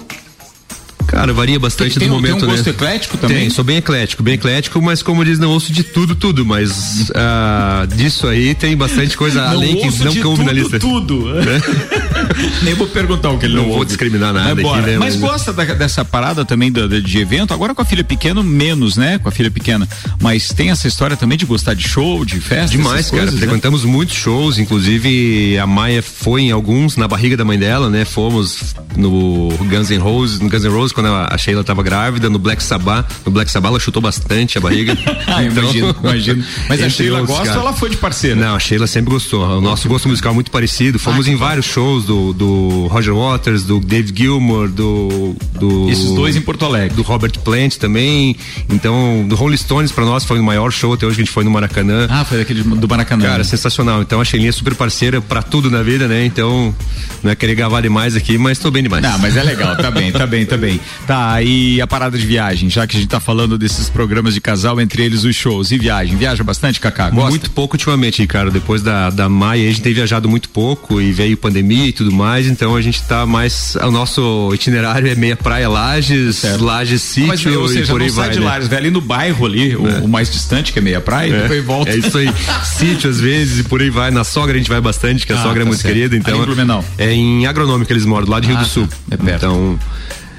Cara, 1.16 1.32
varia 1.34 1.58
bastante 1.58 1.92
Tem- 1.98 2.00
tem 2.02 2.10
do 2.10 2.16
um- 2.16 2.22
tem 2.22 2.32
momento, 2.32 2.46
um 2.46 2.50
gosto 2.52 2.66
né? 2.66 2.72
eclético 2.72 3.18
também? 3.18 3.38
Tem, 3.38 3.50
sou 3.50 3.64
bem 3.64 3.78
eclético, 3.78 4.22
bem 4.22 4.34
eclético, 4.34 4.82
mas 4.82 5.02
como 5.02 5.24
diz, 5.24 5.40
não 5.40 5.50
ouço 5.52 5.72
de 5.72 5.82
tudo, 5.82 6.14
tudo, 6.14 6.46
mas 6.46 7.10
ah, 7.16 7.88
disso 7.96 8.28
aí 8.28 8.54
tem 8.54 8.76
bastante 8.76 9.16
coisa 9.16 9.42
além 9.48 9.78
que 9.78 10.04
não 10.04 10.14
coube 10.18 10.44
na 10.44 10.52
lista. 10.52 10.78
tudo. 10.78 11.28
Nem 12.64 12.74
vou 12.74 12.88
perguntar 12.88 13.30
o 13.30 13.38
que 13.38 13.46
ele 13.46 13.54
não, 13.56 13.62
Não 13.62 13.70
vou 13.70 13.78
ouve. 13.80 13.88
discriminar 13.88 14.34
nada 14.34 14.54
Mas, 14.56 14.66
aqui, 14.66 14.82
né, 14.82 14.98
Mas 14.98 15.16
mas- 15.16 15.22
gosta 15.32 15.54
da- 15.54 15.64
dessa 15.64 16.04
parada 16.04 16.44
também 16.44 16.72
de 16.72 17.18
evento, 17.20 17.54
agora 17.54 17.74
com 17.74 17.82
a 17.82 17.86
filha 17.86 18.04
pequena, 18.04 18.44
menos, 18.44 18.98
né? 18.98 19.18
Com 19.18 19.30
a 19.30 19.32
filha 19.32 19.50
pequena. 19.52 19.88
Mas 20.22 20.50
tem 20.50 20.70
essa 20.70 20.88
história 20.88 21.16
também 21.16 21.38
de 21.38 21.46
gostar 21.46 21.74
de 21.76 21.88
show, 21.88 22.26
de 22.26 22.40
festa, 22.42 22.76
Demais, 22.76 23.06
cara. 23.10 23.22
coisas, 23.24 23.36
né? 23.36 23.40
Frequentamos 23.42 23.86
muitos 23.86 24.16
shows, 24.16 24.58
inclusive 24.58 25.58
a 25.58 25.66
Maia 25.68 26.02
foi 26.02 26.42
em 26.44 26.52
alguns 26.52 26.98
na 26.98 27.08
barriga 27.08 27.38
da 27.38 27.46
mãe 27.46 27.58
dela, 27.58 27.90
né? 27.90 28.04
Fomos 28.06 28.76
no 28.98 29.50
Guns 29.70 29.90
N' 29.90 29.98
Roses, 30.00 30.40
no 30.40 30.50
Guns 30.50 30.64
N' 30.64 30.70
Roses 30.72 30.92
quando 30.92 31.05
a 31.14 31.26
a 31.36 31.38
Sheila 31.38 31.64
tava 31.64 31.84
grávida, 31.84 32.30
no 32.30 32.40
Black 32.40 32.64
Sabbath. 32.64 33.06
No 33.26 33.32
Black 33.32 33.52
Sabbath 33.52 33.70
ela 33.72 33.80
chutou 33.80 34.02
bastante 34.02 34.58
a 34.58 34.62
barriga. 34.62 34.96
Ah, 35.28 35.44
imagino, 35.44 35.96
imagino. 36.02 36.44
Mas 36.70 36.82
a 36.82 36.90
Sheila 36.90 37.20
outros, 37.20 37.38
gosta 37.38 37.50
cara. 37.54 37.60
ou 37.62 37.68
ela 37.68 37.76
foi 37.76 37.90
de 37.90 37.98
parceira? 37.98 38.36
Não, 38.40 38.56
a 38.56 38.60
Sheila 38.60 38.86
sempre 38.88 39.12
gostou. 39.12 39.44
O 39.58 39.60
nosso 39.62 39.88
gosto 39.90 40.08
musical 40.08 40.32
é 40.32 40.36
muito 40.36 40.52
parecido. 40.52 40.98
Fomos 41.00 41.28
Ah, 41.28 41.32
em 41.32 41.36
vários 41.36 41.66
shows 41.66 42.06
do, 42.06 42.32
do 42.32 42.88
Roger 42.88 43.14
Waters, 43.14 43.64
do 43.64 43.80
Dave 43.80 44.14
Gilmour, 44.16 44.70
do, 44.70 45.36
do. 45.60 45.90
Esses 45.90 46.12
dois 46.12 46.36
em 46.36 46.42
Porto 46.42 46.64
Alegre. 46.64 46.96
Do 46.96 47.02
Robert 47.02 47.32
Plant 47.40 47.76
também. 47.78 48.36
Então, 48.70 49.26
do 49.28 49.36
Rolling 49.36 49.58
Stones 49.58 49.92
pra 49.92 50.06
nós 50.06 50.24
foi 50.24 50.40
o 50.40 50.44
maior 50.44 50.72
show 50.72 50.94
até 50.94 51.06
hoje 51.06 51.16
que 51.16 51.22
a 51.22 51.26
gente 51.26 51.34
foi 51.34 51.44
no 51.44 51.52
Maracanã. 51.52 52.08
Ah, 52.10 52.24
foi 52.24 52.38
daquele 52.38 52.64
do 52.64 52.88
Maracanã. 52.88 53.26
Cara, 53.26 53.44
sensacional. 53.44 54.02
Então 54.02 54.22
a 54.22 54.26
Sheilinha 54.26 54.50
é 54.50 54.54
super 54.54 54.76
parceira 54.76 55.20
pra 55.22 55.42
tudo 55.42 55.70
na 55.72 55.82
vida, 55.82 56.08
né? 56.08 56.24
Então, 56.26 56.74
não 57.24 57.32
é 57.32 57.36
querer 57.36 57.56
gavar 57.56 57.82
demais 57.82 58.16
aqui, 58.16 58.38
mas 58.38 58.60
tô 58.60 58.70
bem 58.72 58.84
demais. 58.84 59.04
Não, 59.04 59.18
mas 59.20 59.36
é 59.36 59.44
legal, 59.44 59.76
tá 59.76 59.90
bem, 59.92 60.12
tá 60.12 60.26
bem, 60.28 60.46
tá 60.46 60.56
bem. 60.58 60.80
Tá, 61.08 61.42
e 61.42 61.80
a 61.82 61.88
parada 61.88 62.18
de 62.18 62.26
viagem, 62.26 62.70
já 62.70 62.88
que 62.88 62.98
a 62.98 63.00
gente 63.00 63.10
tá 63.10 63.20
falando 63.20 63.58
desses 63.58 63.90
programas 63.90 64.34
de 64.34 64.42
casal, 64.42 64.80
entre 64.82 65.04
eles 65.04 65.24
os 65.24 65.36
shows 65.36 65.72
e 65.72 65.78
viagem. 65.78 66.16
Viaja 66.18 66.44
bastante, 66.44 66.80
Cacá? 66.80 67.10
Gosta? 67.10 67.30
Muito 67.30 67.52
pouco 67.52 67.76
ultimamente, 67.76 68.22
Ricardo. 68.22 68.52
Depois 68.52 68.82
da, 68.82 69.10
da 69.10 69.30
Maia, 69.30 69.64
a 69.66 69.68
gente 69.70 69.82
tem 69.82 69.94
viajado 69.94 70.28
muito 70.28 70.50
pouco 70.50 71.00
e 71.02 71.12
veio 71.12 71.38
pandemia 71.38 71.88
e 71.88 71.92
tudo 71.92 72.12
mais, 72.12 72.48
então 72.48 72.76
a 72.76 72.82
gente 72.82 73.02
tá 73.04 73.26
mais. 73.26 73.76
O 73.84 73.92
nosso 73.92 74.52
itinerário 74.54 75.08
é 75.08 75.16
meia 75.16 75.36
praia 75.36 75.70
Lages, 75.70 76.44
Lages 76.60 77.02
Sítio 77.02 77.28
Mas, 77.28 77.46
ou 77.46 77.68
seja, 77.68 77.84
e 77.84 77.88
por 77.88 78.02
aí 78.02 78.10
sai 78.10 78.26
vai. 78.28 78.34
de 78.34 78.40
né? 78.40 78.46
Lares, 78.46 78.68
vai 78.68 78.78
ali 78.80 78.90
no 78.90 79.02
bairro 79.02 79.46
ali, 79.46 79.76
o, 79.76 80.06
o 80.06 80.08
mais 80.08 80.32
distante, 80.32 80.74
que 80.74 80.80
é 80.80 80.82
meia 80.82 81.02
praia, 81.02 81.30
e 81.30 81.34
É, 81.34 81.42
depois 81.44 81.64
volta. 81.66 81.92
é 81.92 81.98
isso 81.98 82.18
aí. 82.18 82.30
Sítio 82.66 83.10
às 83.10 83.20
vezes 83.20 83.60
e 83.60 83.64
por 83.64 83.82
aí 83.82 83.90
vai. 83.90 84.10
Na 84.12 84.24
sogra 84.24 84.56
a 84.56 84.58
gente 84.58 84.70
vai 84.70 84.82
bastante, 84.82 85.26
que 85.26 85.34
a 85.34 85.38
Ah, 85.40 85.44
sogra 85.44 85.60
é 85.62 85.64
tá 85.64 85.68
muito 85.68 85.82
certo. 85.82 85.94
querida. 85.94 86.16
Então, 86.16 86.34
Ali 86.34 86.44
em 86.44 86.46
Blumenau. 86.46 86.86
É 86.98 87.12
em 87.14 87.46
Agronômica 87.46 87.92
eles 87.94 88.06
moram, 88.06 88.28
lá 88.30 88.40
de 88.40 88.48
Rio 88.48 88.58
Ah, 88.58 88.62
do 88.62 88.68
Sul. 88.68 88.88
tá. 88.88 88.96
É 89.12 89.18
perto. 89.18 89.46
Então. 89.46 89.80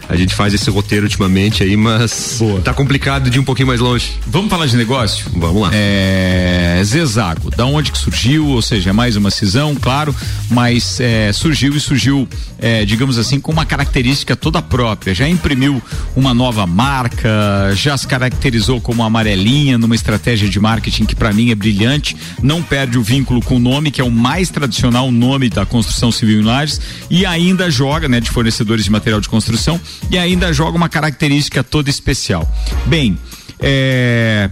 A 0.09 0.17
gente 0.17 0.35
faz 0.35 0.55
esse 0.55 0.71
roteiro 0.71 1.05
ultimamente 1.05 1.63
aí, 1.63 1.77
mas 1.77 2.41
tá 2.63 2.73
complicado 2.73 3.29
de 3.29 3.39
ir 3.39 3.41
um 3.41 3.45
pouquinho 3.45 3.69
mais 3.69 3.81
longe. 3.81 4.13
Vamos 4.27 4.49
falar 4.49 4.67
de 4.67 4.77
negócio? 4.77 5.27
Vamos 5.35 5.63
lá. 5.63 5.71
É, 5.73 6.81
Zezago, 6.85 7.51
da 7.51 7.67
onde 7.67 7.91
que 7.91 7.99
surgiu? 7.99 8.47
Ou 8.47 8.63
seja, 8.63 8.91
é 8.91 8.93
mais 8.93 9.17
uma 9.17 9.31
cisão, 9.31 9.75
claro, 9.75 10.15
mas 10.51 11.01
é, 11.01 11.33
surgiu 11.33 11.75
e 11.75 11.81
surgiu, 11.81 12.29
é, 12.59 12.85
digamos 12.85 13.19
assim, 13.19 13.41
com 13.41 13.51
uma 13.51 13.67
característica 13.67 14.37
toda 14.37 14.63
própria. 14.63 15.15
Já 15.15 15.29
imprimiu 15.29 15.83
uma 16.15 16.33
nova 16.33 16.67
marca, 16.67 17.29
já 17.75 17.97
se 17.97 18.07
caracterizou 18.07 18.81
como 18.81 19.03
amarelinha 19.03 19.77
numa 19.77 19.95
estratégia 19.95 20.49
de 20.49 20.61
marketing 20.61 21.05
que 21.05 21.17
para 21.17 21.33
mim 21.33 21.51
é 21.51 21.55
brilhante. 21.55 22.17
Não 22.43 22.63
perde 22.63 22.99
o 22.99 23.03
vínculo 23.03 23.43
com 23.43 23.57
o 23.57 23.61
nome, 23.61 23.91
que 23.91 24.01
é 24.01 24.05
o 24.05 24.11
mais 24.11 24.51
tradicional 24.51 25.11
nome 25.11 25.49
da 25.49 25.67
construção 25.67 26.13
civil 26.13 26.41
em 26.41 26.45
Lages, 26.45 26.81
e 27.11 27.27
ainda 27.27 27.71
joga, 27.71 28.09
né, 28.09 28.21
de 28.21 28.31
fornecedores 28.31 28.85
de 28.85 28.91
material 28.91 29.21
de 29.21 29.29
construção, 29.29 29.81
e 30.11 30.19
ainda 30.19 30.53
joga 30.53 30.77
uma 30.77 30.89
característica 30.89 31.63
toda 31.63 31.91
especial. 31.91 32.49
Bem, 32.87 33.19
é, 33.61 34.49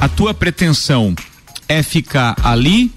a 0.00 0.08
tua 0.08 0.34
pretensão 0.34 1.14
é 1.68 1.82
ficar 1.82 2.36
ali 2.42 2.92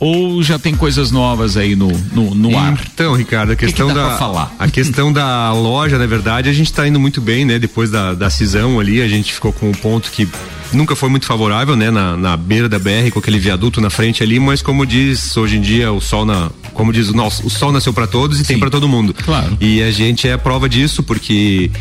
ou 0.00 0.42
já 0.42 0.58
tem 0.58 0.76
coisas 0.76 1.10
novas 1.10 1.56
aí 1.56 1.74
no, 1.74 1.88
no, 2.12 2.34
no 2.34 2.56
ar? 2.56 2.80
Então, 2.92 3.14
Ricardo, 3.14 3.52
a 3.52 3.56
que 3.56 3.66
questão 3.66 3.88
dá 3.88 3.94
da 3.94 4.06
pra 4.08 4.18
falar? 4.18 4.54
a 4.58 4.68
questão 4.68 5.12
da 5.12 5.52
loja, 5.52 5.98
na 5.98 6.06
verdade, 6.06 6.48
a 6.48 6.52
gente 6.52 6.72
tá 6.72 6.86
indo 6.86 7.00
muito 7.00 7.20
bem, 7.20 7.44
né? 7.44 7.58
Depois 7.58 7.90
da, 7.90 8.14
da 8.14 8.30
cisão 8.30 8.78
ali, 8.78 9.02
a 9.02 9.08
gente 9.08 9.32
ficou 9.32 9.52
com 9.52 9.68
um 9.68 9.74
ponto 9.74 10.10
que 10.12 10.28
nunca 10.72 10.94
foi 10.94 11.08
muito 11.08 11.26
favorável, 11.26 11.74
né? 11.74 11.90
Na, 11.90 12.16
na 12.16 12.36
beira 12.36 12.68
da 12.68 12.78
BR, 12.78 13.10
com 13.12 13.18
aquele 13.18 13.40
viaduto 13.40 13.80
na 13.80 13.90
frente 13.90 14.22
ali, 14.22 14.38
mas 14.38 14.62
como 14.62 14.86
diz 14.86 15.36
hoje 15.36 15.56
em 15.56 15.60
dia, 15.60 15.92
o 15.92 16.00
sol 16.00 16.24
na, 16.24 16.50
como 16.78 16.92
diz 16.92 17.08
o 17.08 17.12
nosso, 17.12 17.44
o 17.44 17.50
sol 17.50 17.72
nasceu 17.72 17.92
para 17.92 18.06
todos 18.06 18.38
e 18.40 18.44
tem 18.44 18.56
para 18.56 18.70
todo 18.70 18.88
mundo. 18.88 19.12
Claro. 19.12 19.58
E 19.60 19.82
a 19.82 19.90
gente 19.90 20.28
é 20.28 20.34
a 20.34 20.38
prova 20.38 20.68
disso, 20.68 21.02
porque 21.02 21.72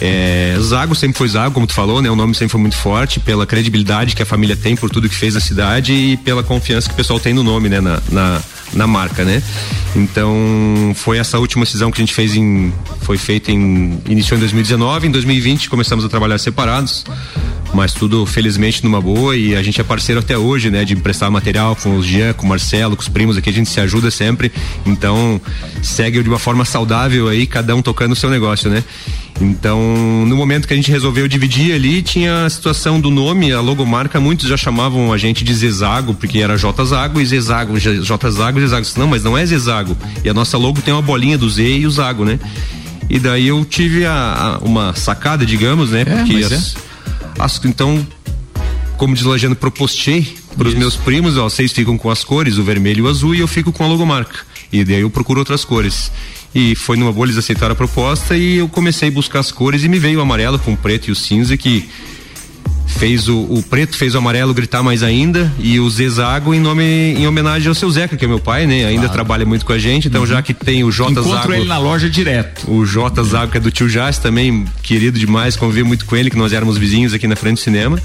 é, 0.00 0.56
Zago 0.58 0.94
sempre 0.94 1.18
foi 1.18 1.28
Zago, 1.28 1.52
como 1.52 1.66
tu 1.66 1.74
falou, 1.74 2.00
né? 2.00 2.10
O 2.10 2.16
nome 2.16 2.34
sempre 2.34 2.52
foi 2.52 2.60
muito 2.60 2.74
forte 2.74 3.20
pela 3.20 3.46
credibilidade 3.46 4.16
que 4.16 4.22
a 4.22 4.26
família 4.26 4.56
tem 4.56 4.74
por 4.74 4.88
tudo 4.88 5.10
que 5.10 5.14
fez 5.14 5.34
na 5.34 5.40
cidade 5.40 5.92
e 5.92 6.16
pela 6.16 6.42
confiança 6.42 6.88
que 6.88 6.94
o 6.94 6.96
pessoal 6.96 7.20
tem 7.20 7.34
no 7.34 7.42
nome, 7.42 7.68
né? 7.68 7.82
Na, 7.82 8.00
na, 8.10 8.40
na 8.72 8.86
marca, 8.86 9.24
né? 9.24 9.42
Então, 9.94 10.92
foi 10.94 11.18
essa 11.18 11.38
última 11.38 11.64
decisão 11.64 11.90
que 11.90 12.00
a 12.00 12.04
gente 12.04 12.14
fez 12.14 12.34
em, 12.36 12.72
foi 13.00 13.18
feita 13.18 13.50
em, 13.50 14.00
iniciou 14.08 14.36
em 14.36 14.40
2019, 14.40 15.08
em 15.08 15.10
2020 15.10 15.68
começamos 15.68 16.04
a 16.04 16.08
trabalhar 16.08 16.38
separados, 16.38 17.04
mas 17.74 17.92
tudo 17.92 18.24
felizmente 18.24 18.84
numa 18.84 19.00
boa 19.00 19.36
e 19.36 19.56
a 19.56 19.62
gente 19.62 19.80
é 19.80 19.84
parceiro 19.84 20.20
até 20.20 20.38
hoje, 20.38 20.70
né? 20.70 20.84
De 20.84 20.94
emprestar 20.94 21.30
material 21.30 21.74
com 21.74 21.96
o 21.96 22.02
Jean, 22.02 22.32
com 22.32 22.46
o 22.46 22.48
Marcelo, 22.48 22.96
com 22.96 23.02
os 23.02 23.08
primos 23.08 23.36
aqui, 23.36 23.50
a 23.50 23.52
gente 23.52 23.68
se 23.68 23.80
ajuda 23.80 24.10
sempre, 24.10 24.52
então 24.86 25.40
segue 25.82 26.22
de 26.22 26.28
uma 26.28 26.38
forma 26.38 26.64
saudável 26.64 27.28
aí, 27.28 27.46
cada 27.46 27.74
um 27.74 27.82
tocando 27.82 28.12
o 28.12 28.16
seu 28.16 28.30
negócio, 28.30 28.70
né? 28.70 28.84
Então, 29.40 29.80
no 30.26 30.36
momento 30.36 30.68
que 30.68 30.74
a 30.74 30.76
gente 30.76 30.90
resolveu 30.90 31.26
dividir 31.26 31.72
ali, 31.72 32.02
tinha 32.02 32.44
a 32.44 32.50
situação 32.50 33.00
do 33.00 33.10
nome, 33.10 33.50
a 33.52 33.60
logomarca, 33.60 34.20
muitos 34.20 34.46
já 34.46 34.56
chamavam 34.56 35.12
a 35.12 35.16
gente 35.16 35.42
de 35.42 35.54
Zezago, 35.54 36.14
porque 36.14 36.40
era 36.40 36.58
J 36.58 36.84
Zago 36.84 37.20
e 37.20 37.26
Zezago, 37.26 37.78
J 37.80 38.02
J 38.02 38.30
Zago, 38.66 38.84
Zezago. 38.84 39.00
Não, 39.00 39.08
mas 39.08 39.22
não 39.24 39.36
é 39.36 39.44
Zezago. 39.46 39.96
E 40.24 40.28
a 40.28 40.34
nossa 40.34 40.56
logo 40.58 40.80
tem 40.82 40.92
uma 40.94 41.02
bolinha 41.02 41.36
do 41.38 41.48
Z 41.48 41.62
e 41.78 41.86
o 41.86 41.90
Zago, 41.90 42.24
né? 42.24 42.38
E 43.08 43.18
daí 43.18 43.48
eu 43.48 43.64
tive 43.64 44.04
a, 44.06 44.12
a- 44.12 44.58
uma 44.58 44.94
sacada, 44.94 45.44
digamos, 45.44 45.90
né? 45.90 46.04
Porque 46.04 46.32
mas 46.34 46.52
as, 46.52 46.76
as- 47.38 47.60
então, 47.64 48.06
como 48.96 49.14
diz 49.14 49.24
o 49.24 49.30
Lajano, 49.30 49.56
propostei 49.56 50.36
para 50.56 50.68
os 50.68 50.74
meus 50.74 50.96
primos, 50.96 51.36
ó, 51.36 51.44
vocês 51.48 51.72
ficam 51.72 51.96
com 51.96 52.10
as 52.10 52.22
cores, 52.24 52.58
o 52.58 52.62
vermelho 52.64 52.98
e 52.98 53.02
o 53.02 53.08
azul, 53.08 53.34
e 53.34 53.40
eu 53.40 53.48
fico 53.48 53.72
com 53.72 53.84
a 53.84 53.86
logomarca. 53.86 54.40
E 54.72 54.84
daí 54.84 55.00
eu 55.00 55.10
procuro 55.10 55.40
outras 55.40 55.64
cores. 55.64 56.10
E 56.54 56.74
foi 56.74 56.96
numa 56.96 57.12
boa, 57.12 57.26
eles 57.26 57.38
aceitaram 57.38 57.72
a 57.72 57.76
proposta 57.76 58.36
e 58.36 58.56
eu 58.56 58.68
comecei 58.68 59.08
a 59.08 59.12
buscar 59.12 59.38
as 59.40 59.50
cores 59.52 59.84
e 59.84 59.88
me 59.88 59.98
veio 59.98 60.18
o 60.18 60.22
amarelo 60.22 60.58
com 60.58 60.72
o 60.72 60.76
preto 60.76 61.08
e 61.08 61.12
o 61.12 61.14
cinza 61.14 61.56
que 61.56 61.88
fez 62.98 63.28
o, 63.28 63.38
o 63.38 63.62
preto 63.62 63.96
fez 63.96 64.14
o 64.14 64.18
amarelo 64.18 64.52
gritar 64.52 64.82
mais 64.82 65.02
ainda 65.02 65.50
e 65.58 65.80
o 65.80 65.88
Zezago 65.88 66.52
em 66.52 66.60
nome 66.60 66.82
em 66.84 67.26
homenagem 67.26 67.68
ao 67.68 67.74
seu 67.74 67.90
Zeca 67.90 68.16
que 68.16 68.24
é 68.24 68.28
meu 68.28 68.38
pai 68.38 68.66
né 68.66 68.84
ainda 68.84 69.08
trabalha 69.08 69.46
muito 69.46 69.64
com 69.64 69.72
a 69.72 69.78
gente 69.78 70.08
então 70.08 70.26
já 70.26 70.42
que 70.42 70.52
tem 70.52 70.84
o 70.84 70.90
J 70.90 71.12
Encontro 71.12 71.30
Zago 71.30 71.52
ele 71.52 71.64
na 71.64 71.78
loja 71.78 72.10
direto. 72.10 72.70
o 72.70 72.84
J 72.84 73.22
Zago 73.22 73.52
que 73.52 73.58
é 73.58 73.60
do 73.60 73.70
tio 73.70 73.88
Jás 73.88 74.18
também 74.18 74.66
querido 74.82 75.18
demais 75.18 75.56
convivi 75.56 75.82
muito 75.82 76.04
com 76.04 76.16
ele 76.16 76.28
que 76.28 76.36
nós 76.36 76.52
éramos 76.52 76.76
vizinhos 76.76 77.14
aqui 77.14 77.26
na 77.26 77.36
frente 77.36 77.54
do 77.54 77.60
cinema 77.60 77.98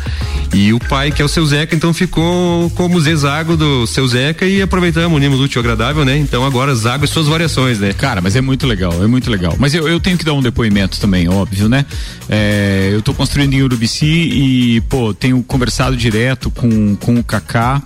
e 0.53 0.71
o 0.71 0.79
pai 0.79 1.11
que 1.11 1.21
é 1.21 1.25
o 1.25 1.29
seu 1.29 1.45
Zeca 1.45 1.75
então 1.75 1.93
ficou 1.93 2.69
como 2.71 2.99
Zezago 3.01 3.57
do 3.57 3.85
seu 3.87 4.07
Zeca 4.07 4.45
e 4.45 4.61
aproveitamos 4.61 5.15
unimos 5.17 5.39
o 5.39 5.43
útil 5.43 5.59
ao 5.59 5.63
agradável 5.63 6.05
né 6.05 6.17
então 6.17 6.45
agora 6.45 6.73
Zago 6.75 7.03
e 7.03 7.07
suas 7.07 7.27
variações 7.27 7.79
né 7.79 7.93
Cara, 7.97 8.21
mas 8.21 8.35
é 8.35 8.41
muito 8.41 8.67
legal, 8.67 8.93
é 9.03 9.07
muito 9.07 9.31
legal. 9.31 9.55
Mas 9.57 9.73
eu, 9.73 9.87
eu 9.87 9.99
tenho 9.99 10.17
que 10.17 10.25
dar 10.25 10.33
um 10.33 10.41
depoimento 10.41 10.99
também, 10.99 11.27
óbvio, 11.27 11.67
né? 11.67 11.85
É, 12.29 12.91
eu 12.93 13.01
tô 13.01 13.13
construindo 13.13 13.53
em 13.53 13.63
Urubici 13.63 14.05
e, 14.05 14.74
pô, 14.81 15.13
tenho 15.13 15.41
conversado 15.43 15.95
direto 15.95 16.49
com, 16.49 16.95
com 16.95 17.15
o 17.15 17.23
Kaká 17.23 17.81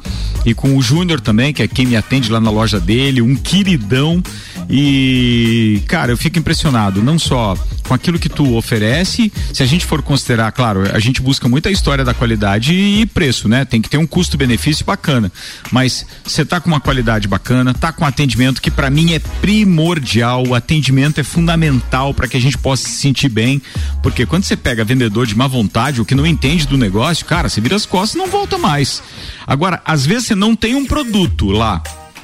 e 0.46 0.54
com 0.54 0.78
o 0.78 0.82
Júnior 0.82 1.20
também, 1.20 1.54
que 1.54 1.62
é 1.62 1.68
quem 1.68 1.86
me 1.86 1.96
atende 1.96 2.32
lá 2.32 2.40
na 2.40 2.50
loja 2.50 2.80
dele, 2.80 3.22
um 3.22 3.36
queridão. 3.36 4.22
E, 4.70 5.82
cara, 5.88 6.12
eu 6.12 6.18
fico 6.18 6.38
impressionado, 6.38 7.02
não 7.02 7.18
só 7.18 7.56
com 7.90 7.96
aquilo 7.96 8.20
que 8.20 8.30
tu 8.30 8.56
oferece, 8.56 9.34
se 9.52 9.64
a 9.64 9.66
gente 9.66 9.84
for 9.84 10.04
considerar, 10.04 10.52
claro, 10.52 10.84
a 10.94 11.00
gente 11.00 11.24
busca 11.24 11.50
muito 11.50 11.68
a 11.68 11.72
história 11.72 12.06
da 12.06 12.14
qualidade 12.14 12.72
e 12.72 13.04
preço, 13.08 13.50
né? 13.50 13.66
Tem 13.66 13.82
que 13.82 13.90
ter 13.90 13.98
um 13.98 14.06
custo-benefício 14.06 14.86
bacana. 14.86 15.32
Mas 15.72 16.06
você 16.24 16.46
tá 16.46 16.62
com 16.62 16.68
uma 16.68 16.80
qualidade 16.80 17.28
bacana, 17.28 17.74
tá 17.74 17.92
com 17.92 18.06
atendimento 18.06 18.62
que 18.62 18.70
para 18.70 18.92
mim 18.92 19.14
é 19.14 19.20
primordial, 19.42 20.46
o 20.48 20.54
atendimento 20.54 21.20
é 21.20 21.24
fundamental 21.24 22.14
para 22.14 22.28
que 22.28 22.38
a 22.38 22.40
gente 22.40 22.60
possa 22.60 22.88
se 22.88 22.98
sentir 22.98 23.28
bem, 23.28 23.60
porque 24.04 24.24
quando 24.24 24.44
você 24.44 24.56
pega 24.56 24.86
vendedor 24.86 25.26
de 25.26 25.36
má 25.36 25.48
vontade, 25.48 26.00
o 26.00 26.06
que 26.06 26.14
não 26.14 26.28
entende 26.28 26.68
do 26.68 26.78
negócio, 26.78 27.26
cara, 27.26 27.50
você 27.50 27.60
vira 27.60 27.76
as 27.76 27.88
costas 27.88 28.14
e 28.14 28.18
não 28.20 28.30
volta 28.30 28.60
mais. 28.60 29.02
Agora, 29.48 29.82
às 29.84 30.06
vezes 30.06 30.28
você 30.28 30.36
não 30.36 30.56
tem 30.56 30.76
um 30.76 30.86
produto 30.86 31.50
lá, 31.50 31.82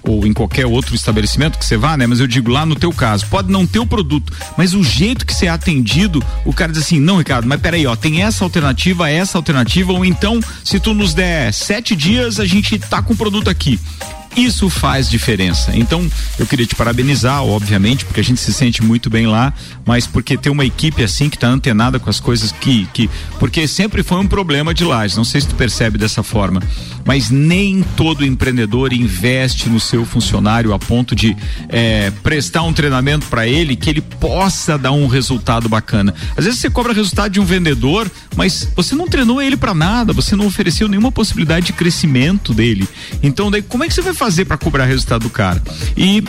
ou 0.07 0.25
em 0.25 0.33
qualquer 0.33 0.65
outro 0.65 0.95
estabelecimento 0.95 1.57
que 1.57 1.65
você 1.65 1.77
vá, 1.77 1.97
né? 1.97 2.07
Mas 2.07 2.19
eu 2.19 2.27
digo 2.27 2.51
lá 2.51 2.65
no 2.65 2.75
teu 2.75 2.91
caso, 2.91 3.25
pode 3.27 3.51
não 3.51 3.65
ter 3.65 3.79
o 3.79 3.85
produto, 3.85 4.31
mas 4.57 4.73
o 4.73 4.83
jeito 4.83 5.25
que 5.25 5.33
você 5.33 5.47
é 5.47 5.49
atendido, 5.49 6.23
o 6.43 6.53
cara 6.53 6.71
diz 6.71 6.81
assim, 6.81 6.99
não, 6.99 7.17
Ricardo, 7.17 7.47
mas 7.47 7.59
peraí, 7.59 7.85
ó, 7.85 7.95
tem 7.95 8.21
essa 8.21 8.43
alternativa, 8.43 9.09
essa 9.09 9.37
alternativa, 9.37 9.93
ou 9.93 10.05
então, 10.05 10.39
se 10.63 10.79
tu 10.79 10.93
nos 10.93 11.13
der 11.13 11.53
sete 11.53 11.95
dias, 11.95 12.39
a 12.39 12.45
gente 12.45 12.77
tá 12.79 13.01
com 13.01 13.13
o 13.13 13.17
produto 13.17 13.49
aqui. 13.49 13.79
Isso 14.35 14.69
faz 14.69 15.09
diferença. 15.09 15.71
Então, 15.73 16.05
eu 16.37 16.45
queria 16.45 16.65
te 16.65 16.75
parabenizar, 16.75 17.41
obviamente, 17.41 18.03
porque 18.03 18.19
a 18.19 18.23
gente 18.23 18.41
se 18.41 18.51
sente 18.51 18.83
muito 18.83 19.09
bem 19.09 19.27
lá, 19.27 19.53
mas 19.85 20.05
porque 20.05 20.37
ter 20.37 20.49
uma 20.49 20.65
equipe 20.65 21.01
assim 21.01 21.29
que 21.29 21.37
está 21.37 21.47
antenada 21.47 21.99
com 21.99 22.09
as 22.09 22.19
coisas 22.19 22.51
que, 22.51 22.85
que. 22.93 23.09
Porque 23.39 23.65
sempre 23.65 24.03
foi 24.03 24.17
um 24.17 24.27
problema 24.27 24.73
de 24.73 24.83
lajes. 24.83 25.15
Não 25.15 25.23
sei 25.23 25.39
se 25.39 25.47
tu 25.47 25.55
percebe 25.55 25.97
dessa 25.97 26.21
forma. 26.21 26.61
Mas 27.05 27.29
nem 27.29 27.81
todo 27.95 28.25
empreendedor 28.25 28.91
investe 28.91 29.69
no 29.69 29.79
seu 29.79 30.05
funcionário 30.05 30.73
a 30.73 30.79
ponto 30.79 31.15
de 31.15 31.35
eh, 31.69 32.11
prestar 32.21 32.63
um 32.63 32.73
treinamento 32.73 33.27
para 33.27 33.47
ele 33.47 33.75
que 33.75 33.89
ele 33.89 34.01
possa 34.01 34.77
dar 34.77 34.91
um 34.91 35.07
resultado 35.07 35.69
bacana. 35.69 36.13
Às 36.35 36.43
vezes 36.43 36.59
você 36.59 36.69
cobra 36.69 36.91
resultado 36.91 37.31
de 37.31 37.39
um 37.39 37.45
vendedor, 37.45 38.11
mas 38.35 38.67
você 38.75 38.95
não 38.95 39.07
treinou 39.07 39.41
ele 39.41 39.55
para 39.55 39.73
nada, 39.73 40.11
você 40.11 40.35
não 40.35 40.47
ofereceu 40.47 40.89
nenhuma 40.89 41.11
possibilidade 41.11 41.67
de 41.67 41.73
crescimento 41.73 42.53
dele. 42.53 42.87
Então, 43.23 43.49
daí, 43.49 43.61
como 43.61 43.83
é 43.83 43.87
que 43.87 43.93
você 43.93 44.01
vai 44.01 44.13
fazer 44.13 44.24
para 44.45 44.57
cobrar 44.57 44.85
resultado 44.85 45.23
do 45.23 45.29
cara? 45.29 45.61
E 45.95 46.23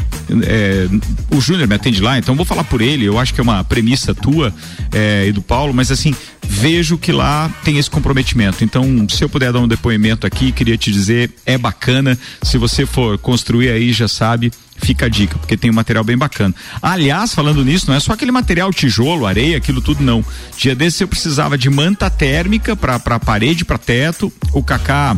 é, 0.45 0.89
o 1.31 1.41
Júnior 1.41 1.69
me 1.69 1.75
atende 1.75 2.01
lá, 2.01 2.19
então 2.19 2.35
vou 2.35 2.45
falar 2.45 2.65
por 2.65 2.81
ele. 2.81 3.05
Eu 3.05 3.19
acho 3.19 3.33
que 3.33 3.41
é 3.41 3.43
uma 3.43 3.63
premissa 3.65 4.15
tua 4.15 4.53
é, 4.93 5.27
e 5.27 5.33
do 5.33 5.43
Paulo, 5.43 5.73
mas 5.73 5.91
assim 5.91 6.15
vejo 6.49 6.97
que 6.97 7.13
lá 7.13 7.51
tem 7.65 7.79
esse 7.79 7.91
comprometimento. 7.91 8.65
Então, 8.65 9.07
se 9.09 9.23
eu 9.23 9.29
puder 9.29 9.53
dar 9.53 9.61
um 9.61 9.69
depoimento 9.69 10.27
aqui, 10.27 10.53
queria 10.53 10.77
te 10.77 10.93
dizer, 10.93 11.31
é 11.45 11.59
bacana. 11.59 12.19
Se 12.43 12.59
você 12.59 12.87
for 12.87 13.19
construir 13.19 13.71
aí, 13.71 13.93
já 13.93 14.09
sabe, 14.09 14.53
fica 14.79 15.07
a 15.07 15.09
dica, 15.09 15.37
porque 15.39 15.57
tem 15.57 15.71
um 15.71 15.75
material 15.75 16.05
bem 16.05 16.17
bacana. 16.17 16.55
Aliás, 16.81 17.35
falando 17.35 17.65
nisso, 17.65 17.87
não 17.89 17.95
é 17.95 18.01
só 18.01 18.13
aquele 18.13 18.31
material 18.31 18.73
tijolo, 18.73 19.27
areia, 19.27 19.57
aquilo 19.57 19.81
tudo 19.81 20.03
não. 20.03 20.25
Dia 20.57 20.75
desse 20.75 21.03
eu 21.03 21.09
precisava 21.09 21.59
de 21.59 21.69
manta 21.69 22.09
térmica 22.09 22.77
para 22.77 23.19
parede, 23.19 23.65
para 23.65 23.79
teto. 23.79 24.33
O 24.53 24.63
Kaká 24.63 25.17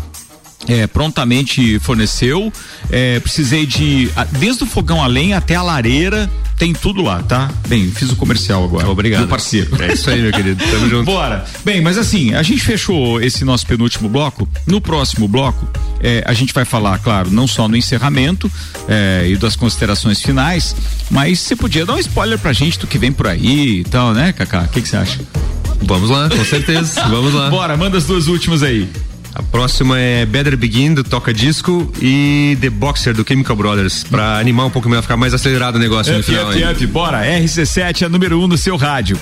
é, 0.66 0.86
prontamente 0.86 1.78
forneceu. 1.78 2.52
É, 2.90 3.20
precisei 3.20 3.66
de. 3.66 4.10
Desde 4.38 4.64
o 4.64 4.66
fogão 4.66 5.02
a 5.02 5.06
lenha 5.06 5.38
até 5.38 5.54
a 5.54 5.62
lareira, 5.62 6.28
tem 6.56 6.72
tudo 6.72 7.02
lá, 7.02 7.22
tá? 7.22 7.50
Bem, 7.68 7.90
fiz 7.90 8.10
o 8.10 8.16
comercial 8.16 8.64
agora. 8.64 8.88
Obrigado. 8.88 9.22
Do 9.22 9.28
parceiro. 9.28 9.70
É 9.80 9.92
isso 9.92 10.10
aí, 10.10 10.20
meu 10.20 10.32
querido. 10.32 10.62
Tamo 10.64 10.88
junto. 10.88 11.04
Bora. 11.04 11.44
Bem, 11.64 11.80
mas 11.80 11.96
assim, 11.96 12.34
a 12.34 12.42
gente 12.42 12.62
fechou 12.62 13.20
esse 13.20 13.44
nosso 13.44 13.66
penúltimo 13.66 14.08
bloco. 14.08 14.48
No 14.66 14.80
próximo 14.80 15.28
bloco, 15.28 15.68
é, 16.00 16.22
a 16.26 16.32
gente 16.32 16.52
vai 16.52 16.64
falar, 16.64 16.98
claro, 16.98 17.30
não 17.30 17.46
só 17.46 17.68
no 17.68 17.76
encerramento 17.76 18.50
é, 18.88 19.26
e 19.28 19.36
das 19.36 19.54
considerações 19.54 20.20
finais, 20.20 20.74
mas 21.10 21.38
você 21.38 21.54
podia 21.54 21.86
dar 21.86 21.94
um 21.94 21.98
spoiler 21.98 22.38
pra 22.38 22.52
gente 22.52 22.78
do 22.78 22.86
que 22.86 22.98
vem 22.98 23.12
por 23.12 23.28
aí 23.28 23.80
e 23.80 23.84
tal, 23.84 24.12
né, 24.12 24.32
Kaká? 24.32 24.62
O 24.62 24.68
que 24.68 24.82
que 24.82 24.88
você 24.88 24.96
acha? 24.96 25.20
Vamos 25.82 26.10
lá, 26.10 26.28
com 26.28 26.44
certeza. 26.44 27.02
Vamos 27.08 27.32
lá. 27.32 27.48
Bora, 27.50 27.76
manda 27.76 27.96
as 27.96 28.04
duas 28.04 28.26
últimas 28.26 28.62
aí. 28.64 28.88
A 29.34 29.42
próxima 29.42 29.98
é 29.98 30.26
Better 30.26 30.56
Begin 30.56 30.94
do 30.94 31.04
Toca 31.04 31.32
Disco 31.32 31.92
e 32.00 32.56
The 32.60 32.70
Boxer 32.70 33.14
do 33.14 33.24
Chemical 33.26 33.54
Brothers 33.56 34.02
pra 34.04 34.38
animar 34.38 34.66
um 34.66 34.70
pouco 34.70 34.88
melhor, 34.88 35.02
ficar 35.02 35.16
mais 35.16 35.32
acelerado 35.32 35.76
o 35.76 35.78
negócio 35.78 36.12
no 36.12 36.20
Up, 36.20 36.26
final. 36.28 36.50
up, 36.50 36.64
aí. 36.64 36.72
up, 36.72 36.86
bora. 36.86 37.22
RC7 37.24 38.02
é 38.02 38.08
número 38.08 38.38
1 38.40 38.44
um 38.44 38.48
no 38.48 38.58
seu 38.58 38.76
rádio. 38.76 39.18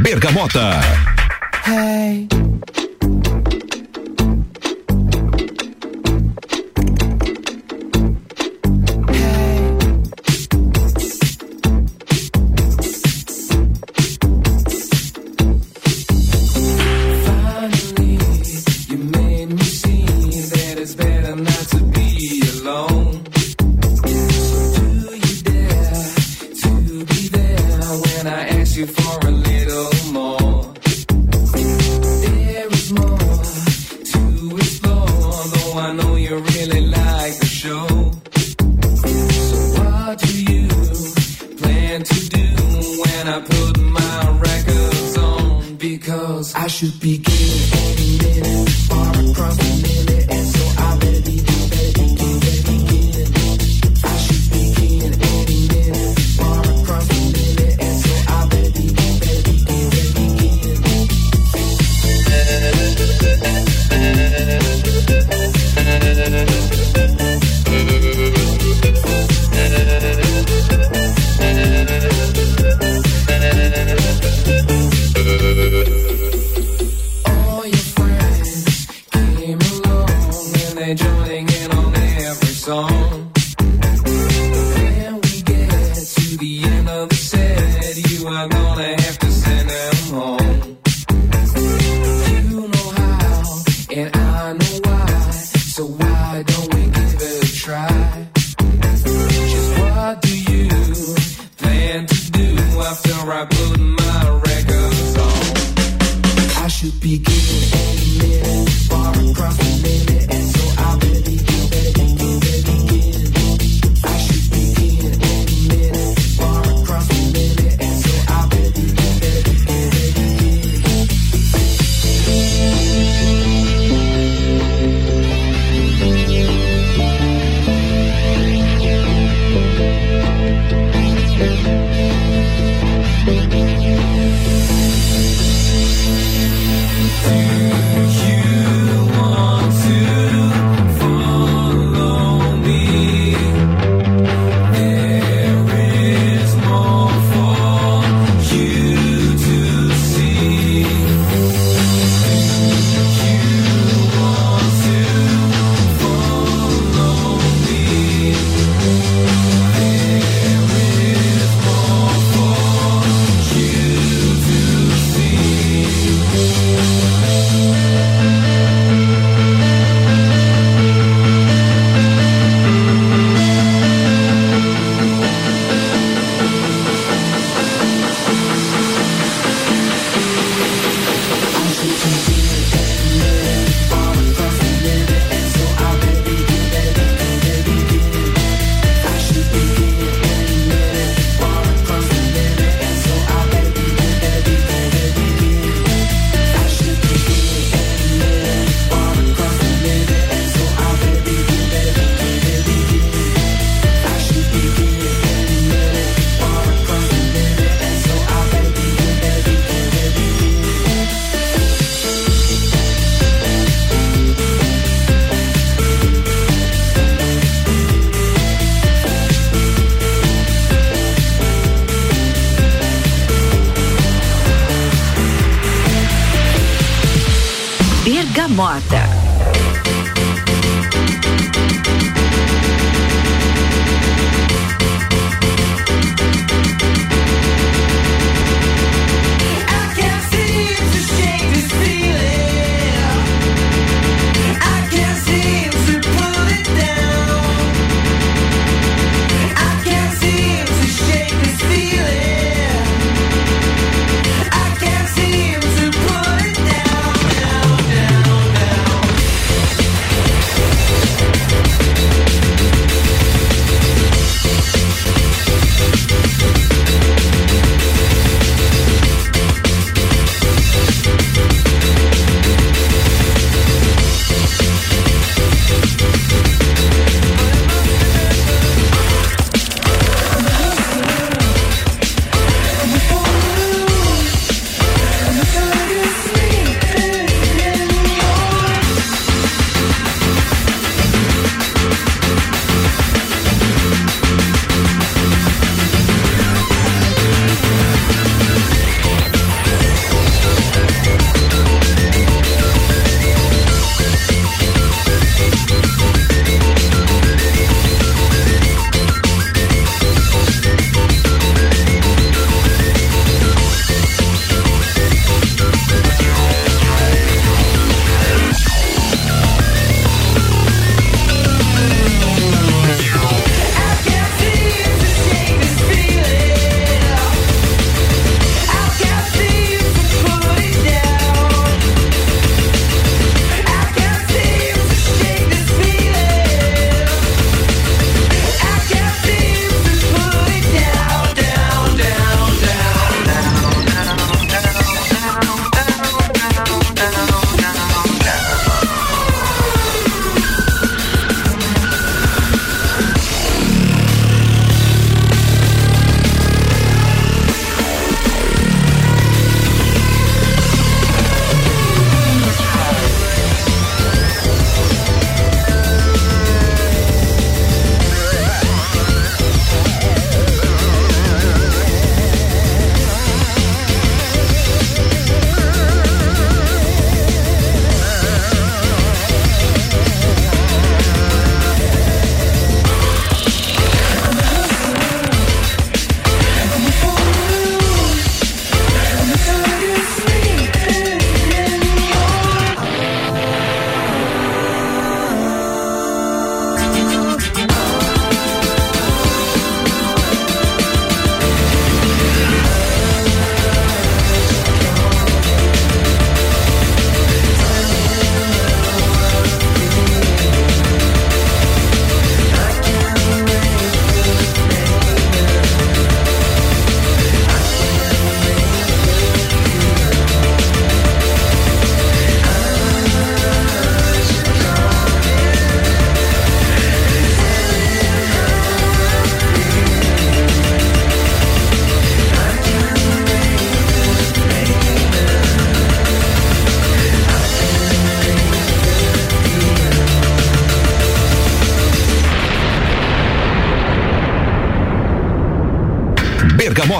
Bergamota. 0.00 0.80
Hey. 1.66 2.26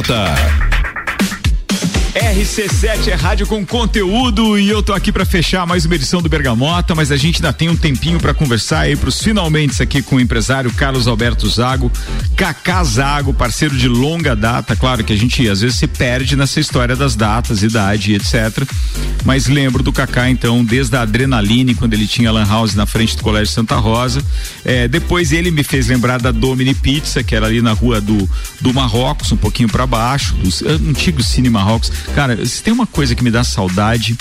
Bergamota. 0.06 0.66
RC7 2.14 3.08
é 3.08 3.14
rádio 3.14 3.46
com 3.46 3.64
conteúdo 3.66 4.58
e 4.58 4.68
eu 4.68 4.82
tô 4.82 4.92
aqui 4.92 5.10
para 5.10 5.24
fechar 5.24 5.66
mais 5.66 5.84
uma 5.84 5.94
edição 5.94 6.22
do 6.22 6.28
Bergamota, 6.28 6.94
mas 6.94 7.10
a 7.10 7.16
gente 7.16 7.36
ainda 7.36 7.52
tem 7.52 7.68
um 7.68 7.76
tempinho 7.76 8.18
para 8.18 8.32
conversar 8.32 8.80
aí 8.80 8.96
pros 8.96 9.20
finalmente 9.20 9.82
aqui 9.82 10.00
com 10.00 10.16
o 10.16 10.20
empresário 10.20 10.72
Carlos 10.72 11.06
Alberto 11.06 11.48
Zago, 11.48 11.90
Cacá 12.36 12.84
Zago, 12.84 13.32
parceiro 13.32 13.74
de 13.76 13.88
longa 13.88 14.36
data, 14.36 14.76
claro 14.76 15.02
que 15.02 15.12
a 15.12 15.16
gente 15.16 15.48
às 15.48 15.62
vezes 15.62 15.78
se 15.78 15.86
perde 15.86 16.36
nessa 16.36 16.60
história 16.60 16.94
das 16.94 17.16
datas, 17.16 17.62
idade, 17.62 18.14
etc. 18.14 18.68
Mas 19.24 19.46
lembro 19.46 19.82
do 19.82 19.90
Cacá 19.90 20.28
então 20.28 20.62
desde 20.62 20.94
a 20.96 21.02
Adrenaline 21.02 21.74
quando 21.74 21.94
ele 21.94 22.06
tinha 22.06 22.30
Lan 22.30 22.46
House 22.46 22.74
na 22.74 22.84
frente 22.84 23.16
do 23.16 23.22
Colégio 23.22 23.52
Santa 23.52 23.76
Rosa. 23.76 24.22
É, 24.64 24.86
depois 24.86 25.32
ele 25.32 25.50
me 25.50 25.62
fez 25.62 25.88
lembrar 25.88 26.20
da 26.20 26.30
Domini 26.30 26.74
Pizza, 26.74 27.22
que 27.22 27.34
era 27.34 27.46
ali 27.46 27.62
na 27.62 27.72
rua 27.72 28.00
do 28.00 28.28
do 28.60 28.74
Marrocos, 28.74 29.32
um 29.32 29.36
pouquinho 29.36 29.68
para 29.68 29.86
baixo, 29.86 30.34
do 30.34 30.90
antigo 30.90 31.22
Cine 31.22 31.48
Marrocos. 31.48 31.90
Cara, 32.14 32.44
se 32.44 32.62
tem 32.62 32.72
uma 32.72 32.86
coisa 32.86 33.14
que 33.14 33.24
me 33.24 33.30
dá 33.30 33.44
saudade, 33.44 34.16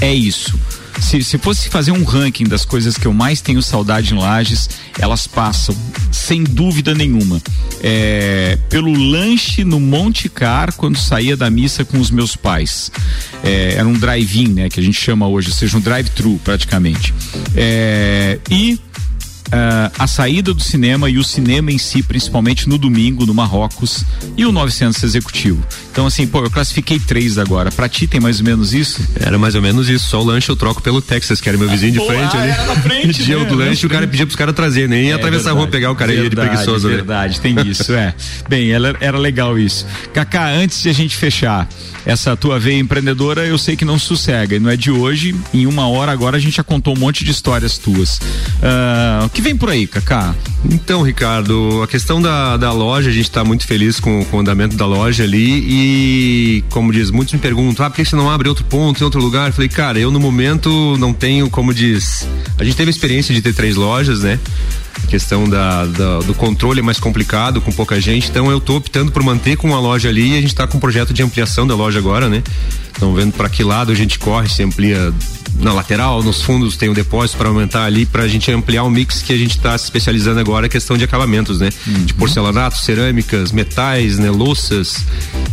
é 0.00 0.12
isso. 0.12 0.58
Se, 1.00 1.22
se 1.22 1.38
fosse 1.38 1.68
fazer 1.68 1.92
um 1.92 2.04
ranking 2.04 2.44
das 2.44 2.64
coisas 2.64 2.96
que 2.96 3.06
eu 3.06 3.12
mais 3.12 3.40
tenho 3.40 3.62
saudade 3.62 4.14
em 4.14 4.18
Lages, 4.18 4.68
elas 4.98 5.26
passam, 5.26 5.76
sem 6.10 6.44
dúvida 6.44 6.94
nenhuma. 6.94 7.40
É, 7.82 8.58
pelo 8.68 8.92
lanche 8.92 9.64
no 9.64 9.80
Monte 9.80 10.28
Car 10.28 10.72
quando 10.74 10.96
saía 10.96 11.36
da 11.36 11.50
missa 11.50 11.84
com 11.84 11.98
os 11.98 12.10
meus 12.10 12.36
pais. 12.36 12.90
É, 13.42 13.74
era 13.74 13.86
um 13.88 13.94
drive-in, 13.94 14.48
né? 14.48 14.68
Que 14.68 14.80
a 14.80 14.82
gente 14.82 14.98
chama 14.98 15.26
hoje, 15.26 15.48
ou 15.48 15.54
seja, 15.54 15.76
um 15.76 15.80
drive-thru 15.80 16.40
praticamente. 16.44 17.12
É, 17.56 18.38
e 18.50 18.78
Uh, 19.52 19.92
a 19.98 20.06
saída 20.06 20.54
do 20.54 20.62
cinema 20.62 21.10
e 21.10 21.18
o 21.18 21.24
cinema 21.24 21.70
em 21.70 21.76
si, 21.76 22.02
principalmente 22.02 22.66
no 22.68 22.78
domingo, 22.78 23.26
no 23.26 23.34
Marrocos, 23.34 24.02
e 24.34 24.46
o 24.46 24.52
900 24.52 25.02
Executivo. 25.02 25.62
Então, 25.90 26.06
assim, 26.06 26.26
pô, 26.26 26.42
eu 26.42 26.50
classifiquei 26.50 26.98
três 26.98 27.36
agora. 27.36 27.70
Pra 27.70 27.86
ti 27.86 28.06
tem 28.06 28.18
mais 28.18 28.38
ou 28.38 28.46
menos 28.46 28.72
isso? 28.72 29.00
Era 29.20 29.38
mais 29.38 29.54
ou 29.54 29.60
menos 29.60 29.90
isso. 29.90 30.08
Só 30.08 30.22
o 30.22 30.24
lanche 30.24 30.48
eu 30.48 30.56
troco 30.56 30.80
pelo 30.80 31.02
Texas, 31.02 31.38
que 31.38 31.48
era 31.50 31.58
meu 31.58 31.68
vizinho 31.68 31.92
de 31.92 31.98
Pô, 31.98 32.06
frente 32.06 32.34
ah, 32.34 32.40
ali. 32.40 32.50
era 32.50 32.66
na 32.66 32.76
frente, 32.76 33.12
Dia 33.24 33.38
né? 33.38 33.44
do 33.44 33.54
lanche, 33.54 33.84
o 33.84 33.90
cara 33.90 34.06
pedia 34.06 34.24
pros 34.24 34.36
caras 34.36 34.54
trazer, 34.54 34.88
nem 34.88 35.06
ia 35.08 35.12
É 35.12 35.14
atravessar 35.14 35.50
a 35.50 35.52
rua 35.52 35.62
verdade, 35.64 35.72
pegar 35.80 35.90
o 35.90 35.96
cara 35.96 36.12
ia 36.12 36.16
de 36.16 36.22
verdade, 36.28 36.48
preguiçoso, 36.48 36.88
né? 36.88 36.94
Verdade, 36.94 37.40
tem 37.40 37.54
isso, 37.68 37.92
é. 37.92 38.14
Bem, 38.48 38.70
ela, 38.70 38.96
era 39.00 39.18
legal 39.18 39.58
isso. 39.58 39.86
Kaká, 40.14 40.48
antes 40.48 40.82
de 40.82 40.88
a 40.88 40.94
gente 40.94 41.14
fechar 41.14 41.68
essa 42.06 42.34
tua 42.36 42.58
veia 42.58 42.78
empreendedora, 42.78 43.44
eu 43.44 43.58
sei 43.58 43.76
que 43.76 43.84
não 43.84 43.98
sossega, 43.98 44.56
e 44.56 44.58
não 44.58 44.70
é 44.70 44.76
de 44.76 44.90
hoje, 44.90 45.34
em 45.52 45.66
uma 45.66 45.86
hora 45.88 46.10
agora 46.10 46.36
a 46.38 46.40
gente 46.40 46.56
já 46.56 46.64
contou 46.64 46.96
um 46.96 46.98
monte 46.98 47.22
de 47.22 47.30
histórias 47.30 47.76
tuas. 47.76 48.18
Ah, 48.62 49.22
o 49.26 49.28
que 49.28 49.41
vem 49.42 49.56
por 49.56 49.68
aí, 49.68 49.86
Kaká? 49.86 50.34
Então, 50.70 51.02
Ricardo, 51.02 51.82
a 51.82 51.88
questão 51.88 52.22
da, 52.22 52.56
da 52.56 52.72
loja, 52.72 53.10
a 53.10 53.12
gente 53.12 53.24
está 53.24 53.42
muito 53.42 53.66
feliz 53.66 53.98
com, 53.98 54.24
com 54.26 54.36
o 54.36 54.40
andamento 54.40 54.76
da 54.76 54.86
loja 54.86 55.24
ali 55.24 55.64
e, 55.66 56.64
como 56.70 56.92
diz, 56.92 57.10
muitos 57.10 57.34
me 57.34 57.40
perguntam, 57.40 57.84
ah, 57.84 57.90
por 57.90 57.96
que 57.96 58.04
você 58.04 58.14
não 58.14 58.30
abre 58.30 58.48
outro 58.48 58.64
ponto 58.64 59.00
em 59.00 59.04
outro 59.04 59.20
lugar? 59.20 59.48
Eu 59.48 59.52
falei, 59.52 59.68
cara, 59.68 59.98
eu 59.98 60.10
no 60.12 60.20
momento 60.20 60.96
não 60.96 61.12
tenho, 61.12 61.50
como 61.50 61.74
diz, 61.74 62.26
a 62.56 62.62
gente 62.62 62.76
teve 62.76 62.88
a 62.88 62.94
experiência 62.94 63.34
de 63.34 63.42
ter 63.42 63.52
três 63.52 63.74
lojas, 63.74 64.20
né? 64.20 64.38
A 65.04 65.06
questão 65.06 65.48
da, 65.48 65.84
da- 65.86 66.18
do 66.20 66.34
controle 66.34 66.80
é 66.80 66.82
mais 66.82 66.98
complicado, 66.98 67.60
com 67.60 67.70
pouca 67.72 68.00
gente, 68.00 68.28
então 68.30 68.50
eu 68.50 68.60
tô 68.60 68.76
optando 68.76 69.10
por 69.12 69.22
manter 69.22 69.56
com 69.56 69.74
a 69.74 69.80
loja 69.80 70.08
ali 70.08 70.30
e 70.30 70.32
a 70.32 70.40
gente 70.40 70.46
está 70.48 70.66
com 70.66 70.78
um 70.78 70.80
projeto 70.80 71.12
de 71.12 71.22
ampliação 71.22 71.66
da 71.66 71.74
loja 71.74 71.98
agora, 71.98 72.28
né? 72.28 72.42
Então 72.96 73.14
vendo 73.14 73.32
para 73.32 73.48
que 73.48 73.62
lado 73.64 73.90
a 73.92 73.94
gente 73.94 74.18
corre, 74.18 74.48
se 74.48 74.62
amplia 74.62 75.12
na 75.58 75.72
lateral, 75.72 76.22
nos 76.22 76.40
fundos 76.40 76.76
tem 76.76 76.88
o 76.88 76.94
depósito 76.94 77.36
para 77.36 77.48
aumentar 77.48 77.84
ali, 77.84 78.06
para 78.06 78.22
a 78.22 78.28
gente 78.28 78.50
ampliar 78.50 78.84
o 78.84 78.90
mix 78.90 79.20
que 79.22 79.32
a 79.32 79.36
gente 79.36 79.56
está 79.58 79.76
se 79.76 79.84
especializando 79.84 80.40
agora, 80.40 80.66
a 80.66 80.68
questão 80.68 80.96
de 80.96 81.04
acabamentos, 81.04 81.60
né? 81.60 81.68
De 81.86 82.14
porcelanato, 82.14 82.78
cerâmicas, 82.78 83.52
metais, 83.52 84.18
né? 84.18 84.30
Louças 84.30 85.04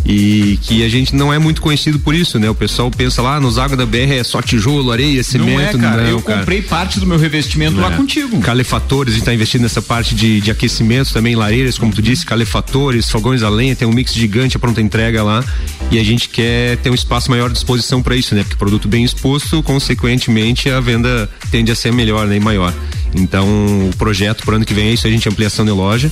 e 0.05 0.57
que 0.61 0.83
a 0.83 0.89
gente 0.89 1.15
não 1.15 1.33
é 1.33 1.37
muito 1.39 1.61
conhecido 1.61 1.99
por 1.99 2.15
isso, 2.15 2.39
né? 2.39 2.49
O 2.49 2.55
pessoal 2.55 2.89
pensa 2.89 3.21
lá, 3.21 3.39
nos 3.39 3.57
águas 3.57 3.77
da 3.77 3.85
BR 3.85 4.13
é 4.19 4.23
só 4.23 4.41
tijolo, 4.41 4.91
areia, 4.91 5.21
cimento, 5.23 5.77
não 5.77 5.85
é, 5.85 5.89
cara. 5.91 6.03
não, 6.03 6.09
eu 6.09 6.21
cara. 6.21 6.39
comprei 6.39 6.61
parte 6.61 6.99
do 6.99 7.05
meu 7.05 7.17
revestimento 7.17 7.77
lá 7.79 7.91
É. 7.91 7.97
contigo. 7.97 8.39
Calefatores, 8.39 9.15
está 9.29 9.33
investindo 9.33 9.61
nessa 9.61 9.81
parte 9.81 10.15
de, 10.15 10.41
de 10.41 10.49
aquecimento 10.49 11.13
também, 11.13 11.35
lareiras, 11.35 11.77
como 11.77 11.93
tu 11.93 12.01
disse, 12.01 12.25
calefatores, 12.25 13.09
fogões 13.09 13.43
a 13.43 13.49
lenha, 13.49 13.75
tem 13.75 13.87
um 13.87 13.91
mix 13.91 14.13
gigante 14.13 14.57
a 14.57 14.59
pronta 14.59 14.81
entrega 14.81 15.23
lá. 15.23 15.43
E 15.91 15.99
a 15.99 16.03
gente 16.03 16.29
quer 16.29 16.77
ter 16.77 16.89
um 16.89 16.95
espaço 16.95 17.29
maior 17.29 17.47
de 17.47 17.53
disposição 17.53 18.01
para 18.01 18.15
isso, 18.15 18.33
né? 18.33 18.41
Porque 18.41 18.55
produto 18.55 18.87
bem 18.87 19.03
exposto, 19.03 19.61
consequentemente, 19.61 20.69
a 20.69 20.79
venda 20.79 21.29
tende 21.51 21.71
a 21.71 21.75
ser 21.75 21.93
melhor, 21.93 22.25
né? 22.27 22.37
E 22.37 22.39
maior. 22.39 22.73
Então, 23.15 23.47
o 23.89 23.95
projeto 23.97 24.43
pro 24.43 24.55
ano 24.55 24.65
que 24.65 24.73
vem 24.73 24.89
é 24.89 24.93
isso, 24.93 25.05
a 25.05 25.09
gente 25.09 25.27
ampliação 25.27 25.63
de 25.63 25.71
loja. 25.71 26.11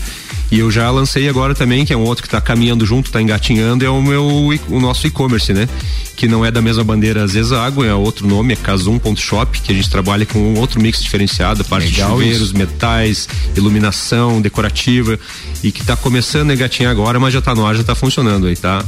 E 0.50 0.60
eu 0.60 0.72
já 0.72 0.90
lancei 0.90 1.28
agora 1.28 1.54
também, 1.54 1.86
que 1.86 1.92
é 1.92 1.98
um 1.98 2.04
outro 2.04 2.24
que 2.24 2.28
está 2.28 2.40
caminhando 2.40 2.86
junto, 2.86 3.08
está 3.08 3.22
engatinhando, 3.22 3.86
é 3.86 3.90
o 3.90 4.02
meu 4.02 4.26
o 4.70 4.80
nosso 4.80 5.06
e-commerce, 5.06 5.54
né? 5.54 5.68
Que 6.16 6.28
não 6.28 6.46
é 6.46 6.50
da 6.50 6.62
mesma 6.62 6.84
bandeira 6.84 7.28
Zezago, 7.28 7.84
é 7.84 7.94
outro 7.94 8.26
nome, 8.26 8.54
é 8.54 8.56
Casum.shop, 8.56 9.62
que 9.62 9.72
a 9.72 9.76
gente 9.76 9.90
trabalha 9.90 10.26
com 10.26 10.40
um 10.40 10.58
outro 10.58 10.82
mix 10.82 11.02
diferenciado, 11.02 11.62
a 11.62 11.66
parte 11.66 11.92
Legal 11.92 12.10
de 12.10 12.14
chuveiros, 12.14 12.48
isso. 12.50 12.58
metais, 12.58 13.28
iluminação, 13.56 14.42
decorativa, 14.42 15.20
e 15.64 15.72
que 15.72 15.82
está 15.82 15.96
começando 15.96 16.52
a 16.52 16.54
engatinhar 16.54 16.92
agora, 16.92 17.20
mas 17.20 17.34
já 17.34 17.40
está 17.40 17.54
no 17.54 17.66
ar, 17.66 17.76
já 17.76 17.82
está 17.82 17.94
funcionando 17.94 18.48
aí, 18.48 18.56
tá? 18.56 18.84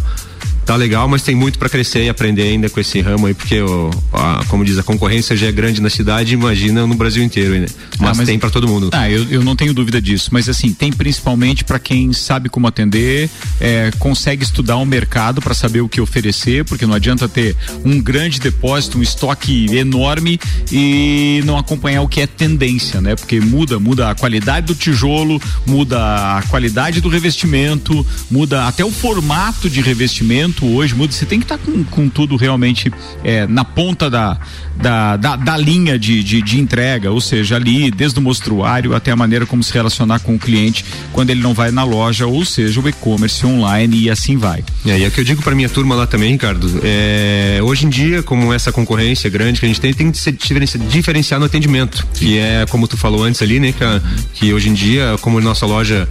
Tá 0.69 0.75
legal, 0.75 1.07
mas 1.07 1.23
tem 1.23 1.33
muito 1.33 1.57
para 1.57 1.67
crescer 1.67 2.03
e 2.03 2.09
aprender 2.09 2.43
ainda 2.43 2.69
com 2.69 2.79
esse 2.79 3.01
ramo 3.01 3.25
aí, 3.25 3.33
porque, 3.33 3.59
o, 3.59 3.89
a- 4.13 4.45
como 4.49 4.63
diz, 4.63 4.77
a 4.77 4.83
concorrência 4.83 5.35
já 5.35 5.47
é 5.47 5.51
grande 5.51 5.81
na 5.81 5.89
cidade, 5.89 6.35
imagina 6.35 6.85
no 6.85 6.93
Brasil 6.93 7.23
inteiro, 7.23 7.55
né? 7.59 7.65
Mas, 7.97 8.09
Ah, 8.11 8.13
mas- 8.17 8.27
tem 8.27 8.37
para 8.37 8.51
todo 8.51 8.67
mundo. 8.67 8.91
Ah, 8.93 9.09
eu, 9.09 9.23
eu 9.31 9.43
não 9.43 9.55
tenho 9.55 9.73
dúvida 9.73 9.99
disso, 9.99 10.29
mas 10.31 10.47
assim, 10.47 10.71
tem 10.71 10.93
principalmente 10.93 11.63
para 11.63 11.79
quem 11.79 12.13
sabe 12.13 12.49
como 12.49 12.67
atender, 12.67 13.31
é, 13.59 13.89
consegue 13.97 14.43
estudar 14.43 14.77
o 14.77 14.85
mercado 14.85 15.41
para 15.41 15.55
saber 15.55 15.81
o 15.81 15.89
que 15.89 15.99
oferecer, 15.99 16.63
porque 16.65 16.85
não 16.85 16.93
adianta 16.93 17.27
ter 17.27 17.55
um 17.83 17.99
grande 17.99 18.39
depósito, 18.39 18.99
um 18.99 19.01
estoque 19.01 19.75
enorme 19.75 20.39
e 20.71 21.41
não 21.45 21.57
acompanhar 21.57 22.03
o 22.03 22.07
que 22.07 22.21
é 22.21 22.27
tendência, 22.27 23.01
né? 23.01 23.15
Porque 23.15 23.39
muda, 23.41 23.79
muda 23.79 24.11
a 24.11 24.13
qualidade 24.13 24.67
do 24.67 24.75
tijolo, 24.75 25.41
muda 25.65 25.97
a 26.37 26.43
qualidade 26.43 27.01
do 27.01 27.09
revestimento, 27.09 28.05
muda 28.29 28.67
até 28.67 28.85
o 28.85 28.91
formato 28.91 29.67
de 29.67 29.81
revestimento 29.81 30.58
hoje, 30.65 30.95
muda. 30.95 31.11
Você 31.11 31.25
tem 31.25 31.39
que 31.39 31.45
estar 31.45 31.57
com, 31.57 31.83
com 31.83 32.09
tudo 32.09 32.35
realmente 32.35 32.91
é, 33.23 33.47
na 33.47 33.63
ponta 33.63 34.09
da, 34.09 34.39
da, 34.81 35.17
da, 35.17 35.35
da 35.35 35.57
linha 35.57 35.99
de, 35.99 36.23
de, 36.23 36.41
de 36.41 36.59
entrega, 36.59 37.11
ou 37.11 37.19
seja, 37.19 37.55
ali 37.55 37.91
desde 37.91 38.17
o 38.19 38.21
mostruário 38.21 38.95
até 38.95 39.11
a 39.11 39.15
maneira 39.15 39.45
como 39.45 39.63
se 39.63 39.73
relacionar 39.73 40.19
com 40.19 40.35
o 40.35 40.39
cliente 40.39 40.85
quando 41.11 41.29
ele 41.31 41.41
não 41.41 41.53
vai 41.53 41.71
na 41.71 41.83
loja, 41.83 42.25
ou 42.27 42.45
seja, 42.45 42.79
o 42.79 42.87
e-commerce 42.87 43.45
online 43.45 44.03
e 44.03 44.09
assim 44.09 44.37
vai. 44.37 44.63
É, 44.85 44.97
e 44.99 45.03
é 45.03 45.07
o 45.07 45.11
que 45.11 45.19
eu 45.19 45.23
digo 45.23 45.41
para 45.41 45.53
minha 45.53 45.69
turma 45.69 45.95
lá 45.95 46.07
também, 46.07 46.31
Ricardo. 46.31 46.81
É, 46.83 47.59
hoje 47.61 47.85
em 47.85 47.89
dia, 47.89 48.23
como 48.23 48.53
essa 48.53 48.71
concorrência 48.71 49.29
grande 49.29 49.59
que 49.59 49.65
a 49.65 49.69
gente 49.69 49.81
tem, 49.81 49.93
tem 49.93 50.11
que 50.11 50.17
se 50.17 50.31
diferencia- 50.31 50.79
diferenciar 50.79 51.39
no 51.39 51.45
atendimento. 51.45 52.07
Que 52.13 52.37
é, 52.37 52.65
como 52.69 52.87
tu 52.87 52.95
falou 52.97 53.23
antes 53.23 53.41
ali, 53.41 53.59
né, 53.59 53.73
que, 53.73 53.83
que 54.33 54.53
hoje 54.53 54.69
em 54.69 54.73
dia, 54.73 55.17
como 55.21 55.39
a 55.39 55.41
nossa 55.41 55.65
loja 55.65 56.07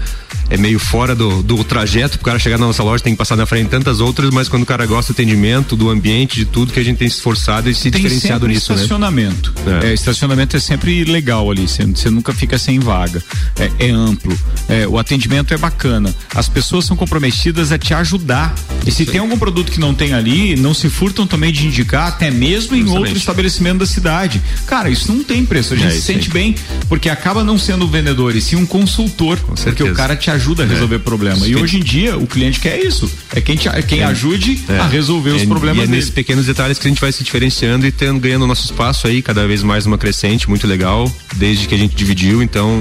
é 0.50 0.56
meio 0.56 0.78
fora 0.78 1.14
do, 1.14 1.42
do 1.42 1.62
trajeto, 1.64 2.18
pro 2.18 2.26
cara 2.26 2.38
chegar 2.38 2.58
na 2.58 2.66
nossa 2.66 2.82
loja 2.82 3.02
tem 3.02 3.12
que 3.12 3.18
passar 3.18 3.36
na 3.36 3.46
frente 3.46 3.64
de 3.64 3.70
tantas 3.70 4.00
outras, 4.00 4.30
mas 4.30 4.48
quando 4.48 4.62
o 4.62 4.66
cara 4.66 4.84
gosta 4.86 5.12
do 5.12 5.16
atendimento, 5.16 5.76
do 5.76 5.90
ambiente, 5.90 6.36
de 6.36 6.44
tudo 6.44 6.72
que 6.72 6.80
a 6.80 6.84
gente 6.84 6.98
tem 6.98 7.08
se 7.08 7.16
esforçado 7.16 7.68
e 7.68 7.74
se 7.74 7.90
Tem 7.90 8.00
diferenciado 8.00 8.46
nisso, 8.46 8.57
né? 8.58 8.76
estacionamento. 8.76 9.52
É, 9.82 9.92
estacionamento 9.92 10.56
é 10.56 10.60
sempre 10.60 11.04
legal 11.04 11.50
ali, 11.50 11.66
você, 11.68 11.84
nunca 12.10 12.32
fica 12.32 12.58
sem 12.58 12.78
vaga. 12.78 13.22
É, 13.58 13.86
é 13.88 13.90
amplo. 13.90 14.36
É, 14.68 14.86
o 14.86 14.98
atendimento 14.98 15.52
é 15.54 15.56
bacana. 15.56 16.14
As 16.34 16.48
pessoas 16.48 16.84
são 16.84 16.96
comprometidas 16.96 17.72
a 17.72 17.78
te 17.78 17.94
ajudar. 17.94 18.54
E 18.86 18.90
se 18.90 19.04
tem 19.06 19.20
algum 19.20 19.38
produto 19.38 19.70
que 19.72 19.80
não 19.80 19.94
tem 19.94 20.14
ali, 20.14 20.56
não 20.56 20.72
se 20.74 20.88
furtam 20.88 21.26
também 21.26 21.52
de 21.52 21.66
indicar, 21.66 22.08
até 22.08 22.30
mesmo 22.30 22.74
em 22.76 22.88
outro 22.88 23.16
estabelecimento 23.16 23.78
da 23.78 23.86
cidade. 23.86 24.40
Cara, 24.66 24.90
isso 24.90 25.12
não 25.12 25.22
tem 25.22 25.44
preço. 25.44 25.74
A 25.74 25.76
gente 25.76 25.88
É, 25.88 25.90
se 25.90 26.02
sente 26.02 26.30
bem, 26.30 26.54
porque 26.88 27.08
acaba 27.08 27.42
não 27.44 27.58
sendo 27.58 27.84
um 27.84 27.88
vendedor, 27.88 28.34
e 28.34 28.40
sim 28.40 28.56
um 28.56 28.66
consultor. 28.66 29.38
Porque 29.38 29.82
o 29.82 29.94
cara 29.94 30.16
te 30.16 30.30
ajuda 30.30 30.62
a 30.62 30.66
É. 30.66 30.68
resolver 30.68 30.98
problema. 31.00 31.46
E 31.46 31.54
hoje 31.56 31.78
em 31.78 31.82
dia, 31.82 32.16
o 32.16 32.26
cliente 32.26 32.60
quer 32.60 32.78
isso. 32.84 33.10
É 33.34 33.40
quem, 33.40 33.56
te, 33.56 33.68
é 33.68 33.82
quem 33.82 34.00
É. 34.00 34.04
ajude 34.04 34.62
É. 34.68 34.78
a 34.78 34.86
resolver 34.86 35.30
os 35.30 35.42
É, 35.42 35.46
problemas 35.46 35.84
e 35.84 35.84
é 35.84 35.86
nesses 35.86 36.10
pequenos 36.10 36.46
detalhes 36.46 36.78
que 36.78 36.86
a 36.86 36.90
gente 36.90 37.00
vai 37.00 37.12
se 37.12 37.22
diferenciando 37.22 37.86
e 37.86 37.92
tendo, 37.92 38.18
ganhando 38.18 38.46
nosso 38.48 38.64
espaço 38.64 39.06
aí, 39.06 39.22
cada 39.22 39.46
vez 39.46 39.62
mais 39.62 39.86
uma 39.86 39.98
crescente, 39.98 40.48
muito 40.48 40.66
legal, 40.66 41.10
desde 41.36 41.68
que 41.68 41.74
a 41.74 41.78
gente 41.78 41.94
dividiu, 41.94 42.42
então 42.42 42.80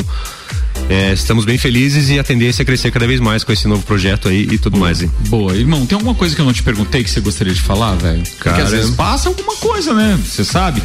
é, 0.89 1.11
estamos 1.13 1.43
bem 1.45 1.57
felizes 1.57 2.09
e 2.09 2.17
a 2.17 2.23
tendência 2.23 2.61
é 2.61 2.65
crescer 2.65 2.91
cada 2.91 3.05
vez 3.05 3.19
mais 3.19 3.43
com 3.43 3.51
esse 3.51 3.67
novo 3.67 3.83
projeto 3.83 4.29
aí 4.29 4.47
e 4.51 4.57
tudo 4.57 4.77
mais. 4.77 5.01
Hein? 5.01 5.11
Boa, 5.27 5.53
irmão, 5.55 5.85
tem 5.85 5.95
alguma 5.95 6.15
coisa 6.15 6.33
que 6.35 6.41
eu 6.41 6.45
não 6.45 6.53
te 6.53 6.63
perguntei 6.63 7.03
que 7.03 7.09
você 7.09 7.19
gostaria 7.19 7.53
de 7.53 7.61
falar, 7.61 7.95
velho? 7.95 8.23
Porque 8.23 8.49
Cara, 8.49 8.63
às 8.63 8.71
vezes 8.71 8.91
passa 8.91 9.27
alguma 9.29 9.55
coisa, 9.57 9.93
né? 9.93 10.17
Você 10.25 10.43
sabe? 10.45 10.81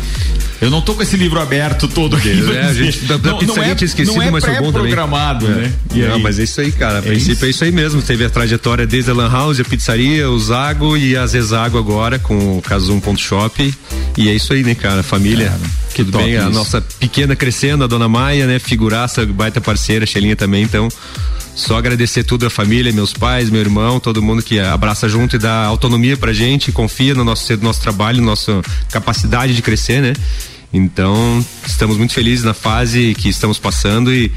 Eu 0.61 0.70
não 0.70 0.80
tô 0.80 0.95
com 0.95 1.03
esse 1.03 1.16
livro 1.16 1.40
aberto 1.40 1.88
todo 1.88 2.16
aqui. 2.16 2.30
É, 2.55 2.62
a 2.66 2.72
gente 2.74 3.01
da, 3.07 3.16
da 3.16 3.30
não, 3.32 3.38
pizzaria 3.38 3.62
não 3.64 3.72
é, 3.72 3.74
tinha 3.74 3.86
esquecido, 3.86 4.14
não 4.16 4.22
é 4.22 4.30
mas 4.30 4.45
foi 4.45 4.53
bom 4.55 4.72
também. 4.72 4.72
pré-programado, 4.93 5.47
É. 5.47 5.51
né? 5.51 5.72
E 5.95 6.01
não, 6.03 6.14
aí? 6.14 6.22
mas 6.22 6.38
é 6.38 6.43
isso 6.45 6.61
aí, 6.61 6.70
cara. 6.72 6.97
A 6.97 6.99
É 6.99 7.03
princípio 7.03 7.32
isso? 7.34 7.45
é 7.45 7.51
isso 7.51 7.64
aí 7.64 7.72
mesmo. 7.72 8.01
Teve 8.03 8.24
a 8.24 8.30
trajetória 8.30 8.86
desde 8.86 9.11
a 9.11 9.14
Lan 9.14 9.30
House, 9.30 9.59
a 9.61 9.64
pizzaria, 9.64 10.28
o 10.30 10.38
Zago 10.38 10.97
e 10.97 11.16
a 11.16 11.26
Zezago 11.26 11.78
agora 11.78 12.18
com 12.18 12.59
o 12.59 12.62
Casum.shop. 12.62 13.74
E 14.16 14.28
é 14.28 14.34
isso 14.34 14.53
aí, 14.53 14.62
né, 14.62 14.74
cara? 14.74 15.03
Família. 15.03 15.53
que 15.95 16.05
Tudo 16.05 16.18
bem, 16.18 16.36
a 16.36 16.43
isso. 16.43 16.51
nossa 16.51 16.80
pequena 16.80 17.34
crescendo, 17.36 17.82
a 17.84 17.86
dona 17.86 18.09
Maia, 18.09 18.47
né? 18.47 18.59
Figuraça, 18.59 19.26
baita 19.26 19.61
parceira, 19.61 19.82
a 20.03 20.07
Xelinha 20.07 20.37
também, 20.37 20.62
então. 20.62 20.89
Só 21.55 21.76
agradecer 21.76 22.24
tudo 22.24 22.47
a 22.47 22.51
família, 22.51 22.93
meus 22.93 23.12
pais, 23.12 23.51
meu 23.51 23.61
irmão, 23.61 24.01
todo 24.01 24.22
mundo 24.22 24.43
que 24.43 24.59
abraça 24.59 25.07
junto 25.09 25.37
e 25.37 25.39
dá 25.39 25.66
autonomia 25.66 26.16
pra 26.16 26.33
gente, 26.33 26.72
confia 26.72 27.14
no 27.14 27.24
nosso, 27.24 27.53
no 27.57 27.64
nosso 27.64 27.80
trabalho, 27.83 28.22
nossa 28.22 28.63
capacidade 28.91 29.54
de 29.54 29.61
crescer, 29.61 30.00
né? 30.00 30.14
Então, 30.72 31.45
estamos 31.67 31.99
muito 31.99 32.14
felizes 32.14 32.45
na 32.45 32.54
fase 32.54 33.14
que 33.18 33.29
estamos 33.29 33.59
passando 33.59 34.13
e 34.13 34.33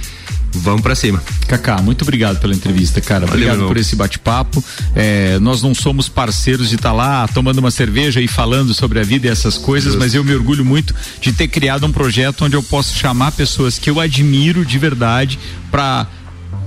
vamos 0.61 0.82
pra 0.82 0.95
cima. 0.95 1.22
Kaká, 1.48 1.82
muito 1.82 2.02
obrigado 2.03 2.40
pela 2.40 2.53
entrevista, 2.53 3.02
cara. 3.02 3.26
Valeu, 3.26 3.48
obrigado 3.48 3.68
por 3.68 3.77
esse 3.77 3.95
bate-papo. 3.95 4.64
É, 4.95 5.40
nós 5.40 5.61
não 5.61 5.73
somos 5.73 6.10
parceiros 6.10 6.69
de 6.69 6.76
estar 6.76 6.91
lá 6.91 7.27
tomando 7.27 7.60
uma 7.60 7.72
cerveja 7.72 8.22
e 8.22 8.27
falando 8.27 8.73
sobre 8.73 8.99
a 8.99 9.03
vida 9.03 9.27
e 9.27 9.30
essas 9.30 9.57
coisas, 9.57 9.94
Justo. 9.94 9.99
mas 9.99 10.14
eu 10.14 10.23
me 10.23 10.34
orgulho 10.34 10.65
muito 10.65 10.94
de 11.22 11.32
ter 11.32 11.48
criado 11.48 11.86
um 11.86 11.91
projeto 11.91 12.45
onde 12.45 12.56
eu 12.56 12.64
posso 12.64 12.95
chamar 12.95 13.32
pessoas 13.32 13.77
que 13.77 13.90
eu 13.90 13.99
admiro 13.99 14.65
de 14.65 14.77
verdade 14.77 15.40
pra 15.72 16.07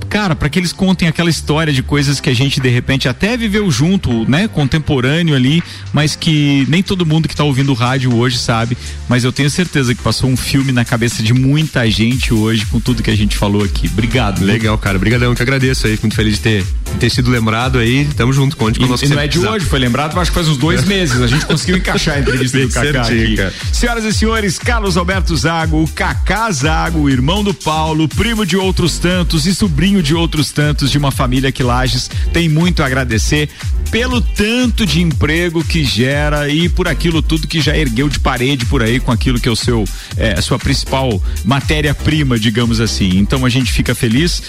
cara, 0.09 0.35
para 0.35 0.49
que 0.49 0.59
eles 0.59 0.73
contem 0.73 1.09
aquela 1.09 1.31
história 1.31 1.73
de 1.73 1.83
coisas 1.83 2.21
que 2.21 2.31
a 2.31 2.35
gente 2.35 2.61
de 2.61 2.69
repente 2.69 3.09
até 3.09 3.37
viveu 3.37 3.71
junto, 3.71 4.29
né, 4.29 4.49
contemporâneo 4.49 5.35
ali, 5.35 5.63
mas 5.93 6.17
que 6.17 6.67
nem 6.69 6.83
todo 6.83 7.05
mundo 7.07 7.29
que 7.29 7.37
tá 7.37 7.45
ouvindo 7.45 7.71
o 7.71 7.75
rádio 7.75 8.15
hoje 8.15 8.39
sabe, 8.39 8.77
mas 9.09 9.25
eu 9.25 9.33
tenho 9.33 9.51
certeza 9.51 9.95
que 9.95 10.03
passou 10.03 10.29
um 10.31 10.37
filme 10.37 10.73
na 10.73 10.85
cabeça 10.85 11.23
de 11.23 11.33
muita 11.33 11.89
gente 11.91 12.33
hoje 12.33 12.67
com 12.67 12.81
tudo 12.81 13.03
que 13.03 13.11
a 13.11 13.17
gente 13.17 13.37
falou 13.37 13.63
aqui. 13.63 13.87
Obrigado. 13.89 14.45
Legal, 14.45 14.77
cara. 14.79 14.97
Obrigadão, 14.97 15.35
que 15.35 15.43
agradeço 15.43 15.87
aí. 15.87 15.99
Muito 16.03 16.15
feliz 16.15 16.35
de 16.35 16.41
ter 16.41 16.65
ter 16.99 17.11
sido 17.11 17.31
lembrado 17.31 17.79
aí, 17.79 18.07
tamo 18.17 18.33
junto, 18.33 18.57
conte 18.57 18.79
com 18.79 18.87
E, 18.87 18.89
nós. 18.89 19.03
e 19.03 19.09
não 19.09 19.21
é 19.21 19.29
de 19.29 19.39
hoje, 19.39 19.67
foi 19.67 19.79
lembrado, 19.79 20.19
acho 20.19 20.31
que 20.31 20.35
faz 20.35 20.49
uns 20.49 20.57
dois 20.57 20.85
meses. 20.89 21.21
A 21.21 21.27
gente 21.27 21.45
conseguiu 21.47 21.77
encaixar 21.77 22.17
a 22.17 22.21
entrevista 22.21 22.59
do 22.59 22.73
certinho, 22.73 23.03
aqui. 23.25 23.37
cara. 23.37 23.55
Senhoras 23.73 24.05
e 24.05 24.13
senhores, 24.13 24.59
Carlos 24.59 24.97
Alberto 24.97 25.37
Zago, 25.37 25.83
o 25.83 25.89
Kaká 25.89 26.51
Zago, 26.51 27.01
o 27.01 27.11
irmão 27.11 27.45
do 27.45 27.53
Paulo, 27.53 28.09
primo 28.09 28.45
de 28.47 28.57
outros 28.57 28.99
tantos 28.99 29.47
e 29.47 29.55
sobrinho 29.55 29.98
de 30.03 30.15
outros 30.15 30.51
tantos 30.53 30.91
de 30.91 30.99
uma 30.99 31.11
família 31.11 31.53
que 31.53 31.63
Lages 31.63 32.11
tem 32.33 32.49
muito 32.49 32.83
a 32.83 32.87
agradecer 32.87 33.49
pelo 33.91 34.21
tanto 34.21 34.85
de 34.85 35.01
emprego 35.01 35.65
que 35.65 35.83
gera 35.85 36.49
e 36.49 36.69
por 36.69 36.87
aquilo 36.87 37.23
tudo 37.23 37.47
que 37.47 37.61
já 37.61 37.77
ergueu 37.77 38.09
de 38.09 38.21
parede 38.21 38.67
por 38.67 38.83
aí 38.83 39.01
com 39.01 39.11
aquilo 39.11 39.41
que 39.41 39.49
é 39.49 39.53
o 39.53 39.57
seu, 39.57 39.85
é, 40.17 40.41
sua 40.41 40.59
principal 40.59 41.23
matéria-prima, 41.45 42.39
digamos 42.39 42.81
assim. 42.81 43.19
Então 43.19 43.45
a 43.45 43.49
gente 43.49 43.73
fica 43.73 43.95
feliz. 43.95 44.43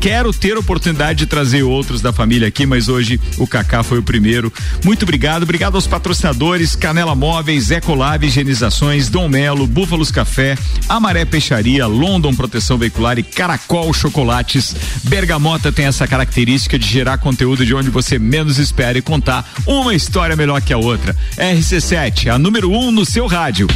Quero 0.00 0.32
ter 0.32 0.56
oportunidade 0.56 1.20
de 1.20 1.26
trazer 1.26 1.62
outros 1.62 2.02
da 2.02 2.12
família 2.12 2.48
aqui, 2.48 2.66
mas 2.66 2.88
hoje 2.88 3.18
o 3.38 3.46
Kaká 3.46 3.82
foi 3.82 3.98
o 3.98 4.02
primeiro. 4.02 4.52
Muito 4.84 5.02
obrigado. 5.02 5.44
Obrigado 5.44 5.76
aos 5.76 5.86
patrocinadores: 5.86 6.76
Canela 6.76 7.14
Móveis, 7.14 7.70
Ecolab 7.70 8.26
Higienizações, 8.26 9.08
Dom 9.08 9.28
Melo, 9.28 9.66
Búfalos 9.66 10.10
Café, 10.10 10.58
Amaré 10.88 11.24
Peixaria, 11.24 11.86
London 11.86 12.34
Proteção 12.34 12.76
Veicular 12.76 13.18
e 13.18 13.22
Caracol 13.22 13.92
Chocolates. 13.94 14.74
Bergamota 15.04 15.72
tem 15.72 15.86
essa 15.86 16.06
característica 16.06 16.78
de 16.78 16.86
gerar 16.86 17.18
conteúdo 17.18 17.64
de 17.64 17.74
onde 17.74 17.90
você 17.90 18.18
menos 18.18 18.58
espera 18.58 18.98
e 18.98 19.02
contar 19.02 19.48
uma 19.66 19.94
história 19.94 20.36
melhor 20.36 20.60
que 20.60 20.72
a 20.72 20.78
outra. 20.78 21.16
RC7, 21.36 22.28
a 22.32 22.38
número 22.38 22.70
um 22.70 22.90
no 22.90 23.04
seu 23.04 23.26
rádio. 23.26 23.66